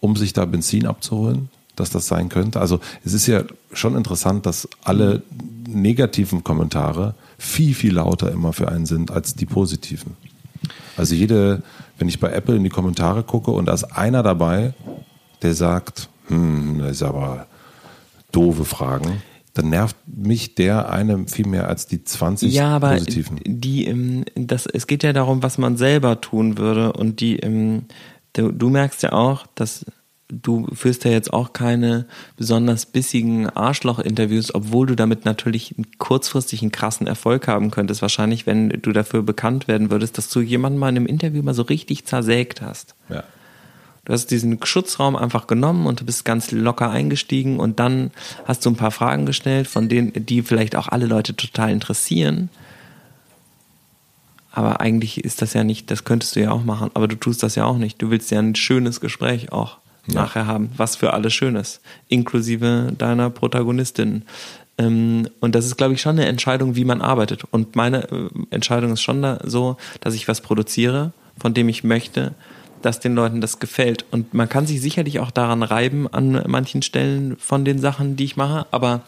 um 0.00 0.16
sich 0.16 0.32
da 0.32 0.46
Benzin 0.46 0.86
abzuholen, 0.86 1.50
dass 1.76 1.90
das 1.90 2.06
sein 2.06 2.30
könnte. 2.30 2.60
Also 2.60 2.80
es 3.04 3.12
ist 3.12 3.26
ja 3.26 3.44
schon 3.72 3.94
interessant, 3.94 4.46
dass 4.46 4.68
alle 4.82 5.22
negativen 5.68 6.42
Kommentare 6.42 7.14
viel, 7.38 7.74
viel 7.74 7.94
lauter 7.94 8.32
immer 8.32 8.52
für 8.52 8.68
einen 8.68 8.86
sind 8.86 9.10
als 9.10 9.34
die 9.34 9.46
positiven. 9.46 10.16
Also 10.96 11.14
jede, 11.14 11.62
wenn 11.98 12.08
ich 12.08 12.20
bei 12.20 12.30
Apple 12.30 12.56
in 12.56 12.64
die 12.64 12.70
Kommentare 12.70 13.22
gucke 13.22 13.50
und 13.50 13.66
da 13.66 13.72
ist 13.72 13.84
einer 13.84 14.22
dabei, 14.22 14.74
der 15.42 15.54
sagt, 15.54 16.08
hm, 16.28 16.78
das 16.80 16.92
ist 16.92 17.02
aber 17.02 17.46
doofe 18.32 18.64
Fragen, 18.64 19.22
dann 19.54 19.70
nervt 19.70 19.96
mich 20.06 20.54
der 20.54 20.90
eine 20.90 21.26
viel 21.26 21.46
mehr 21.46 21.68
als 21.68 21.86
die 21.86 22.04
20 22.04 22.52
Ja, 22.52 22.76
aber 22.76 22.92
positiven. 22.92 23.40
die, 23.44 23.86
ähm, 23.86 24.24
das, 24.36 24.66
es 24.66 24.86
geht 24.86 25.02
ja 25.02 25.12
darum, 25.12 25.42
was 25.42 25.58
man 25.58 25.76
selber 25.76 26.20
tun 26.20 26.56
würde. 26.56 26.92
Und 26.92 27.20
die, 27.20 27.38
ähm, 27.40 27.86
du, 28.34 28.52
du 28.52 28.68
merkst 28.70 29.02
ja 29.02 29.12
auch, 29.12 29.46
dass 29.56 29.84
du 30.30 30.66
führst 30.74 31.04
ja 31.04 31.10
jetzt 31.10 31.32
auch 31.32 31.52
keine 31.52 32.06
besonders 32.36 32.86
bissigen 32.86 33.48
Arschloch-Interviews, 33.50 34.54
obwohl 34.54 34.86
du 34.86 34.96
damit 34.96 35.24
natürlich 35.24 35.74
einen 35.76 35.86
kurzfristigen 35.98 36.72
krassen 36.72 37.06
Erfolg 37.06 37.48
haben 37.48 37.70
könntest. 37.70 38.02
Wahrscheinlich, 38.02 38.46
wenn 38.46 38.68
du 38.68 38.92
dafür 38.92 39.22
bekannt 39.22 39.68
werden 39.68 39.90
würdest, 39.90 40.18
dass 40.18 40.28
du 40.28 40.40
jemanden 40.40 40.78
mal 40.78 40.90
in 40.90 40.96
einem 40.96 41.06
Interview 41.06 41.42
mal 41.42 41.54
so 41.54 41.62
richtig 41.62 42.04
zersägt 42.06 42.62
hast. 42.62 42.94
Ja. 43.08 43.24
Du 44.04 44.12
hast 44.14 44.30
diesen 44.30 44.58
Schutzraum 44.64 45.14
einfach 45.14 45.46
genommen 45.46 45.86
und 45.86 46.00
du 46.00 46.04
bist 46.04 46.24
ganz 46.24 46.50
locker 46.50 46.90
eingestiegen 46.90 47.60
und 47.60 47.78
dann 47.78 48.10
hast 48.44 48.64
du 48.64 48.70
ein 48.70 48.76
paar 48.76 48.90
Fragen 48.90 49.26
gestellt, 49.26 49.68
von 49.68 49.88
denen, 49.88 50.12
die 50.14 50.42
vielleicht 50.42 50.74
auch 50.74 50.88
alle 50.88 51.06
Leute 51.06 51.36
total 51.36 51.70
interessieren. 51.70 52.48
Aber 54.52 54.80
eigentlich 54.80 55.22
ist 55.22 55.42
das 55.42 55.52
ja 55.52 55.62
nicht, 55.64 55.90
das 55.90 56.04
könntest 56.04 56.34
du 56.34 56.40
ja 56.40 56.50
auch 56.50 56.64
machen, 56.64 56.90
aber 56.94 57.06
du 57.06 57.14
tust 57.14 57.42
das 57.42 57.54
ja 57.54 57.66
auch 57.66 57.76
nicht. 57.76 58.00
Du 58.02 58.10
willst 58.10 58.30
ja 58.30 58.40
ein 58.40 58.56
schönes 58.56 59.00
Gespräch 59.00 59.52
auch 59.52 59.79
nachher 60.06 60.46
haben, 60.46 60.70
was 60.76 60.96
für 60.96 61.12
alle 61.12 61.30
schön 61.30 61.56
ist, 61.56 61.80
inklusive 62.08 62.92
deiner 62.96 63.30
Protagonistin. 63.30 64.24
Ähm, 64.78 65.28
Und 65.40 65.54
das 65.54 65.66
ist, 65.66 65.76
glaube 65.76 65.94
ich, 65.94 66.00
schon 66.00 66.18
eine 66.18 66.26
Entscheidung, 66.26 66.74
wie 66.76 66.84
man 66.84 67.00
arbeitet. 67.02 67.44
Und 67.50 67.76
meine 67.76 68.10
äh, 68.10 68.28
Entscheidung 68.50 68.92
ist 68.92 69.02
schon 69.02 69.22
da 69.22 69.38
so, 69.44 69.76
dass 70.00 70.14
ich 70.14 70.26
was 70.28 70.40
produziere, 70.40 71.12
von 71.38 71.54
dem 71.54 71.68
ich 71.68 71.84
möchte, 71.84 72.34
dass 72.82 72.98
den 72.98 73.14
Leuten 73.14 73.40
das 73.40 73.58
gefällt. 73.58 74.06
Und 74.10 74.32
man 74.32 74.48
kann 74.48 74.66
sich 74.66 74.80
sicherlich 74.80 75.20
auch 75.20 75.30
daran 75.30 75.62
reiben 75.62 76.08
an 76.12 76.42
manchen 76.46 76.82
Stellen 76.82 77.36
von 77.38 77.64
den 77.64 77.78
Sachen, 77.78 78.16
die 78.16 78.24
ich 78.24 78.36
mache, 78.36 78.66
aber 78.70 79.02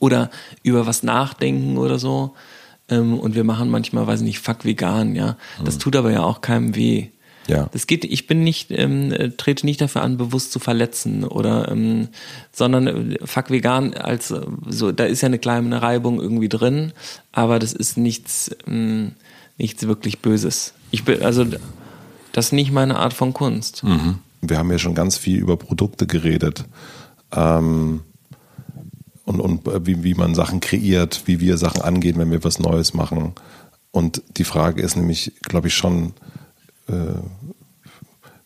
oder 0.00 0.30
über 0.62 0.86
was 0.86 1.02
nachdenken 1.02 1.76
oder 1.78 1.98
so. 1.98 2.34
Ähm, 2.88 3.18
Und 3.18 3.34
wir 3.36 3.44
machen 3.44 3.70
manchmal, 3.70 4.06
weiß 4.06 4.20
ich 4.20 4.26
nicht, 4.26 4.38
fuck 4.40 4.64
vegan, 4.64 5.14
ja. 5.14 5.36
Das 5.64 5.78
tut 5.78 5.94
aber 5.94 6.10
ja 6.10 6.22
auch 6.22 6.40
keinem 6.40 6.74
weh. 6.74 7.08
Ja. 7.50 7.68
Das 7.72 7.88
geht, 7.88 8.04
ich 8.04 8.28
bin 8.28 8.44
nicht, 8.44 8.70
ähm, 8.70 9.12
äh, 9.12 9.30
trete 9.30 9.66
nicht 9.66 9.80
dafür 9.80 10.02
an, 10.02 10.16
bewusst 10.16 10.52
zu 10.52 10.60
verletzen 10.60 11.24
oder, 11.24 11.68
ähm, 11.68 12.08
sondern 12.52 12.86
äh, 12.86 13.18
fuck 13.24 13.50
vegan 13.50 13.94
als 13.94 14.30
äh, 14.30 14.40
so, 14.68 14.92
da 14.92 15.04
ist 15.04 15.22
ja 15.22 15.26
eine 15.26 15.40
kleine 15.40 15.82
Reibung 15.82 16.20
irgendwie 16.20 16.48
drin, 16.48 16.92
aber 17.32 17.58
das 17.58 17.72
ist 17.72 17.98
nichts, 17.98 18.50
ähm, 18.68 19.12
nichts 19.58 19.84
wirklich 19.86 20.20
Böses. 20.20 20.74
Ich 20.92 21.04
bin, 21.04 21.22
also, 21.22 21.44
das 22.32 22.46
ist 22.46 22.52
nicht 22.52 22.70
meine 22.70 22.96
Art 22.96 23.14
von 23.14 23.32
Kunst. 23.32 23.82
Wir 24.42 24.56
haben 24.56 24.70
ja 24.70 24.78
schon 24.78 24.94
ganz 24.94 25.18
viel 25.18 25.38
über 25.38 25.56
Produkte 25.56 26.06
geredet. 26.06 26.64
Ähm, 27.32 28.02
und 29.24 29.40
und 29.40 29.66
äh, 29.66 29.84
wie, 29.84 30.04
wie 30.04 30.14
man 30.14 30.36
Sachen 30.36 30.60
kreiert, 30.60 31.22
wie 31.26 31.40
wir 31.40 31.56
Sachen 31.58 31.82
angehen, 31.82 32.16
wenn 32.18 32.30
wir 32.30 32.44
was 32.44 32.60
Neues 32.60 32.94
machen. 32.94 33.34
Und 33.90 34.22
die 34.36 34.44
Frage 34.44 34.82
ist 34.82 34.96
nämlich, 34.96 35.32
glaube 35.42 35.66
ich, 35.66 35.74
schon, 35.74 36.12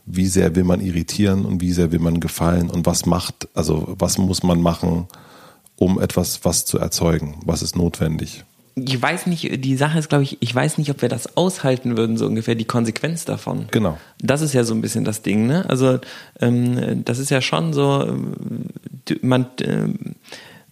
wie 0.06 0.26
sehr 0.26 0.54
will 0.54 0.64
man 0.64 0.80
irritieren 0.80 1.44
und 1.44 1.60
wie 1.60 1.72
sehr 1.72 1.92
will 1.92 1.98
man 1.98 2.20
gefallen 2.20 2.70
und 2.70 2.86
was 2.86 3.06
macht, 3.06 3.48
also 3.54 3.94
was 3.98 4.18
muss 4.18 4.42
man 4.42 4.60
machen, 4.60 5.06
um 5.76 6.00
etwas 6.00 6.44
was 6.44 6.66
zu 6.66 6.78
erzeugen? 6.78 7.36
Was 7.44 7.62
ist 7.62 7.76
notwendig? 7.76 8.44
Ich 8.76 9.00
weiß 9.00 9.26
nicht, 9.26 9.64
die 9.64 9.76
Sache 9.76 9.98
ist, 10.00 10.08
glaube 10.08 10.24
ich, 10.24 10.38
ich 10.40 10.52
weiß 10.52 10.78
nicht, 10.78 10.90
ob 10.90 11.00
wir 11.00 11.08
das 11.08 11.36
aushalten 11.36 11.96
würden, 11.96 12.16
so 12.16 12.26
ungefähr 12.26 12.56
die 12.56 12.64
Konsequenz 12.64 13.24
davon. 13.24 13.66
Genau. 13.70 13.98
Das 14.18 14.40
ist 14.40 14.52
ja 14.52 14.64
so 14.64 14.74
ein 14.74 14.80
bisschen 14.80 15.04
das 15.04 15.22
Ding, 15.22 15.46
ne? 15.46 15.68
Also 15.68 16.00
ähm, 16.40 17.04
das 17.04 17.20
ist 17.20 17.30
ja 17.30 17.40
schon 17.40 17.72
so, 17.72 18.16
man, 19.22 19.46
ähm, 19.60 20.16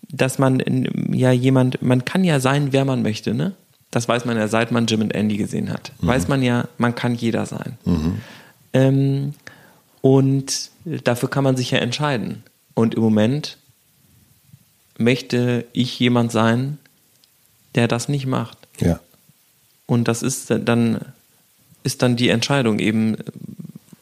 dass 0.09 0.41
man 0.41 0.61
ähm, 0.67 1.15
ja 1.15 1.31
jemand, 1.31 1.81
man 1.81 2.05
kann 2.05 2.25
ja 2.25 2.41
sein, 2.41 2.73
wer 2.73 2.85
man 2.85 3.03
möchte, 3.03 3.35
ne? 3.35 3.55
Das 3.93 4.09
weiß 4.09 4.25
man 4.25 4.37
ja, 4.37 4.49
seit 4.49 4.73
man 4.73 4.87
Jim 4.87 5.03
und 5.03 5.15
Andy 5.15 5.37
gesehen 5.37 5.71
hat. 5.71 5.93
Weiß 6.01 6.27
man 6.27 6.43
ja, 6.43 6.67
man 6.79 6.95
kann 6.95 7.15
jeder 7.15 7.47
sein. 7.47 7.77
Ähm, 8.73 9.35
und 10.01 10.71
dafür 10.85 11.29
kann 11.29 11.45
man 11.45 11.57
sich 11.57 11.71
ja 11.71 11.79
entscheiden. 11.79 12.43
Und 12.75 12.95
im 12.95 13.03
Moment 13.03 13.59
möchte 14.97 15.67
ich 15.75 15.99
jemand 16.01 16.33
sein, 16.33 16.79
der 17.75 17.87
das 17.87 18.09
nicht 18.09 18.27
macht. 18.27 18.57
Ja. 18.81 18.99
Und 19.87 20.09
das 20.09 20.23
ist 20.23 20.51
dann, 20.51 21.01
ist 21.83 22.01
dann 22.01 22.17
die 22.17 22.31
Entscheidung, 22.31 22.79
eben 22.79 23.17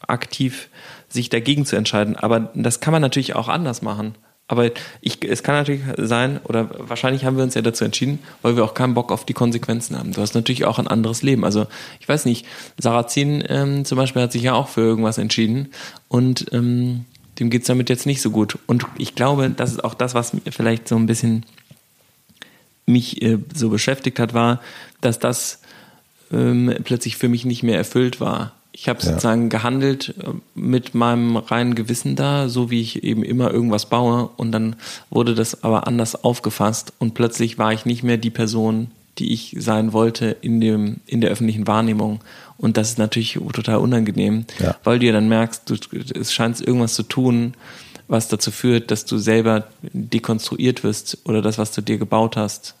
aktiv 0.07 0.69
sich 1.09 1.27
dagegen 1.27 1.65
zu 1.65 1.75
entscheiden. 1.75 2.15
Aber 2.15 2.51
das 2.55 2.79
kann 2.79 2.93
man 2.93 3.01
natürlich 3.01 3.35
auch 3.35 3.49
anders 3.49 3.81
machen. 3.81 4.15
Aber 4.51 4.69
ich, 4.99 5.23
es 5.23 5.43
kann 5.43 5.55
natürlich 5.55 5.81
sein, 5.95 6.41
oder 6.43 6.69
wahrscheinlich 6.77 7.23
haben 7.23 7.37
wir 7.37 7.43
uns 7.45 7.53
ja 7.53 7.61
dazu 7.61 7.85
entschieden, 7.85 8.19
weil 8.41 8.57
wir 8.57 8.65
auch 8.65 8.73
keinen 8.73 8.93
Bock 8.93 9.09
auf 9.09 9.23
die 9.23 9.31
Konsequenzen 9.31 9.97
haben. 9.97 10.11
Du 10.11 10.19
hast 10.19 10.35
natürlich 10.35 10.65
auch 10.65 10.77
ein 10.77 10.89
anderes 10.89 11.21
Leben. 11.21 11.45
Also 11.45 11.67
ich 12.01 12.09
weiß 12.09 12.25
nicht, 12.25 12.45
Sarrazin 12.77 13.45
ähm, 13.47 13.85
zum 13.85 13.97
Beispiel 13.97 14.21
hat 14.21 14.33
sich 14.33 14.41
ja 14.41 14.53
auch 14.53 14.67
für 14.67 14.81
irgendwas 14.81 15.17
entschieden 15.17 15.69
und 16.09 16.47
ähm, 16.51 17.05
dem 17.39 17.49
geht's 17.49 17.67
damit 17.67 17.89
jetzt 17.89 18.05
nicht 18.05 18.21
so 18.21 18.29
gut. 18.29 18.59
Und 18.67 18.85
ich 18.97 19.15
glaube, 19.15 19.49
das 19.49 19.71
ist 19.71 19.85
auch 19.85 19.93
das, 19.93 20.15
was 20.15 20.33
vielleicht 20.49 20.85
so 20.85 20.97
ein 20.97 21.05
bisschen 21.05 21.45
mich 22.85 23.21
äh, 23.21 23.37
so 23.55 23.69
beschäftigt 23.69 24.19
hat, 24.19 24.33
war, 24.33 24.59
dass 24.99 25.17
das 25.17 25.61
ähm, 26.29 26.75
plötzlich 26.83 27.15
für 27.15 27.29
mich 27.29 27.45
nicht 27.45 27.63
mehr 27.63 27.77
erfüllt 27.77 28.19
war. 28.19 28.51
Ich 28.81 28.89
habe 28.89 28.99
Ja. 29.03 29.09
sozusagen 29.09 29.49
gehandelt 29.49 30.15
äh, 30.23 30.31
mit 30.55 30.95
meinem 30.95 31.37
reinen 31.37 31.75
Gewissen 31.75 32.15
da, 32.15 32.49
so 32.49 32.71
wie 32.71 32.81
ich 32.81 33.03
eben 33.03 33.21
immer 33.23 33.51
irgendwas 33.51 33.85
baue. 33.85 34.31
Und 34.37 34.51
dann 34.53 34.75
wurde 35.11 35.35
das 35.35 35.63
aber 35.63 35.85
anders 35.85 36.23
aufgefasst 36.23 36.91
und 36.97 37.13
plötzlich 37.13 37.59
war 37.59 37.71
ich 37.73 37.85
nicht 37.85 38.01
mehr 38.01 38.17
die 38.17 38.31
Person, 38.31 38.89
die 39.19 39.33
ich 39.33 39.55
sein 39.59 39.93
wollte 39.93 40.35
in, 40.41 40.59
dem, 40.61 40.97
in 41.05 41.21
der 41.21 41.29
öffentlichen 41.29 41.67
Wahrnehmung. 41.67 42.21
Und 42.57 42.75
das 42.77 42.89
ist 42.89 42.97
natürlich 42.97 43.37
total 43.53 43.77
unangenehm, 43.77 44.45
Ja. 44.59 44.75
weil 44.83 44.97
du 44.97 45.05
ja 45.05 45.13
dann 45.13 45.29
merkst, 45.29 45.69
du, 45.69 45.75
es 46.19 46.33
scheint 46.33 46.59
irgendwas 46.59 46.95
zu 46.95 47.03
tun, 47.03 47.53
was 48.07 48.29
dazu 48.29 48.49
führt, 48.49 48.89
dass 48.89 49.05
du 49.05 49.19
selber 49.19 49.67
dekonstruiert 50.15 50.83
wirst 50.83 51.19
oder 51.25 51.43
das, 51.43 51.59
was 51.59 51.71
du 51.71 51.81
dir 51.81 51.99
gebaut 51.99 52.35
hast, 52.35 52.73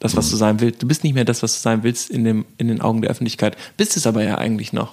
das, 0.00 0.16
was 0.16 0.30
du 0.30 0.36
sein 0.36 0.58
willst. 0.60 0.82
Du 0.82 0.88
bist 0.88 1.04
nicht 1.04 1.14
mehr 1.14 1.24
das, 1.24 1.42
was 1.44 1.54
du 1.54 1.60
sein 1.60 1.84
willst 1.84 2.10
in, 2.10 2.24
dem, 2.24 2.44
in 2.58 2.66
den 2.68 2.80
Augen 2.80 3.02
der 3.02 3.10
Öffentlichkeit, 3.12 3.56
bist 3.76 3.96
es 3.96 4.06
aber 4.06 4.24
ja 4.24 4.36
eigentlich 4.38 4.72
noch. 4.72 4.92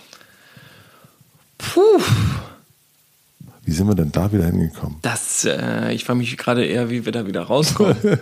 Puh, 1.73 2.01
Wie 3.63 3.71
sind 3.71 3.87
wir 3.87 3.95
denn 3.95 4.11
da 4.11 4.29
wieder 4.33 4.45
hingekommen? 4.45 4.97
das, 5.01 5.45
äh, 5.45 5.93
ich 5.93 6.03
frage 6.03 6.19
mich 6.19 6.37
gerade 6.37 6.65
eher, 6.65 6.89
wie 6.89 7.05
wir 7.05 7.13
da 7.13 7.25
wieder 7.25 7.43
rauskommen. 7.43 7.95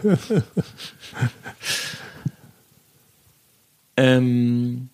ähm, 3.97 4.89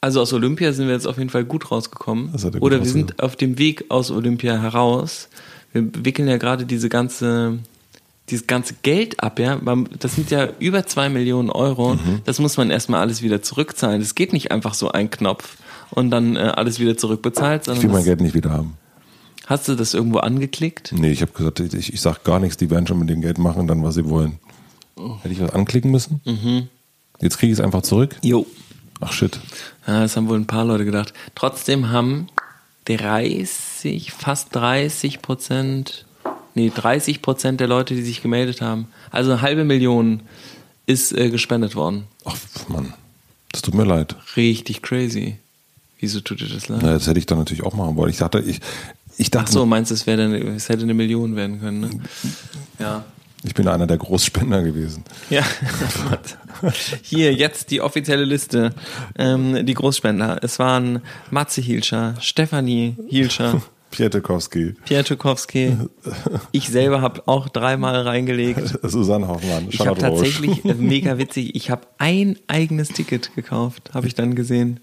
also 0.00 0.22
aus 0.22 0.32
Olympia 0.32 0.72
sind 0.72 0.86
wir 0.86 0.94
jetzt 0.94 1.06
auf 1.06 1.18
jeden 1.18 1.28
Fall 1.28 1.44
gut 1.44 1.70
rausgekommen. 1.70 2.32
Gut 2.32 2.62
Oder 2.62 2.78
wir 2.78 2.88
sind 2.88 3.22
auf 3.22 3.36
dem 3.36 3.58
Weg 3.58 3.84
aus 3.90 4.10
Olympia 4.10 4.58
heraus. 4.58 5.28
Wir 5.72 5.84
wickeln 6.02 6.28
ja 6.28 6.38
gerade 6.38 6.64
diese 6.64 6.88
ganze, 6.88 7.58
dieses 8.30 8.46
ganze 8.46 8.72
Geld 8.80 9.22
ab, 9.22 9.38
ja. 9.38 9.60
Das 9.98 10.14
sind 10.14 10.30
ja 10.30 10.48
über 10.60 10.86
zwei 10.86 11.10
Millionen 11.10 11.50
Euro. 11.50 11.96
Mhm. 11.96 12.22
Das 12.24 12.38
muss 12.38 12.56
man 12.56 12.70
erstmal 12.70 13.00
alles 13.00 13.20
wieder 13.20 13.42
zurückzahlen. 13.42 14.00
Das 14.00 14.14
geht 14.14 14.32
nicht 14.32 14.50
einfach 14.50 14.72
so 14.72 14.90
ein 14.90 15.10
Knopf 15.10 15.58
und 15.92 16.10
dann 16.10 16.36
äh, 16.36 16.40
alles 16.40 16.78
wieder 16.80 16.96
zurückbezahlt, 16.96 17.68
Ich 17.68 17.82
will 17.82 17.90
mein 17.90 18.04
Geld 18.04 18.20
nicht 18.20 18.34
wieder 18.34 18.50
haben. 18.50 18.76
hast 19.46 19.68
du 19.68 19.74
das 19.74 19.94
irgendwo 19.94 20.18
angeklickt? 20.18 20.92
Nee, 20.96 21.12
ich 21.12 21.22
habe 21.22 21.32
gesagt, 21.32 21.60
ich, 21.60 21.92
ich 21.92 22.00
sage 22.00 22.20
gar 22.24 22.40
nichts, 22.40 22.56
die 22.56 22.70
werden 22.70 22.86
schon 22.86 22.98
mit 22.98 23.08
dem 23.10 23.20
Geld 23.20 23.38
machen, 23.38 23.66
dann 23.66 23.82
was 23.84 23.94
sie 23.94 24.08
wollen. 24.08 24.38
Hätte 25.22 25.34
ich 25.34 25.40
was 25.40 25.50
anklicken 25.50 25.90
müssen? 25.90 26.20
Jetzt 27.20 27.38
kriege 27.38 27.52
ich 27.52 27.58
es 27.58 27.64
einfach 27.64 27.82
zurück? 27.82 28.16
Jo. 28.22 28.46
Ach 29.00 29.12
shit. 29.12 29.38
Ja, 29.86 30.00
das 30.02 30.16
haben 30.16 30.28
wohl 30.28 30.36
ein 30.38 30.46
paar 30.46 30.64
Leute 30.64 30.84
gedacht. 30.84 31.12
Trotzdem 31.34 31.90
haben 31.90 32.28
30, 32.84 34.12
fast 34.12 34.54
30 34.54 35.22
Prozent, 35.22 36.04
nee, 36.54 36.70
30 36.74 37.22
Prozent 37.22 37.60
der 37.60 37.68
Leute, 37.68 37.94
die 37.94 38.02
sich 38.02 38.22
gemeldet 38.22 38.60
haben, 38.60 38.88
also 39.10 39.32
eine 39.32 39.42
halbe 39.42 39.64
Million 39.64 40.20
ist 40.86 41.12
äh, 41.12 41.30
gespendet 41.30 41.74
worden. 41.74 42.04
Ach 42.24 42.36
Mann, 42.68 42.92
das 43.52 43.62
tut 43.62 43.74
mir 43.74 43.84
leid. 43.84 44.16
Richtig 44.36 44.82
crazy. 44.82 45.36
Wieso 46.02 46.20
tut 46.20 46.40
dir 46.40 46.48
das 46.48 46.68
leid? 46.68 46.80
Na, 46.82 46.92
das 46.94 47.06
hätte 47.06 47.18
ich 47.20 47.26
dann 47.26 47.38
natürlich 47.38 47.62
auch 47.62 47.74
machen 47.74 47.94
wollen. 47.96 48.10
Ich 48.10 48.18
dachte, 48.18 48.40
ich, 48.40 48.58
ich 49.16 49.28
Ach 49.28 49.30
dachte, 49.30 49.52
so, 49.52 49.64
meinst 49.64 49.90
du, 49.92 49.94
es, 49.94 50.06
wäre 50.06 50.18
dann- 50.28 50.34
es 50.56 50.68
hätte 50.68 50.82
eine 50.82 50.94
Million 50.94 51.36
werden 51.36 51.60
können, 51.60 51.80
ne? 51.80 51.90
Ja. 52.80 53.04
ich 53.44 53.54
bin 53.54 53.68
einer 53.68 53.86
der 53.86 53.98
Großspender 53.98 54.62
gewesen. 54.64 55.04
Ja, 55.30 55.42
hier 57.02 57.32
jetzt 57.34 57.70
die 57.70 57.80
offizielle 57.80 58.24
Liste. 58.24 58.72
Ähm, 59.18 59.64
die 59.64 59.74
Großspender. 59.74 60.40
Es 60.42 60.58
waren 60.58 61.00
Matze 61.30 61.60
Hielscher, 61.60 62.14
Stefanie 62.20 62.96
Hielscher, 63.08 63.62
Pietekowski, 63.90 64.74
Pierre 64.84 65.04
Tukowski. 65.04 65.76
Ich 66.50 66.68
selber 66.68 67.00
habe 67.00 67.22
auch 67.26 67.48
dreimal 67.48 68.00
reingelegt. 68.02 68.78
Susanne 68.82 69.28
Hoffmann, 69.28 69.66
Ich 69.70 69.80
habe 69.86 70.00
tatsächlich, 70.00 70.64
äh, 70.64 70.74
mega 70.74 71.18
witzig, 71.18 71.54
ich 71.54 71.70
habe 71.70 71.82
ein 71.98 72.38
eigenes 72.48 72.88
Ticket 72.88 73.34
gekauft, 73.36 73.90
habe 73.94 74.06
ich 74.06 74.14
dann 74.14 74.34
gesehen. 74.34 74.80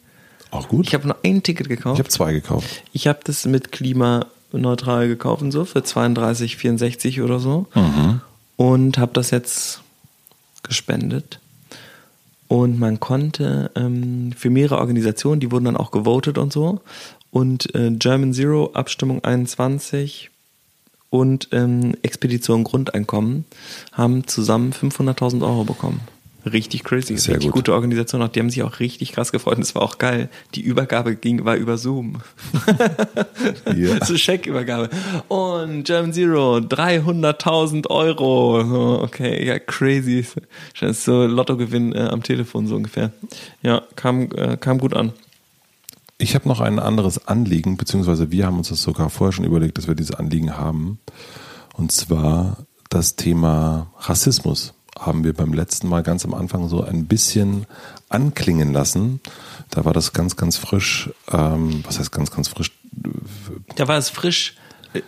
Auch 0.51 0.67
gut. 0.67 0.87
Ich 0.87 0.93
habe 0.93 1.07
nur 1.07 1.17
ein 1.23 1.43
Ticket 1.43 1.67
ich 1.67 1.77
gekauft. 1.77 1.99
habe 1.99 2.09
zwei 2.09 2.33
gekauft. 2.33 2.83
Ich 2.93 3.07
habe 3.07 3.19
das 3.23 3.45
mit 3.45 3.71
klimaneutral 3.71 5.07
gekauft 5.07 5.41
und 5.41 5.51
so 5.51 5.65
für 5.65 5.79
32,64 5.79 7.23
oder 7.23 7.39
so. 7.39 7.67
Und 8.55 8.97
habe 8.97 9.13
das 9.13 9.31
jetzt 9.31 9.81
gespendet. 10.63 11.39
Und 12.47 12.79
man 12.79 12.99
konnte 12.99 13.69
ähm, 13.75 14.31
für 14.35 14.49
mehrere 14.49 14.79
Organisationen, 14.79 15.39
die 15.39 15.51
wurden 15.51 15.65
dann 15.65 15.77
auch 15.77 15.91
gewotet 15.91 16.39
und 16.39 16.51
so. 16.51 16.81
Und 17.31 17.73
äh, 17.75 17.91
German 17.91 18.33
Zero, 18.33 18.71
Abstimmung 18.73 19.23
21 19.23 20.31
und 21.11 21.49
ähm, 21.51 21.95
Expedition 22.01 22.63
Grundeinkommen 22.63 23.45
haben 23.91 24.27
zusammen 24.27 24.73
500.000 24.73 25.43
Euro 25.43 25.63
bekommen. 25.63 26.01
Richtig 26.45 26.83
crazy. 26.83 27.17
Sehr 27.17 27.35
richtig 27.35 27.51
gut. 27.51 27.65
gute 27.65 27.73
Organisation. 27.73 28.21
Auch 28.21 28.29
die 28.29 28.39
haben 28.39 28.49
sich 28.49 28.63
auch 28.63 28.79
richtig 28.79 29.11
krass 29.11 29.31
gefreut. 29.31 29.57
Und 29.57 29.63
es 29.63 29.75
war 29.75 29.81
auch 29.81 29.97
geil. 29.97 30.29
Die 30.55 30.61
Übergabe 30.61 31.15
ging 31.15 31.43
war 31.45 31.55
über 31.55 31.77
Zoom. 31.77 32.21
Ja. 33.75 34.03
so 34.05 34.17
Scheckübergabe. 34.17 34.89
Und 35.27 35.83
German 35.83 36.13
Zero, 36.13 36.57
300.000 36.57 37.87
Euro. 37.89 38.63
So, 38.63 39.01
okay, 39.03 39.45
ja, 39.45 39.59
crazy. 39.59 40.25
Das 40.79 40.91
ist 40.91 41.03
so 41.05 41.25
Lottogewinn 41.25 41.93
äh, 41.93 41.99
am 41.99 42.23
Telefon 42.23 42.67
so 42.67 42.75
ungefähr. 42.75 43.11
Ja, 43.61 43.83
kam, 43.95 44.31
äh, 44.31 44.57
kam 44.57 44.79
gut 44.79 44.93
an. 44.95 45.13
Ich 46.17 46.35
habe 46.35 46.47
noch 46.47 46.59
ein 46.59 46.79
anderes 46.79 47.27
Anliegen, 47.27 47.77
beziehungsweise 47.77 48.31
wir 48.31 48.45
haben 48.45 48.57
uns 48.57 48.69
das 48.69 48.81
sogar 48.81 49.09
vorher 49.09 49.31
schon 49.31 49.45
überlegt, 49.45 49.77
dass 49.77 49.87
wir 49.87 49.95
dieses 49.95 50.15
Anliegen 50.15 50.57
haben. 50.57 50.99
Und 51.73 51.91
zwar 51.91 52.65
das 52.89 53.15
Thema 53.15 53.87
Rassismus 53.99 54.73
haben 54.99 55.23
wir 55.23 55.33
beim 55.33 55.53
letzten 55.53 55.87
Mal 55.87 56.03
ganz 56.03 56.25
am 56.25 56.33
Anfang 56.33 56.67
so 56.69 56.83
ein 56.83 57.05
bisschen 57.05 57.65
anklingen 58.09 58.73
lassen. 58.73 59.21
Da 59.69 59.85
war 59.85 59.93
das 59.93 60.13
ganz, 60.13 60.35
ganz 60.35 60.57
frisch. 60.57 61.09
Ähm, 61.31 61.83
was 61.85 61.99
heißt 61.99 62.11
ganz, 62.11 62.31
ganz 62.31 62.47
frisch? 62.49 62.71
Da 63.75 63.87
war 63.87 63.97
es 63.97 64.09
frisch, 64.09 64.55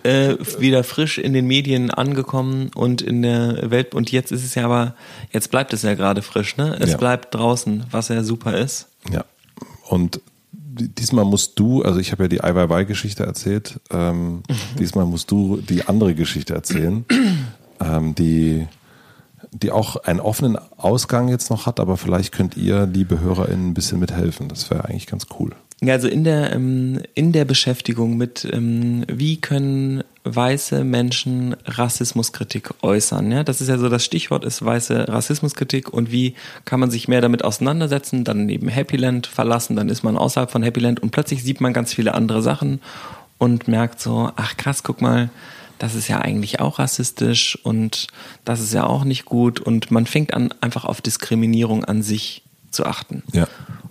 äh, 0.04 0.36
wieder 0.60 0.84
frisch 0.84 1.18
in 1.18 1.34
den 1.34 1.46
Medien 1.48 1.92
angekommen 1.92 2.70
und 2.74 3.02
in 3.02 3.22
der 3.22 3.70
Welt. 3.72 3.94
Und 3.94 4.12
jetzt 4.12 4.32
ist 4.32 4.46
es 4.46 4.56
ja 4.56 4.66
aber, 4.66 4.96
jetzt 5.32 5.52
bleibt 5.52 5.74
es 5.74 5.82
ja 5.82 5.94
gerade 5.96 6.22
frisch, 6.22 6.56
ne? 6.58 6.78
Es 6.80 6.92
Ja. 6.92 6.98
bleibt 6.98 7.34
draußen, 7.36 7.86
was 7.92 8.08
ja 8.10 8.24
super 8.24 8.58
ist. 8.58 8.88
Ja. 9.12 9.26
Und 9.90 10.22
diesmal 10.54 11.26
musst 11.26 11.60
du, 11.60 11.82
also 11.84 12.00
ich 12.00 12.12
habe 12.12 12.24
ja 12.24 12.28
die 12.30 12.42
Ai 12.44 12.56
Weiwei 12.56 12.86
Geschichte 12.86 13.24
erzählt, 13.26 13.80
ähm, 13.90 14.44
diesmal 14.80 15.06
musst 15.06 15.32
du 15.32 15.58
die 15.58 15.86
andere 15.88 16.16
Geschichte 16.16 16.54
erzählen, 16.54 17.04
ähm, 17.80 18.16
die, 18.16 18.68
die 19.52 19.72
auch 19.72 19.98
einen 19.98 20.20
offenen 20.20 20.58
Ausgang 20.78 21.28
jetzt 21.28 21.50
noch 21.50 21.66
hat, 21.66 21.80
aber 21.80 21.98
vielleicht 21.98 22.32
könnt 22.32 22.56
ihr, 22.56 22.86
liebe 22.86 23.20
HörerInnen, 23.20 23.70
ein 23.70 23.74
bisschen 23.74 24.00
mithelfen. 24.00 24.48
Das 24.48 24.70
wäre 24.70 24.86
eigentlich 24.86 25.08
ganz 25.08 25.28
cool. 25.40 25.52
Ja, 25.84 25.96
also 25.96 26.08
in 26.08 26.24
der, 26.24 26.54
ähm, 26.54 27.02
in 27.16 27.32
der 27.32 27.44
Beschäftigung 27.44 28.16
mit, 28.16 28.48
ähm, 28.52 29.04
wie 29.08 29.42
können 29.42 30.04
weiße 30.24 30.84
Menschen 30.84 31.56
Rassismuskritik 31.66 32.70
äußern. 32.84 33.32
Ja, 33.32 33.44
das 33.44 33.62
ist 33.62 33.68
ja 33.68 33.80
so 33.80 33.90
das 33.90 34.06
Stichwort 34.06 34.46
ist 34.46 34.64
weiße 34.64 35.08
Rassismuskritik 35.08 35.92
und 35.92 36.12
wie 36.12 36.36
kann 36.66 36.80
man 36.80 36.92
sich 36.92 37.08
mehr 37.08 37.22
damit 37.22 37.44
auseinandersetzen, 37.44 38.24
dann 38.24 38.46
neben 38.46 38.70
Happyland 38.70 39.26
verlassen, 39.26 39.76
dann 39.76 39.90
ist 39.90 40.04
man 40.04 40.18
außerhalb 40.18 40.52
von 40.52 40.62
Happyland 40.62 41.00
und 41.00 41.10
plötzlich 41.10 41.44
sieht 41.44 41.60
man 41.60 41.74
ganz 41.74 41.94
viele 41.96 42.14
andere 42.14 42.44
Sachen 42.44 42.80
und 43.40 43.68
merkt 43.68 44.00
so, 44.00 44.32
ach 44.36 44.58
krass, 44.58 44.84
guck 44.84 45.02
mal, 45.02 45.32
das 45.82 45.96
ist 45.96 46.08
ja 46.08 46.20
eigentlich 46.20 46.60
auch 46.60 46.78
rassistisch 46.78 47.58
und 47.64 48.06
das 48.46 48.60
ist 48.60 48.72
ja 48.72 48.86
auch 48.86 49.04
nicht 49.04 49.26
gut 49.26 49.60
und 49.60 49.90
man 49.90 50.06
fängt 50.06 50.32
an, 50.36 50.54
einfach 50.62 50.86
auf 50.86 51.02
Diskriminierung 51.02 51.84
an 51.84 52.04
sich 52.04 52.44
zu 52.70 52.86
achten. 52.86 53.24
Ja. 53.34 53.48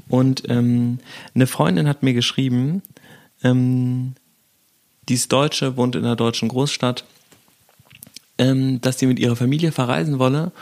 Und 0.08 0.48
ähm, 0.48 1.00
eine 1.34 1.48
Freundin 1.48 1.88
hat 1.88 2.04
mir 2.04 2.14
geschrieben, 2.14 2.82
ähm, 3.42 4.14
die 5.08 5.14
ist 5.14 5.32
Deutsche, 5.32 5.76
wohnt 5.76 5.96
in 5.96 6.04
einer 6.04 6.14
deutschen 6.14 6.48
Großstadt, 6.48 7.04
ähm, 8.38 8.80
dass 8.80 9.00
sie 9.00 9.06
mit 9.06 9.18
ihrer 9.18 9.34
Familie 9.34 9.72
verreisen 9.72 10.20
wolle 10.20 10.52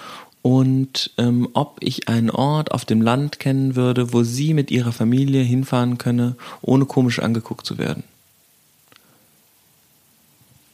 und 0.41 1.11
ähm, 1.19 1.47
ob 1.53 1.77
ich 1.81 2.09
einen 2.09 2.31
Ort 2.31 2.73
auf 2.73 2.87
dem 2.87 3.03
Land 3.03 3.39
kennen 3.39 3.77
würde, 3.77 4.15
wo 4.15 4.23
sie 4.23 4.55
mit 4.55 4.71
ihrer 4.71 4.93
Familie 4.93 5.43
hinfahren 5.43 5.99
könne, 5.99 6.37
ohne 6.63 6.87
komisch 6.87 7.19
angeguckt 7.19 7.67
zu 7.67 7.77
werden. 7.77 8.05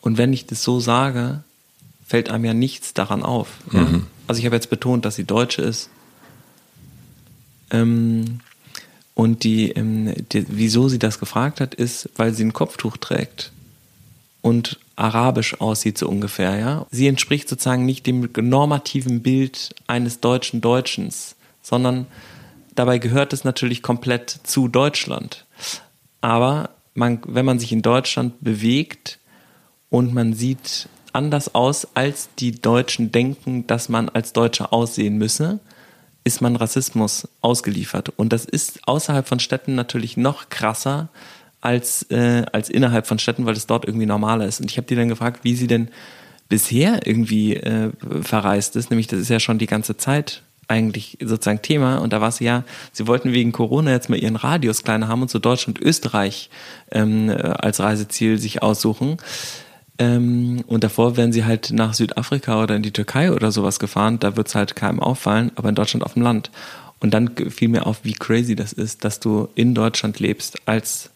Und 0.05 0.19
wenn 0.19 0.35
ich 0.35 0.45
das 0.45 0.63
so 0.63 0.81
sage, 0.81 1.43
fällt 2.07 2.29
einem 2.29 2.45
ja 2.45 2.53
nichts 2.53 2.93
daran 2.93 3.23
auf. 3.23 3.49
Ja? 3.73 3.87
Also 4.27 4.39
ich 4.39 4.45
habe 4.45 4.55
jetzt 4.55 4.69
betont, 4.69 5.07
dass 5.07 5.17
sie 5.17 5.25
Deutsche 5.25 5.63
ist. 5.63 5.89
Ähm, 7.71 8.41
und 9.15 9.45
die, 9.45 9.71
ähm, 9.71 10.13
die, 10.31 10.45
wieso 10.49 10.91
sie 10.91 10.99
das 10.99 11.19
gefragt 11.19 11.63
hat, 11.63 11.75
ist, 11.75 12.11
weil 12.17 12.35
sie 12.35 12.45
ein 12.45 12.53
Kopftuch 12.53 12.99
trägt 12.99 13.51
und 14.43 14.79
arabisch 14.95 15.59
aussieht, 15.63 15.97
so 15.97 16.07
ungefähr, 16.07 16.59
ja. 16.59 16.87
Sie 16.91 17.07
entspricht 17.07 17.49
sozusagen 17.49 17.87
nicht 17.87 18.07
dem 18.07 18.29
normativen 18.37 19.23
Bild 19.23 19.75
eines 19.87 20.21
deutschen 20.21 20.61
Deutschens, 20.61 21.35
sondern 21.63 22.07
dabei 22.75 22.99
gehört 22.99 23.33
es 23.33 23.45
natürlich 23.45 23.83
komplett 23.83 24.39
zu 24.45 24.69
Deutschland. 24.69 25.47
Aber 26.21 26.69
man, 26.93 27.21
wenn 27.27 27.47
man 27.47 27.59
sich 27.59 27.73
in 27.73 27.81
Deutschland 27.81 28.35
bewegt 28.43 29.19
und 29.95 30.13
man 30.13 30.33
sieht 30.33 30.89
anders 31.13 31.55
aus, 31.55 31.87
als 31.95 32.29
die 32.41 32.51
Deutschen 32.51 33.13
denken, 33.13 33.65
dass 33.69 33.89
man 33.89 34.09
als 34.09 34.33
Deutscher 34.33 34.73
aussehen 34.73 35.19
müsse, 35.19 35.61
ist 36.25 36.41
man 36.41 36.57
Rassismus 36.57 37.29
ausgeliefert. 37.43 38.09
Und 38.17 38.33
das 38.33 38.45
ist 38.45 38.89
außerhalb 38.89 39.29
von 39.29 39.39
Städten 39.39 39.77
natürlich 39.77 40.17
noch 40.17 40.49
krasser 40.49 41.11
als, 41.61 42.11
äh, 42.11 42.45
als 42.51 42.71
innerhalb 42.71 43.07
von 43.07 43.21
Städten, 43.21 43.47
weil 43.47 43.55
es 43.55 43.69
dort 43.69 43.85
irgendwie 43.85 44.07
normaler 44.07 44.47
ist. 44.47 44.61
Und 44.61 44.69
ich 44.69 44.79
habe 44.79 44.89
die 44.89 44.97
dann 44.97 45.09
gefragt, 45.09 45.45
wie 45.45 45.55
sie 45.55 45.69
denn 45.69 45.91
bisher 46.49 47.07
irgendwie 47.07 47.55
äh, 47.55 47.93
verreist 48.21 48.75
ist. 48.75 48.91
Nämlich, 48.91 49.07
das 49.07 49.21
ist 49.21 49.29
ja 49.29 49.39
schon 49.39 49.59
die 49.59 49.67
ganze 49.67 49.97
Zeit 49.97 50.43
eigentlich 50.67 51.19
sozusagen 51.21 51.63
Thema. 51.63 51.99
Und 51.99 52.13
da 52.13 52.21
war 52.21 52.31
es 52.31 52.41
ja, 52.41 52.65
sie 52.91 53.07
wollten 53.07 53.33
wegen 53.33 53.53
Corona 53.53 53.93
jetzt 53.93 54.11
mal 54.11 54.19
ihren 54.19 54.35
Radius 54.35 54.83
kleiner 54.83 55.07
haben 55.07 55.23
und 55.23 55.31
so 55.31 55.39
Deutschland 55.39 55.79
und 55.79 55.87
Österreich 55.87 56.51
ähm, 56.91 57.31
als 57.31 57.79
Reiseziel 57.79 58.39
sich 58.39 58.61
aussuchen. 58.61 59.19
Ähm, 59.99 60.65
und 60.67 60.85
davor 60.85 61.17
wären 61.17 61.33
sie 61.33 61.45
halt 61.45 61.71
nach 61.73 61.95
Südafrika 61.95 62.63
oder 62.63 62.77
in 62.77 62.83
die 62.83 62.93
Türkei 62.93 63.33
oder 63.33 63.53
sowas 63.53 63.79
gefahren. 63.79 64.19
Da 64.19 64.37
wird 64.37 64.49
es 64.49 64.55
halt 64.55 64.77
keinem 64.77 65.01
auffallen, 65.01 65.53
aber 65.55 65.69
in 65.69 65.75
Deutschland 65.75 66.05
auf 66.05 66.15
dem 66.15 66.23
Land. 66.23 66.51
Und 67.01 67.13
dann 67.13 67.31
fiel 67.51 67.69
mir 67.69 67.87
auf, 67.87 68.01
wie 68.03 68.15
crazy 68.15 68.57
das 68.57 68.73
ist, 68.73 69.05
dass 69.05 69.21
du 69.21 69.49
in 69.55 69.75
Deutschland 69.75 70.21
lebst 70.21 70.57
als 70.67 71.11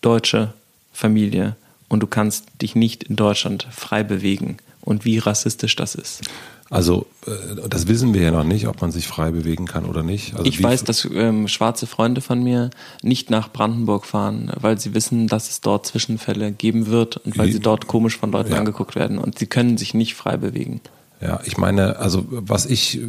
deutsche 0.00 0.52
Familie 0.92 1.56
und 1.88 2.00
du 2.00 2.06
kannst 2.06 2.46
dich 2.62 2.74
nicht 2.74 3.04
in 3.04 3.16
Deutschland 3.16 3.66
frei 3.70 4.02
bewegen 4.04 4.58
und 4.80 5.04
wie 5.04 5.18
rassistisch 5.18 5.76
das 5.76 5.94
ist. 5.94 6.22
Also 6.70 7.06
äh, 7.26 7.68
das 7.68 7.88
wissen 7.88 8.12
wir 8.12 8.22
ja 8.22 8.30
noch 8.30 8.44
nicht, 8.44 8.66
ob 8.68 8.80
man 8.80 8.92
sich 8.92 9.06
frei 9.06 9.30
bewegen 9.30 9.66
kann 9.66 9.84
oder 9.86 10.02
nicht. 10.02 10.34
Also 10.34 10.44
ich 10.44 10.62
weiß, 10.62 10.84
dass 10.84 11.08
ähm, 11.12 11.48
schwarze 11.48 11.86
Freunde 11.86 12.20
von 12.20 12.42
mir 12.42 12.70
nicht 13.02 13.30
nach 13.30 13.50
Brandenburg 13.50 14.04
fahren, 14.04 14.52
weil 14.60 14.78
sie 14.78 14.94
wissen, 14.94 15.28
dass 15.28 15.48
es 15.48 15.60
dort 15.60 15.86
Zwischenfälle 15.86 16.52
geben 16.52 16.86
wird 16.88 17.16
und 17.16 17.38
weil 17.38 17.50
sie 17.50 17.60
dort 17.60 17.86
komisch 17.86 18.18
von 18.18 18.32
Leuten 18.32 18.52
ja. 18.52 18.58
angeguckt 18.58 18.94
werden 18.96 19.18
und 19.18 19.38
sie 19.38 19.46
können 19.46 19.78
sich 19.78 19.94
nicht 19.94 20.14
frei 20.14 20.36
bewegen. 20.36 20.80
Ja, 21.20 21.40
ich 21.44 21.56
meine, 21.56 21.98
also 21.98 22.24
was 22.28 22.64
ich 22.64 23.00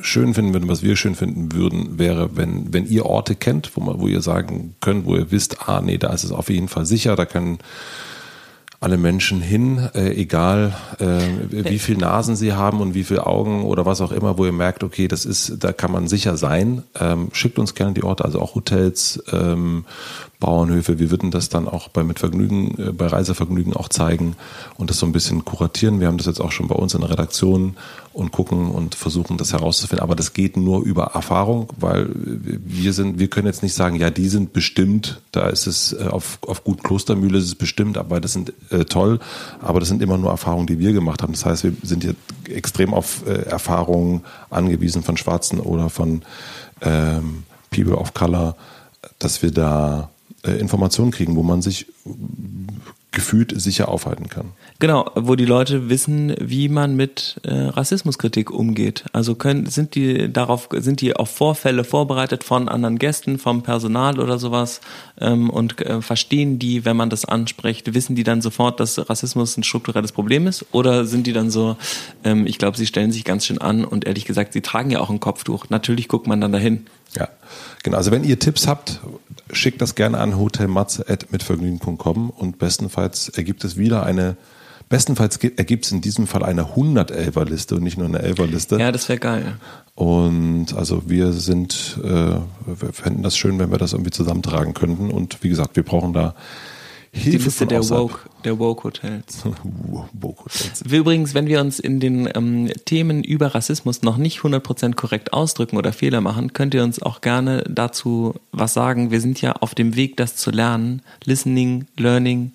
schön 0.00 0.34
finden 0.34 0.52
würde, 0.52 0.66
was 0.66 0.82
wir 0.82 0.96
schön 0.96 1.14
finden 1.14 1.52
würden, 1.52 1.98
wäre, 1.98 2.36
wenn, 2.36 2.72
wenn 2.72 2.88
ihr 2.88 3.06
Orte 3.06 3.36
kennt, 3.36 3.76
wo, 3.76 3.80
man, 3.80 4.00
wo 4.00 4.08
ihr 4.08 4.20
sagen 4.20 4.74
könnt, 4.80 5.04
wo 5.04 5.14
ihr 5.14 5.30
wisst, 5.30 5.68
ah 5.68 5.80
nee, 5.80 5.96
da 5.96 6.12
ist 6.12 6.24
es 6.24 6.32
auf 6.32 6.50
jeden 6.50 6.66
Fall 6.66 6.86
sicher, 6.86 7.14
da 7.14 7.24
können 7.24 7.58
alle 8.82 8.96
Menschen 8.96 9.40
hin, 9.40 9.88
äh, 9.94 10.10
egal 10.10 10.74
äh, 10.98 11.20
wie 11.50 11.78
viel 11.78 11.96
Nasen 11.96 12.34
sie 12.34 12.52
haben 12.52 12.80
und 12.80 12.94
wie 12.94 13.04
viele 13.04 13.26
Augen 13.26 13.62
oder 13.62 13.86
was 13.86 14.00
auch 14.00 14.10
immer, 14.10 14.38
wo 14.38 14.44
ihr 14.44 14.52
merkt, 14.52 14.82
okay, 14.82 15.06
das 15.06 15.24
ist, 15.24 15.62
da 15.62 15.72
kann 15.72 15.92
man 15.92 16.08
sicher 16.08 16.36
sein. 16.36 16.82
Ähm, 16.98 17.28
schickt 17.32 17.60
uns 17.60 17.76
gerne 17.76 17.94
die 17.94 18.02
Orte, 18.02 18.24
also 18.24 18.40
auch 18.40 18.56
Hotels, 18.56 19.22
ähm, 19.32 19.84
Bauernhöfe. 20.42 20.98
Wir 20.98 21.12
würden 21.12 21.30
das 21.30 21.48
dann 21.48 21.68
auch 21.68 21.86
bei 21.86 22.02
mit 22.02 22.18
Vergnügen, 22.18 22.74
äh, 22.76 22.92
bei 22.92 23.06
Reisevergnügen 23.06 23.74
auch 23.74 23.88
zeigen 23.88 24.34
und 24.76 24.90
das 24.90 24.98
so 24.98 25.06
ein 25.06 25.12
bisschen 25.12 25.44
kuratieren. 25.44 26.00
Wir 26.00 26.08
haben 26.08 26.18
das 26.18 26.26
jetzt 26.26 26.40
auch 26.40 26.50
schon 26.50 26.66
bei 26.66 26.74
uns 26.74 26.94
in 26.94 27.00
der 27.00 27.10
Redaktion 27.10 27.76
und 28.12 28.32
gucken 28.32 28.72
und 28.72 28.96
versuchen 28.96 29.38
das 29.38 29.52
herauszufinden. 29.52 30.02
Aber 30.02 30.16
das 30.16 30.32
geht 30.32 30.56
nur 30.56 30.82
über 30.82 31.12
Erfahrung, 31.14 31.68
weil 31.78 32.10
wir 32.12 32.92
sind, 32.92 33.20
wir 33.20 33.28
können 33.28 33.46
jetzt 33.46 33.62
nicht 33.62 33.74
sagen, 33.74 33.94
ja, 33.96 34.10
die 34.10 34.28
sind 34.28 34.52
bestimmt, 34.52 35.22
da 35.30 35.48
ist 35.48 35.68
es 35.68 35.92
äh, 35.92 36.08
auf, 36.08 36.40
auf 36.44 36.64
Gut 36.64 36.82
Klostermühle 36.82 37.38
ist 37.38 37.44
es 37.44 37.54
bestimmt, 37.54 37.96
aber 37.96 38.20
das 38.20 38.32
sind 38.32 38.52
äh, 38.70 38.84
toll, 38.84 39.20
aber 39.60 39.78
das 39.78 39.88
sind 39.88 40.02
immer 40.02 40.18
nur 40.18 40.30
Erfahrungen, 40.30 40.66
die 40.66 40.80
wir 40.80 40.92
gemacht 40.92 41.22
haben. 41.22 41.34
Das 41.34 41.46
heißt, 41.46 41.62
wir 41.62 41.72
sind 41.84 42.02
hier 42.02 42.16
extrem 42.48 42.94
auf 42.94 43.24
äh, 43.28 43.44
Erfahrungen 43.44 44.22
angewiesen 44.50 45.04
von 45.04 45.16
Schwarzen 45.16 45.60
oder 45.60 45.88
von 45.88 46.22
ähm, 46.80 47.44
People 47.70 47.96
of 47.96 48.12
Color, 48.12 48.56
dass 49.20 49.40
wir 49.40 49.52
da 49.52 50.10
äh, 50.44 50.52
Informationen 50.52 51.10
kriegen, 51.10 51.36
wo 51.36 51.42
man 51.42 51.62
sich 51.62 51.86
gefühlt 53.12 53.52
sicher 53.60 53.88
aufhalten 53.88 54.28
kann. 54.28 54.52
Genau, 54.78 55.10
wo 55.14 55.36
die 55.36 55.44
Leute 55.44 55.90
wissen, 55.90 56.34
wie 56.40 56.70
man 56.70 56.96
mit 56.96 57.38
äh, 57.44 57.52
Rassismuskritik 57.52 58.50
umgeht. 58.50 59.04
Also 59.12 59.34
können 59.34 59.66
sind 59.66 59.94
die 59.94 60.32
darauf 60.32 60.68
sind 60.72 61.02
die 61.02 61.14
auf 61.14 61.30
Vorfälle 61.30 61.84
vorbereitet 61.84 62.42
von 62.42 62.70
anderen 62.70 62.98
Gästen, 62.98 63.38
vom 63.38 63.62
Personal 63.62 64.18
oder 64.18 64.38
sowas 64.38 64.80
ähm, 65.20 65.50
und 65.50 65.78
äh, 65.82 66.00
verstehen 66.00 66.58
die, 66.58 66.86
wenn 66.86 66.96
man 66.96 67.10
das 67.10 67.26
anspricht, 67.26 67.92
wissen 67.94 68.16
die 68.16 68.24
dann 68.24 68.40
sofort, 68.40 68.80
dass 68.80 69.10
Rassismus 69.10 69.58
ein 69.58 69.62
strukturelles 69.62 70.12
Problem 70.12 70.46
ist 70.46 70.64
oder 70.72 71.04
sind 71.04 71.26
die 71.26 71.34
dann 71.34 71.50
so? 71.50 71.76
Ähm, 72.24 72.46
ich 72.46 72.56
glaube, 72.56 72.78
sie 72.78 72.86
stellen 72.86 73.12
sich 73.12 73.24
ganz 73.24 73.44
schön 73.44 73.58
an 73.58 73.84
und 73.84 74.06
ehrlich 74.06 74.24
gesagt, 74.24 74.54
sie 74.54 74.62
tragen 74.62 74.90
ja 74.90 75.00
auch 75.00 75.10
ein 75.10 75.20
Kopftuch. 75.20 75.66
Natürlich 75.68 76.08
guckt 76.08 76.26
man 76.26 76.40
dann 76.40 76.52
dahin. 76.52 76.86
Ja, 77.14 77.28
genau. 77.82 77.96
Also 77.96 78.10
wenn 78.10 78.24
ihr 78.24 78.38
Tipps 78.38 78.66
habt, 78.66 79.00
schickt 79.52 79.80
das 79.82 79.94
gerne 79.94 80.18
an 80.18 80.38
hotelmatze.mitvergnügen.com 80.38 82.30
und 82.30 82.58
bestenfalls 82.58 83.28
ergibt 83.28 83.64
es 83.64 83.76
wieder 83.76 84.04
eine, 84.04 84.36
bestenfalls 84.88 85.36
ergibt 85.36 85.84
es 85.86 85.92
in 85.92 86.00
diesem 86.00 86.26
Fall 86.26 86.42
eine 86.42 86.74
111er-Liste 86.74 87.76
und 87.76 87.82
nicht 87.82 87.98
nur 87.98 88.08
eine 88.08 88.22
11er-Liste. 88.22 88.78
Ja, 88.78 88.92
das 88.92 89.08
wäre 89.08 89.18
geil. 89.18 89.56
Und 89.94 90.74
also 90.74 91.02
wir 91.06 91.32
sind, 91.32 91.98
äh, 92.02 92.08
wir 92.08 92.92
fänden 92.92 93.22
das 93.22 93.36
schön, 93.36 93.58
wenn 93.58 93.70
wir 93.70 93.78
das 93.78 93.92
irgendwie 93.92 94.10
zusammentragen 94.10 94.74
könnten. 94.74 95.10
Und 95.10 95.42
wie 95.42 95.48
gesagt, 95.48 95.76
wir 95.76 95.82
brauchen 95.82 96.12
da 96.12 96.34
Hilfe 97.14 97.38
die 97.38 97.44
Liste 97.44 97.66
der 97.66 97.88
Woke, 97.90 98.20
der 98.42 98.58
Woke 98.58 98.84
Hotels. 98.84 99.44
Woke 100.14 100.44
Hotels. 100.44 100.80
Übrigens, 100.90 101.34
wenn 101.34 101.46
wir 101.46 101.60
uns 101.60 101.78
in 101.78 102.00
den 102.00 102.26
ähm, 102.34 102.72
Themen 102.86 103.22
über 103.22 103.54
Rassismus 103.54 104.00
noch 104.02 104.16
nicht 104.16 104.38
100% 104.38 104.94
korrekt 104.94 105.34
ausdrücken 105.34 105.76
oder 105.76 105.92
Fehler 105.92 106.22
machen, 106.22 106.54
könnt 106.54 106.72
ihr 106.72 106.82
uns 106.82 107.02
auch 107.02 107.20
gerne 107.20 107.64
dazu 107.68 108.34
was 108.50 108.72
sagen. 108.72 109.10
Wir 109.10 109.20
sind 109.20 109.42
ja 109.42 109.52
auf 109.52 109.74
dem 109.74 109.94
Weg, 109.94 110.16
das 110.16 110.36
zu 110.36 110.50
lernen. 110.50 111.02
Listening, 111.24 111.86
Learning. 111.98 112.52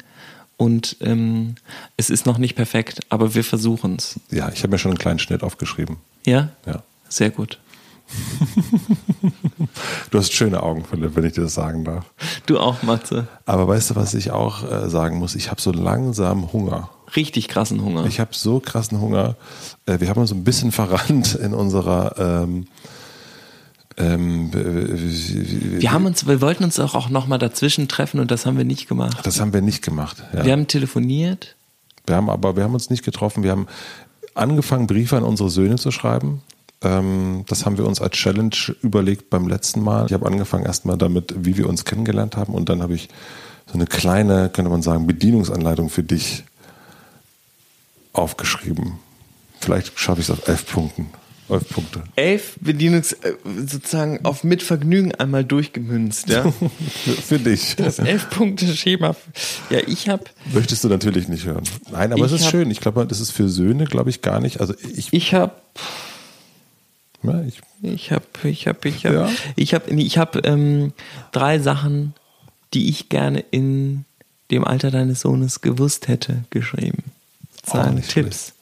Und 0.58 0.97
ähm, 1.01 1.53
es 1.95 2.10
ist 2.10 2.26
noch 2.26 2.39
nicht 2.39 2.55
perfekt, 2.55 3.01
aber 3.10 3.36
wir 3.36 3.43
versuchen 3.43 3.97
es. 3.97 4.20
Ja, 4.32 4.49
ich 4.51 4.64
habe 4.64 4.72
mir 4.72 4.80
schon 4.80 4.91
einen 4.91 4.97
kleinen 4.97 5.20
Schnitt 5.20 5.43
aufgeschrieben. 5.43 5.97
Ja? 6.26 6.49
Ja. 6.66 6.82
Sehr 7.10 7.30
gut. 7.30 7.60
du 10.12 10.18
hast 10.18 10.34
schöne 10.34 10.64
Augen, 10.64 10.86
Philipp, 10.86 11.16
wenn 11.16 11.26
ich 11.26 11.34
dir 11.34 11.41
das 11.41 11.53
sagen 11.53 11.84
darf. 11.84 12.05
Du 12.45 12.60
auch, 12.60 12.84
Matze. 12.84 13.28
Aber 13.45 13.68
weißt 13.68 13.91
du, 13.91 13.95
was 13.95 14.14
ich 14.14 14.32
auch 14.32 14.70
äh, 14.70 14.89
sagen 14.89 15.18
muss? 15.18 15.36
Ich 15.36 15.49
habe 15.49 15.62
so 15.62 15.72
langsam 15.72 16.51
Hunger. 16.53 16.89
Richtig 17.16 17.47
krassen 17.47 17.84
Hunger. 17.84 18.05
Ich 18.05 18.20
habe 18.20 18.32
so 18.34 18.60
krassen 18.60 19.01
Hunger. 19.01 19.36
Äh, 19.86 19.99
wir 19.99 20.10
haben 20.10 20.22
uns 20.22 20.32
ein 20.32 20.43
bisschen 20.43 20.72
verrannt 20.72 21.36
in 21.36 21.53
unserer. 21.53 22.16
Ähm, 22.18 22.68
ähm, 23.97 24.51
wir 24.53 25.91
haben 25.91 26.05
uns, 26.05 26.28
wir 26.28 26.39
wollten 26.39 26.64
uns 26.64 26.80
auch, 26.80 26.93
auch 26.93 27.10
nochmal 27.10 27.39
dazwischen 27.39 27.88
treffen 27.88 28.20
und 28.20 28.30
das 28.30 28.45
haben 28.45 28.58
wir 28.58 28.66
nicht 28.66 28.88
gemacht. 28.88 29.18
Das 29.24 29.39
haben 29.39 29.53
wir 29.53 29.62
nicht 29.62 29.84
gemacht. 29.84 30.24
Ja. 30.34 30.45
Wir 30.45 30.51
haben 30.51 30.68
telefoniert. 30.68 31.55
Wir 32.05 32.16
haben 32.16 32.30
aber, 32.30 32.55
wir 32.55 32.64
haben 32.64 32.76
uns 32.76 32.91
nicht 32.91 33.03
getroffen. 33.03 33.41
Wir 33.41 33.51
haben 33.51 33.66
angefangen, 34.36 34.86
Briefe 34.86 35.18
an 35.18 35.24
unsere 35.24 35.49
Söhne 35.49 35.78
zu 35.78 35.89
schreiben. 35.89 36.43
Ähm, 36.82 37.43
das 37.47 37.65
haben 37.65 37.78
wir 37.78 37.86
uns 37.86 38.01
als 38.01 38.15
Challenge 38.15 38.55
überlegt 38.82 39.30
beim 39.30 39.47
letzten 39.47 39.82
Mal. 39.82 40.05
Ich 40.05 40.13
habe 40.13 40.25
angefangen 40.25 40.65
erstmal 40.65 40.97
damit, 40.97 41.34
wie 41.38 41.57
wir 41.57 41.67
uns 41.67 41.86
kennengelernt 41.86 42.38
haben 42.38 42.53
und 42.53 42.69
dann 42.69 42.82
habe 42.82 42.93
ich 42.93 43.09
so 43.65 43.73
eine 43.73 43.86
kleine, 43.86 44.49
könnte 44.49 44.69
man 44.69 44.82
sagen, 44.82 45.07
Bedienungsanleitung 45.07 45.89
für 45.89 46.03
dich 46.03 46.43
aufgeschrieben. 48.13 48.93
Vielleicht 49.59 49.99
schaffe 49.99 50.21
ich 50.21 50.30
es 50.30 50.32
auf 50.32 50.47
elf 50.47 50.65
Punkten. 50.71 51.07
Elf 51.49 51.69
Punkte. 51.69 52.03
Elf 52.15 52.57
Bedienungs, 52.59 53.13
äh, 53.13 53.34
sozusagen 53.65 54.25
auf 54.25 54.43
Mitvergnügen 54.43 55.15
einmal 55.15 55.45
durchgemünzt, 55.45 56.28
ja? 56.30 56.51
Für 57.25 57.39
dich. 57.39 57.75
Das 57.78 57.99
Elf-Punkte-Schema. 57.99 59.15
Ja, 59.69 59.80
ich 59.88 60.09
habe. 60.09 60.25
Möchtest 60.53 60.84
du 60.84 60.89
natürlich 60.89 61.30
nicht 61.30 61.45
hören. 61.45 61.63
Nein, 61.89 62.11
aber 62.11 62.25
es 62.25 62.34
ist 62.34 62.49
schön. 62.49 62.69
Ich 62.69 62.82
glaube, 62.82 63.05
das 63.07 63.21
ist 63.21 63.32
für 63.32 63.47
Söhne, 63.47 63.86
glaube 63.86 64.09
ich, 64.09 64.21
gar 64.21 64.41
nicht. 64.41 64.59
Also 64.59 64.73
ich. 64.93 65.13
Ich 65.13 65.34
habe 65.34 65.53
ja, 67.28 67.41
ich 67.43 67.61
ich 67.82 68.11
habe, 68.11 68.25
ich 68.43 68.67
habe, 68.67 68.89
ich 68.89 69.05
habe, 69.05 69.15
ja. 69.15 69.30
ich 69.55 69.73
habe, 69.73 69.93
ich 69.93 70.17
habe 70.17 70.39
ähm, 70.39 70.93
drei 71.32 71.59
Sachen, 71.59 72.13
die 72.73 72.89
ich 72.89 73.09
gerne 73.09 73.43
in 73.51 74.05
dem 74.51 74.63
Alter 74.65 74.91
deines 74.91 75.21
Sohnes 75.21 75.61
gewusst 75.61 76.07
hätte, 76.07 76.43
geschrieben. 76.49 77.03
Sagen 77.63 78.01
Tipps. 78.01 78.11
Schlecht. 78.11 78.53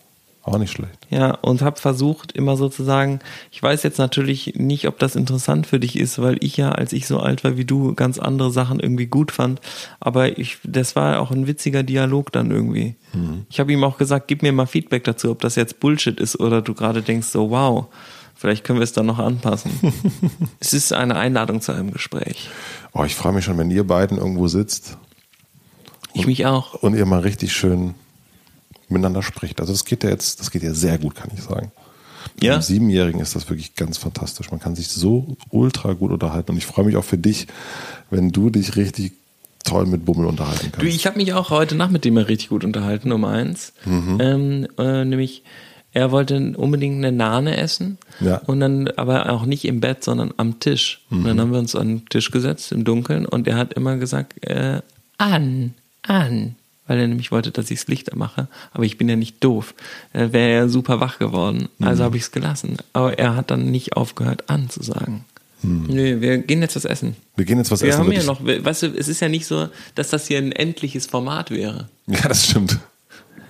Auch 0.44 0.60
nicht 0.60 0.74
schlecht. 0.74 1.08
Ja, 1.10 1.32
und 1.32 1.64
habe 1.64 1.82
versucht, 1.82 2.32
immer 2.34 2.56
sozusagen, 2.56 3.20
ich 3.52 3.64
weiß 3.64 3.82
jetzt 3.82 3.98
natürlich 3.98 4.54
nicht, 4.56 4.88
ob 4.88 5.00
das 5.00 5.16
interessant 5.16 5.66
für 5.66 5.80
dich 5.80 5.98
ist, 5.98 6.22
weil 6.22 6.38
ich 6.42 6.56
ja, 6.56 6.72
als 6.72 6.94
ich 6.94 7.08
so 7.08 7.20
alt 7.20 7.44
war 7.44 7.58
wie 7.58 7.66
du, 7.66 7.96
ganz 7.96 8.20
andere 8.20 8.52
Sachen 8.52 8.80
irgendwie 8.80 9.08
gut 9.08 9.32
fand. 9.32 9.60
Aber 10.00 10.38
ich, 10.38 10.60
das 10.64 10.96
war 10.96 11.20
auch 11.20 11.32
ein 11.32 11.48
witziger 11.48 11.82
Dialog 11.82 12.32
dann 12.32 12.52
irgendwie. 12.52 12.94
Mhm. 13.14 13.48
Ich 13.50 13.60
habe 13.60 13.74
ihm 13.74 13.84
auch 13.84 13.98
gesagt, 13.98 14.28
gib 14.28 14.44
mir 14.44 14.52
mal 14.52 14.68
Feedback 14.68 15.04
dazu, 15.04 15.32
ob 15.32 15.42
das 15.42 15.56
jetzt 15.56 15.80
Bullshit 15.80 16.20
ist 16.20 16.40
oder 16.40 16.62
du 16.62 16.76
gerade 16.76 17.02
denkst 17.02 17.28
so, 17.28 17.50
wow, 17.50 17.88
Vielleicht 18.36 18.64
können 18.64 18.80
wir 18.80 18.84
es 18.84 18.94
dann 18.94 19.06
noch 19.06 19.20
anpassen. 19.20 19.72
es 20.60 20.74
ist 20.74 20.94
eine 20.94 21.16
Einladung 21.16 21.62
zu 21.62 21.72
einem 21.72 21.92
Gespräch. 21.92 22.50
Oh, 22.94 23.04
ich 23.04 23.16
freue 23.16 23.34
mich 23.34 23.46
schon, 23.46 23.58
wenn 23.58 23.72
ihr 23.72 23.86
beiden 23.86 24.18
irgendwo 24.18 24.48
sitzt. 24.48 24.98
Ich 26.14 26.28
mich 26.28 26.46
auch. 26.46 26.76
Und 26.76 26.96
ihr 26.96 27.06
mal 27.06 27.22
richtig 27.22 27.54
schön 27.54 27.96
miteinander 28.90 29.24
spricht. 29.24 29.60
Also 29.62 29.74
das 29.74 29.86
geht 29.86 30.04
ja 30.04 30.10
jetzt, 30.10 30.40
das 30.40 30.52
geht 30.52 30.64
ja 30.64 30.74
sehr 30.74 30.98
gut, 30.98 31.16
kann 31.16 31.30
ich 31.34 31.42
sagen. 31.44 31.72
Mit 32.36 32.44
Ja? 32.44 32.54
einem 32.54 32.62
Siebenjährigen 32.62 33.22
ist 33.22 33.36
das 33.36 33.50
wirklich 33.50 33.76
ganz 33.76 33.98
fantastisch. 33.98 34.52
Man 34.52 34.60
kann 34.60 34.76
sich 34.76 34.90
so 34.90 35.38
ultra 35.50 35.94
gut 35.94 36.12
unterhalten 36.12 36.52
und 36.52 36.58
ich 36.58 36.66
freue 36.66 36.86
mich 36.86 36.98
auch 36.98 37.04
für 37.04 37.18
dich, 37.18 37.48
wenn 38.10 38.32
du 38.32 38.50
dich 38.50 38.76
richtig 38.76 39.14
toll 39.64 39.86
mit 39.88 40.06
Bummel 40.06 40.28
unterhalten 40.28 40.72
kannst. 40.72 40.82
Du, 40.82 40.86
ich 40.88 41.08
habe 41.08 41.18
mich 41.18 41.34
auch 41.34 41.50
heute 41.50 41.76
Nacht 41.76 41.92
mit 41.92 42.06
dem 42.06 42.18
richtig 42.18 42.50
gut 42.50 42.64
unterhalten, 42.64 43.12
um 43.12 43.26
eins. 43.26 43.74
Mhm. 43.86 44.18
Ähm, 44.22 44.68
äh, 44.78 45.06
nämlich, 45.06 45.44
er 45.96 46.12
wollte 46.12 46.54
unbedingt 46.58 46.98
eine 47.04 47.12
Nane 47.12 47.58
essen. 47.58 47.98
Ja. 48.20 48.38
Und 48.46 48.60
dann 48.60 48.88
aber 48.90 49.32
auch 49.32 49.46
nicht 49.46 49.66
im 49.66 49.80
Bett, 49.80 50.04
sondern 50.04 50.34
am 50.38 50.60
Tisch. 50.60 51.02
Und 51.10 51.22
Mhm. 51.22 51.26
dann 51.26 51.40
haben 51.42 51.52
wir 51.52 51.60
uns 51.60 51.76
an 51.76 51.88
den 51.88 52.06
Tisch 52.10 52.30
gesetzt 52.30 52.72
im 52.72 52.84
Dunkeln 52.84 53.26
und 53.26 53.48
er 53.48 53.56
hat 53.58 53.74
immer 53.74 53.98
gesagt, 53.98 54.46
äh, 54.48 54.82
an, 55.18 55.74
an. 56.04 56.56
Weil 56.88 57.00
er 57.00 57.08
nämlich 57.08 57.32
wollte, 57.32 57.50
dass 57.50 57.72
ich 57.72 57.80
das 57.80 57.88
Licht 57.88 58.16
mache. 58.16 58.48
Aber 58.72 58.84
ich 58.84 59.00
bin 59.00 59.10
ja 59.10 59.16
nicht 59.16 59.44
doof. 59.44 59.74
Er 60.14 60.34
wäre 60.34 60.54
ja 60.54 60.68
super 60.68 61.00
wach 61.00 61.18
geworden. 61.18 61.68
Also 61.82 62.04
Mhm. 62.04 62.06
habe 62.06 62.18
ich 62.18 62.24
es 62.24 62.32
gelassen. 62.32 62.78
Aber 62.94 63.18
er 63.18 63.36
hat 63.36 63.50
dann 63.50 63.72
nicht 63.72 63.98
aufgehört, 63.98 64.50
an 64.52 64.70
zu 64.70 64.84
sagen. 64.84 65.26
Mhm. 65.64 65.86
Nö, 65.88 66.22
wir 66.22 66.38
gehen 66.40 66.62
jetzt 66.62 66.76
was 66.76 66.86
essen. 66.86 67.16
Wir 67.36 67.46
gehen 67.46 67.58
jetzt 67.58 67.72
was 67.72 67.82
Wir 67.82 67.90
essen. 67.90 68.00
haben 68.02 68.08
würde 68.08 68.20
ja 68.20 68.26
noch, 68.26 68.46
weißt 68.46 68.84
du, 68.84 68.88
es 68.88 69.08
ist 69.08 69.20
ja 69.20 69.30
nicht 69.30 69.48
so, 69.48 69.68
dass 69.96 70.10
das 70.12 70.28
hier 70.28 70.38
ein 70.38 70.52
endliches 70.52 71.08
Format 71.08 71.50
wäre. 71.50 71.90
Ja, 72.06 72.28
das 72.28 72.46
stimmt. 72.50 72.78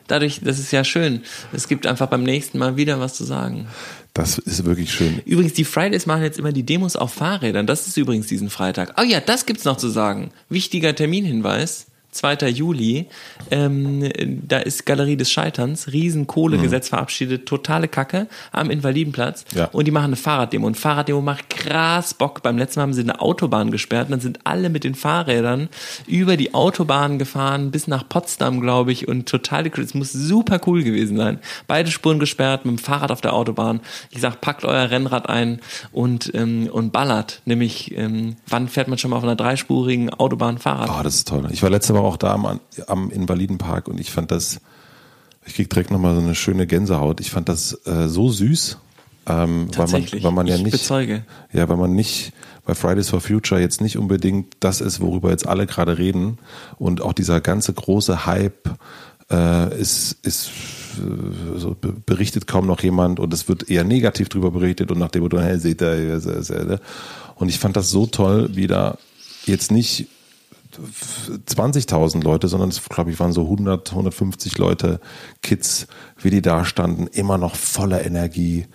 Dadurch, 0.08 0.42
das 0.44 0.60
ist 0.60 0.72
ja 0.72 0.84
schön. 0.84 1.22
Es 1.52 1.68
gibt 1.68 1.88
einfach 1.88 2.08
beim 2.08 2.24
nächsten 2.24 2.58
Mal 2.58 2.78
wieder 2.78 3.00
was 3.00 3.16
zu 3.16 3.24
sagen. 3.24 3.68
Das 4.14 4.38
ist 4.38 4.64
wirklich 4.64 4.94
schön. 4.94 5.22
Übrigens, 5.26 5.54
die 5.54 5.66
Fridays 5.66 6.06
machen 6.06 6.24
jetzt 6.24 6.40
immer 6.40 6.52
die 6.52 6.64
Demos 6.64 6.96
auf 6.96 7.14
Fahrrädern. 7.14 7.68
Das 7.68 7.88
ist 7.88 7.98
übrigens 7.98 8.28
diesen 8.28 8.50
Freitag. 8.50 8.94
Oh 9.00 9.04
ja, 9.04 9.20
das 9.20 9.46
gibt's 9.46 9.66
noch 9.66 9.78
zu 9.78 9.90
sagen. 9.90 10.32
Wichtiger 10.48 10.96
Terminhinweis. 10.96 11.88
2. 12.16 12.48
Juli, 12.50 13.08
ähm, 13.52 14.10
da 14.48 14.60
ist 14.60 14.86
Galerie 14.86 15.18
des 15.18 15.32
Scheiterns, 15.32 15.92
riesen 15.92 16.28
Kohlegesetz 16.28 16.90
verabschiedet, 16.90 17.46
totale 17.46 17.88
Kacke 17.88 18.28
am 18.52 18.70
Invalidenplatz 18.70 19.46
Ja. 19.54 19.66
und 19.72 19.86
die 19.86 19.92
machen 19.92 20.06
eine 20.06 20.16
Fahrraddemo 20.16 20.66
und 20.68 20.78
Fahrraddemo 20.78 21.22
macht 21.22 21.50
krass 21.50 22.14
Bock. 22.14 22.42
Beim 22.44 22.58
letzten 22.58 22.80
Mal 22.80 22.84
haben 22.84 22.94
sie 22.94 23.02
eine 23.02 23.22
Autobahn 23.22 23.72
gesperrt 23.72 24.06
und 24.08 24.12
dann 24.12 24.20
sind 24.22 24.40
alle 24.44 24.70
mit 24.70 24.84
den 24.84 24.96
Fahrrädern 24.96 25.70
über 26.08 26.38
die 26.38 26.54
Autobahn 26.54 27.20
gefahren 27.20 27.72
bis 27.72 27.88
nach 27.88 28.08
Potsdam, 28.08 28.62
glaube 28.62 28.92
ich 28.92 29.08
und 29.08 29.28
total, 29.28 29.68
es 29.68 29.94
muss 29.94 30.12
super 30.12 30.60
cool 30.68 30.84
gewesen 30.84 31.18
sein. 31.18 31.40
Beide 31.68 31.92
Spuren 31.92 32.20
gesperrt 32.20 32.66
mit 32.66 32.78
dem 32.78 32.84
Fahrrad 32.84 33.12
auf 33.12 33.22
der 33.22 33.34
Autobahn. 33.34 33.82
Ich 34.12 34.22
sag, 34.22 34.42
packt 34.42 34.64
euer 34.64 34.90
Rennrad 34.90 35.28
ein 35.30 35.60
und, 35.92 36.32
ähm, 36.34 36.70
und 36.72 36.92
ballert. 36.92 37.42
Nämlich, 37.46 37.96
ähm, 37.98 38.36
wann 38.48 38.68
fährt 38.68 38.88
man 38.88 38.98
schon 38.98 39.12
mal 39.12 39.18
auf 39.18 39.24
einer 39.24 39.36
dreispurigen 39.36 40.10
Autobahn 40.14 40.58
Fahrrad? 40.58 40.90
Oh, 41.00 41.04
das 41.04 41.16
ist 41.16 41.28
toll. 41.28 41.48
Ich 41.52 41.62
war 41.64 41.70
letzte 41.70 41.94
Woche 41.94 42.05
auch 42.06 42.18
da 42.18 42.34
am, 42.34 42.60
am 42.88 43.12
Invalidenpark 43.12 43.88
und 43.88 44.00
ich 44.00 44.12
fand 44.12 44.32
das, 44.32 44.60
ich 45.46 45.56
krieg 45.56 45.70
direkt 45.70 45.92
nochmal 45.92 46.16
so 46.16 46.22
eine 46.22 46.36
schöne 46.36 46.66
Gänsehaut. 46.68 47.20
Ich 47.20 47.32
fand 47.32 47.50
das 47.50 47.80
äh, 47.86 48.08
so 48.08 48.30
süß, 48.30 48.78
ähm, 49.28 49.68
weil 49.76 49.88
man, 49.88 50.24
weil 50.24 50.32
man 50.32 50.48
ja 50.48 50.56
Ich 50.56 50.64
nicht, 50.64 50.72
bezeuge. 50.72 51.24
ja, 51.54 51.68
weil 51.70 51.78
man 51.78 51.94
nicht 51.94 52.32
bei 52.66 52.74
Fridays 52.74 53.10
for 53.10 53.22
Future 53.22 53.62
jetzt 53.62 53.80
nicht 53.82 53.98
unbedingt 53.98 54.56
das 54.60 54.82
ist, 54.82 55.00
worüber 55.02 55.30
jetzt 55.30 55.48
alle 55.48 55.68
gerade 55.68 55.98
reden 55.98 56.40
und 56.80 57.02
auch 57.02 57.14
dieser 57.14 57.42
ganze 57.42 57.74
große 57.74 58.26
Hype 58.26 58.70
äh, 59.32 59.80
ist, 59.80 60.18
ist 60.24 60.50
äh, 60.98 61.60
so 61.60 61.76
be- 61.80 61.94
berichtet 62.06 62.48
kaum 62.48 62.66
noch 62.66 62.82
jemand 62.82 63.20
und 63.20 63.34
es 63.34 63.48
wird 63.48 63.70
eher 63.70 63.84
negativ 63.84 64.30
drüber 64.30 64.50
berichtet 64.52 64.92
und 64.92 64.98
nach 65.00 65.10
dem 65.12 65.22
Motto, 65.24 65.40
hey, 65.40 65.60
seht 65.60 65.82
ihr, 65.82 66.80
und 67.36 67.50
ich 67.50 67.60
fand 67.60 67.76
das 67.76 67.90
so 67.90 68.06
toll, 68.08 68.50
wie 68.54 68.68
da 68.68 68.98
jetzt 69.46 69.72
nicht 69.72 70.08
20.000 70.78 72.24
Leute, 72.24 72.48
sondern 72.48 72.70
es, 72.70 72.84
glaube 72.84 73.12
ich, 73.12 73.20
waren 73.20 73.34
so 73.34 73.44
100, 73.44 73.92
150 73.92 74.58
Leute, 74.58 75.00
Kids, 75.42 75.88
wie 76.22 76.30
die 76.30 76.42
da 76.42 76.66
standen, 76.66 77.08
immer 77.08 77.38
noch 77.38 77.56
voller 77.56 78.06
Energie, 78.06 78.68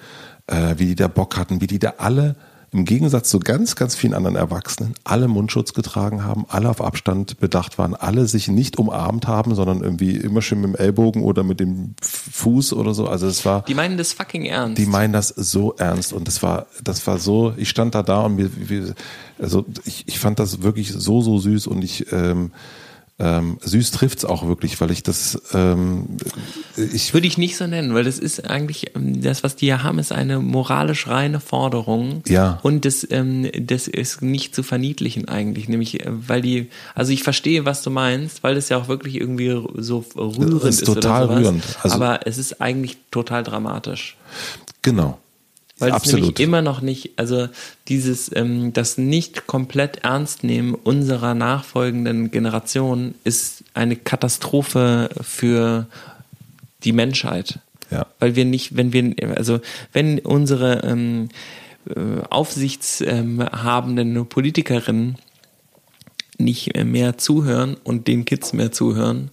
äh, 0.47 0.75
wie 0.79 0.87
die 0.87 0.95
da 0.95 1.09
Bock 1.09 1.37
hatten, 1.37 1.61
wie 1.61 1.67
die 1.67 1.79
da 1.79 1.95
alle, 1.99 2.37
im 2.73 2.85
Gegensatz 2.85 3.29
zu 3.31 3.41
ganz, 3.41 3.75
ganz 3.75 3.97
vielen 3.97 4.15
anderen 4.15 4.37
Erwachsenen, 4.37 4.95
alle 5.03 5.27
Mundschutz 5.27 5.75
getragen 5.75 6.23
haben, 6.25 6.45
alle 6.49 6.69
auf 6.69 6.81
Abstand 6.81 7.41
bedacht 7.41 7.79
waren, 7.79 7.95
alle 7.97 8.27
sich 8.27 8.47
nicht 8.47 8.79
umarmt 8.79 9.27
haben, 9.27 9.55
sondern 9.57 9.83
irgendwie 9.83 10.17
immer 10.17 10.41
schön 10.41 10.61
mit 10.61 10.71
dem 10.71 10.77
Ellbogen 10.77 11.23
oder 11.25 11.43
mit 11.43 11.59
dem 11.59 11.95
Fuß 12.01 12.73
oder 12.75 12.95
so. 12.95 13.09
Also 13.09 13.27
es 13.27 13.45
war, 13.45 13.63
Die 13.63 13.75
meinen 13.75 13.99
das 13.99 14.13
fucking 14.13 14.45
ernst. 14.45 14.79
die 14.79 14.87
meinen 14.87 15.13
das 15.13 15.29
so 15.29 15.75
ernst 15.79 16.13
und 16.13 16.29
das 16.29 16.43
war, 16.43 16.67
das 16.85 17.05
war 17.07 17.19
so, 17.19 17.53
ich 17.57 17.69
stand 17.69 17.95
da 17.95 18.03
da 18.05 18.21
und 18.23 18.37
mir, 18.37 18.51
also 19.41 19.65
ich, 19.85 20.05
ich 20.07 20.19
fand 20.21 20.39
das 20.39 20.63
wirklich 20.63 20.93
so, 20.93 21.23
so 21.23 21.39
süß 21.39 21.67
und 21.67 21.83
ich, 21.83 22.13
ähm, 22.13 22.53
ähm, 23.21 23.59
süß 23.61 23.91
trifft's 23.91 24.25
auch 24.25 24.47
wirklich, 24.49 24.81
weil 24.81 24.91
ich 24.91 25.03
das, 25.03 25.41
ähm, 25.53 26.07
ich, 26.77 27.13
Würde 27.13 27.27
ich 27.27 27.37
nicht 27.37 27.57
so 27.57 27.67
nennen, 27.67 27.93
weil 27.95 28.05
das 28.05 28.19
ist 28.19 28.49
eigentlich, 28.49 28.97
ähm, 28.97 29.21
das, 29.21 29.45
was 29.45 29.57
die 29.57 29.67
hier 29.67 29.83
haben, 29.83 29.99
ist 29.99 30.11
eine 30.11 30.41
moralisch 30.41 31.07
reine 31.07 31.39
Forderung. 31.39 32.23
Ja. 32.27 32.59
Und 32.63 32.85
das, 32.87 33.07
ähm, 33.11 33.51
das 33.61 33.89
ist 33.89 34.23
nicht 34.23 34.55
zu 34.55 34.63
verniedlichen 34.63 35.29
eigentlich, 35.29 35.69
nämlich, 35.69 36.01
äh, 36.01 36.07
weil 36.09 36.41
die, 36.41 36.69
also 36.95 37.13
ich 37.13 37.23
verstehe, 37.23 37.65
was 37.67 37.83
du 37.83 37.91
meinst, 37.91 38.43
weil 38.43 38.55
das 38.55 38.71
ja 38.71 38.79
auch 38.79 38.89
wirklich 38.89 39.21
irgendwie 39.21 39.51
so 39.77 40.05
rührend 40.17 40.63
Das 40.65 40.71
ist 40.77 40.83
ist. 40.83 40.87
total 40.87 41.25
sowas, 41.27 41.39
rührend. 41.41 41.65
Also- 41.83 41.95
aber 41.97 42.27
es 42.27 42.39
ist 42.39 42.61
eigentlich 42.63 42.97
total 43.11 43.43
dramatisch. 43.43 44.17
genau. 44.83 45.19
Weil 45.81 45.95
es 45.95 46.13
nämlich 46.13 46.39
immer 46.39 46.63
noch 46.63 46.83
nicht, 46.83 47.13
also 47.17 47.49
dieses, 47.89 48.31
ähm, 48.35 48.73
das 48.73 48.99
nicht 48.99 49.47
komplett 49.47 50.05
ernst 50.05 50.45
nehmen 50.45 50.75
unserer 50.75 51.35
nachfolgenden 51.35 52.31
Generation 52.31 53.15
ist 53.25 53.65
eine 53.75 53.97
Katastrophe 53.97 55.09
für 55.23 55.87
die 56.85 56.93
Menschheit. 56.93 57.61
Ja. 57.91 58.07
Weil 58.19 58.37
wir 58.37 58.45
nicht, 58.45 58.77
wenn 58.77 58.93
wir, 58.93 59.15
also 59.37 59.61
wenn 59.93 60.19
unsere 60.21 60.83
ähm, 60.85 61.31
äh, 61.89 62.21
aufsichtshabenden 62.29 64.27
Politikerinnen 64.27 65.17
nicht 66.37 66.77
mehr 66.77 67.17
zuhören 67.19 67.77
und 67.83 68.07
den 68.07 68.27
Kids 68.27 68.53
mehr 68.53 68.71
zuhören, 68.71 69.31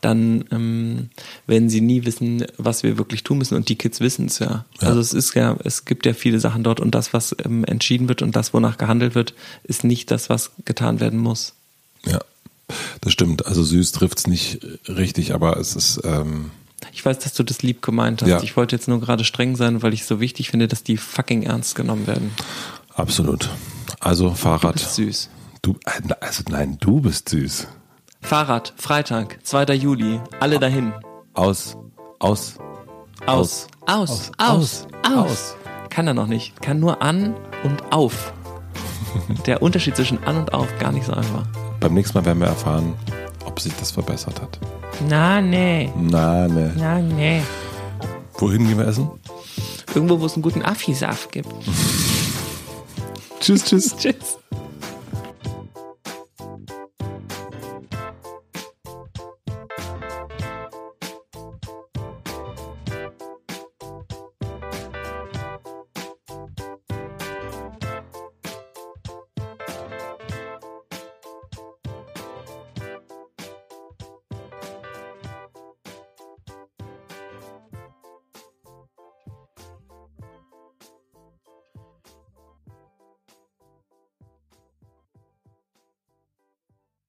dann 0.00 0.44
ähm, 0.50 1.10
werden 1.46 1.68
sie 1.68 1.80
nie 1.80 2.04
wissen, 2.04 2.44
was 2.56 2.82
wir 2.82 2.98
wirklich 2.98 3.22
tun 3.22 3.38
müssen. 3.38 3.54
Und 3.54 3.68
die 3.68 3.76
Kids 3.76 4.00
wissen 4.00 4.26
es 4.26 4.38
ja. 4.38 4.64
Ja. 4.80 4.88
Also 4.88 5.00
es 5.00 5.12
ist 5.12 5.34
ja, 5.34 5.56
es 5.64 5.84
gibt 5.84 6.06
ja 6.06 6.14
viele 6.14 6.40
Sachen 6.40 6.62
dort 6.64 6.80
und 6.80 6.94
das, 6.94 7.12
was 7.12 7.34
ähm, 7.44 7.64
entschieden 7.64 8.08
wird 8.08 8.22
und 8.22 8.36
das, 8.36 8.54
wonach 8.54 8.78
gehandelt 8.78 9.14
wird, 9.14 9.34
ist 9.64 9.84
nicht 9.84 10.10
das, 10.10 10.30
was 10.30 10.52
getan 10.64 11.00
werden 11.00 11.18
muss. 11.18 11.54
Ja, 12.06 12.20
das 13.00 13.12
stimmt. 13.12 13.46
Also 13.46 13.62
süß 13.62 13.92
trifft's 13.92 14.26
nicht 14.26 14.60
richtig, 14.88 15.34
aber 15.34 15.58
es 15.58 15.76
ist, 15.76 16.00
ähm, 16.04 16.50
Ich 16.92 17.04
weiß, 17.04 17.18
dass 17.18 17.34
du 17.34 17.42
das 17.42 17.62
lieb 17.62 17.82
gemeint 17.82 18.22
hast. 18.22 18.28
Ja. 18.28 18.42
Ich 18.42 18.56
wollte 18.56 18.74
jetzt 18.76 18.88
nur 18.88 19.00
gerade 19.00 19.24
streng 19.24 19.56
sein, 19.56 19.82
weil 19.82 19.92
ich 19.92 20.04
so 20.06 20.20
wichtig 20.20 20.50
finde, 20.50 20.66
dass 20.68 20.82
die 20.82 20.96
fucking 20.96 21.42
ernst 21.42 21.74
genommen 21.74 22.06
werden. 22.06 22.30
absolut. 22.94 23.50
Also 23.98 24.30
Fahrrad. 24.34 24.76
Das 24.76 24.82
ist 24.82 24.94
süß. 24.94 25.28
Du, 25.60 25.76
äh, 25.84 26.14
also 26.20 26.42
nein, 26.48 26.78
du 26.80 27.00
bist 27.02 27.28
süß. 27.28 27.66
Fahrrad, 28.20 28.72
Freitag, 28.76 29.38
2. 29.42 29.74
Juli, 29.74 30.20
alle 30.38 30.58
dahin. 30.58 30.92
Aus, 31.34 31.76
aus, 32.18 32.56
Aus, 33.26 33.66
aus, 33.86 34.30
aus, 34.38 34.86
aus. 35.02 35.56
Kann 35.88 36.06
er 36.06 36.14
noch 36.14 36.26
nicht. 36.26 36.60
Kann 36.62 36.78
nur 36.80 37.02
an 37.02 37.34
und 37.64 37.92
auf. 37.92 38.32
Der 39.46 39.62
Unterschied 39.62 39.96
zwischen 39.96 40.22
an 40.24 40.36
und 40.36 40.52
auf 40.52 40.68
gar 40.78 40.92
nicht 40.92 41.06
so 41.06 41.12
einfach. 41.12 41.44
Beim 41.80 41.94
nächsten 41.94 42.18
Mal 42.18 42.24
werden 42.24 42.40
wir 42.40 42.46
erfahren, 42.48 42.94
ob 43.46 43.58
sich 43.58 43.74
das 43.76 43.90
verbessert 43.90 44.40
hat. 44.40 44.58
Na, 45.08 45.40
nee. 45.40 45.90
Na, 45.96 46.46
ne. 46.46 46.72
Na, 46.76 46.98
nee. 47.00 47.42
Wohin 48.34 48.66
gehen 48.68 48.78
wir 48.78 48.86
essen? 48.86 49.10
Irgendwo, 49.94 50.20
wo 50.20 50.26
es 50.26 50.34
einen 50.34 50.42
guten 50.42 50.62
Affi-Saft 50.62 51.32
gibt. 51.32 51.48
Tschüss, 53.40 53.64
tschüss. 53.64 53.96
Tschüss. 53.98 54.38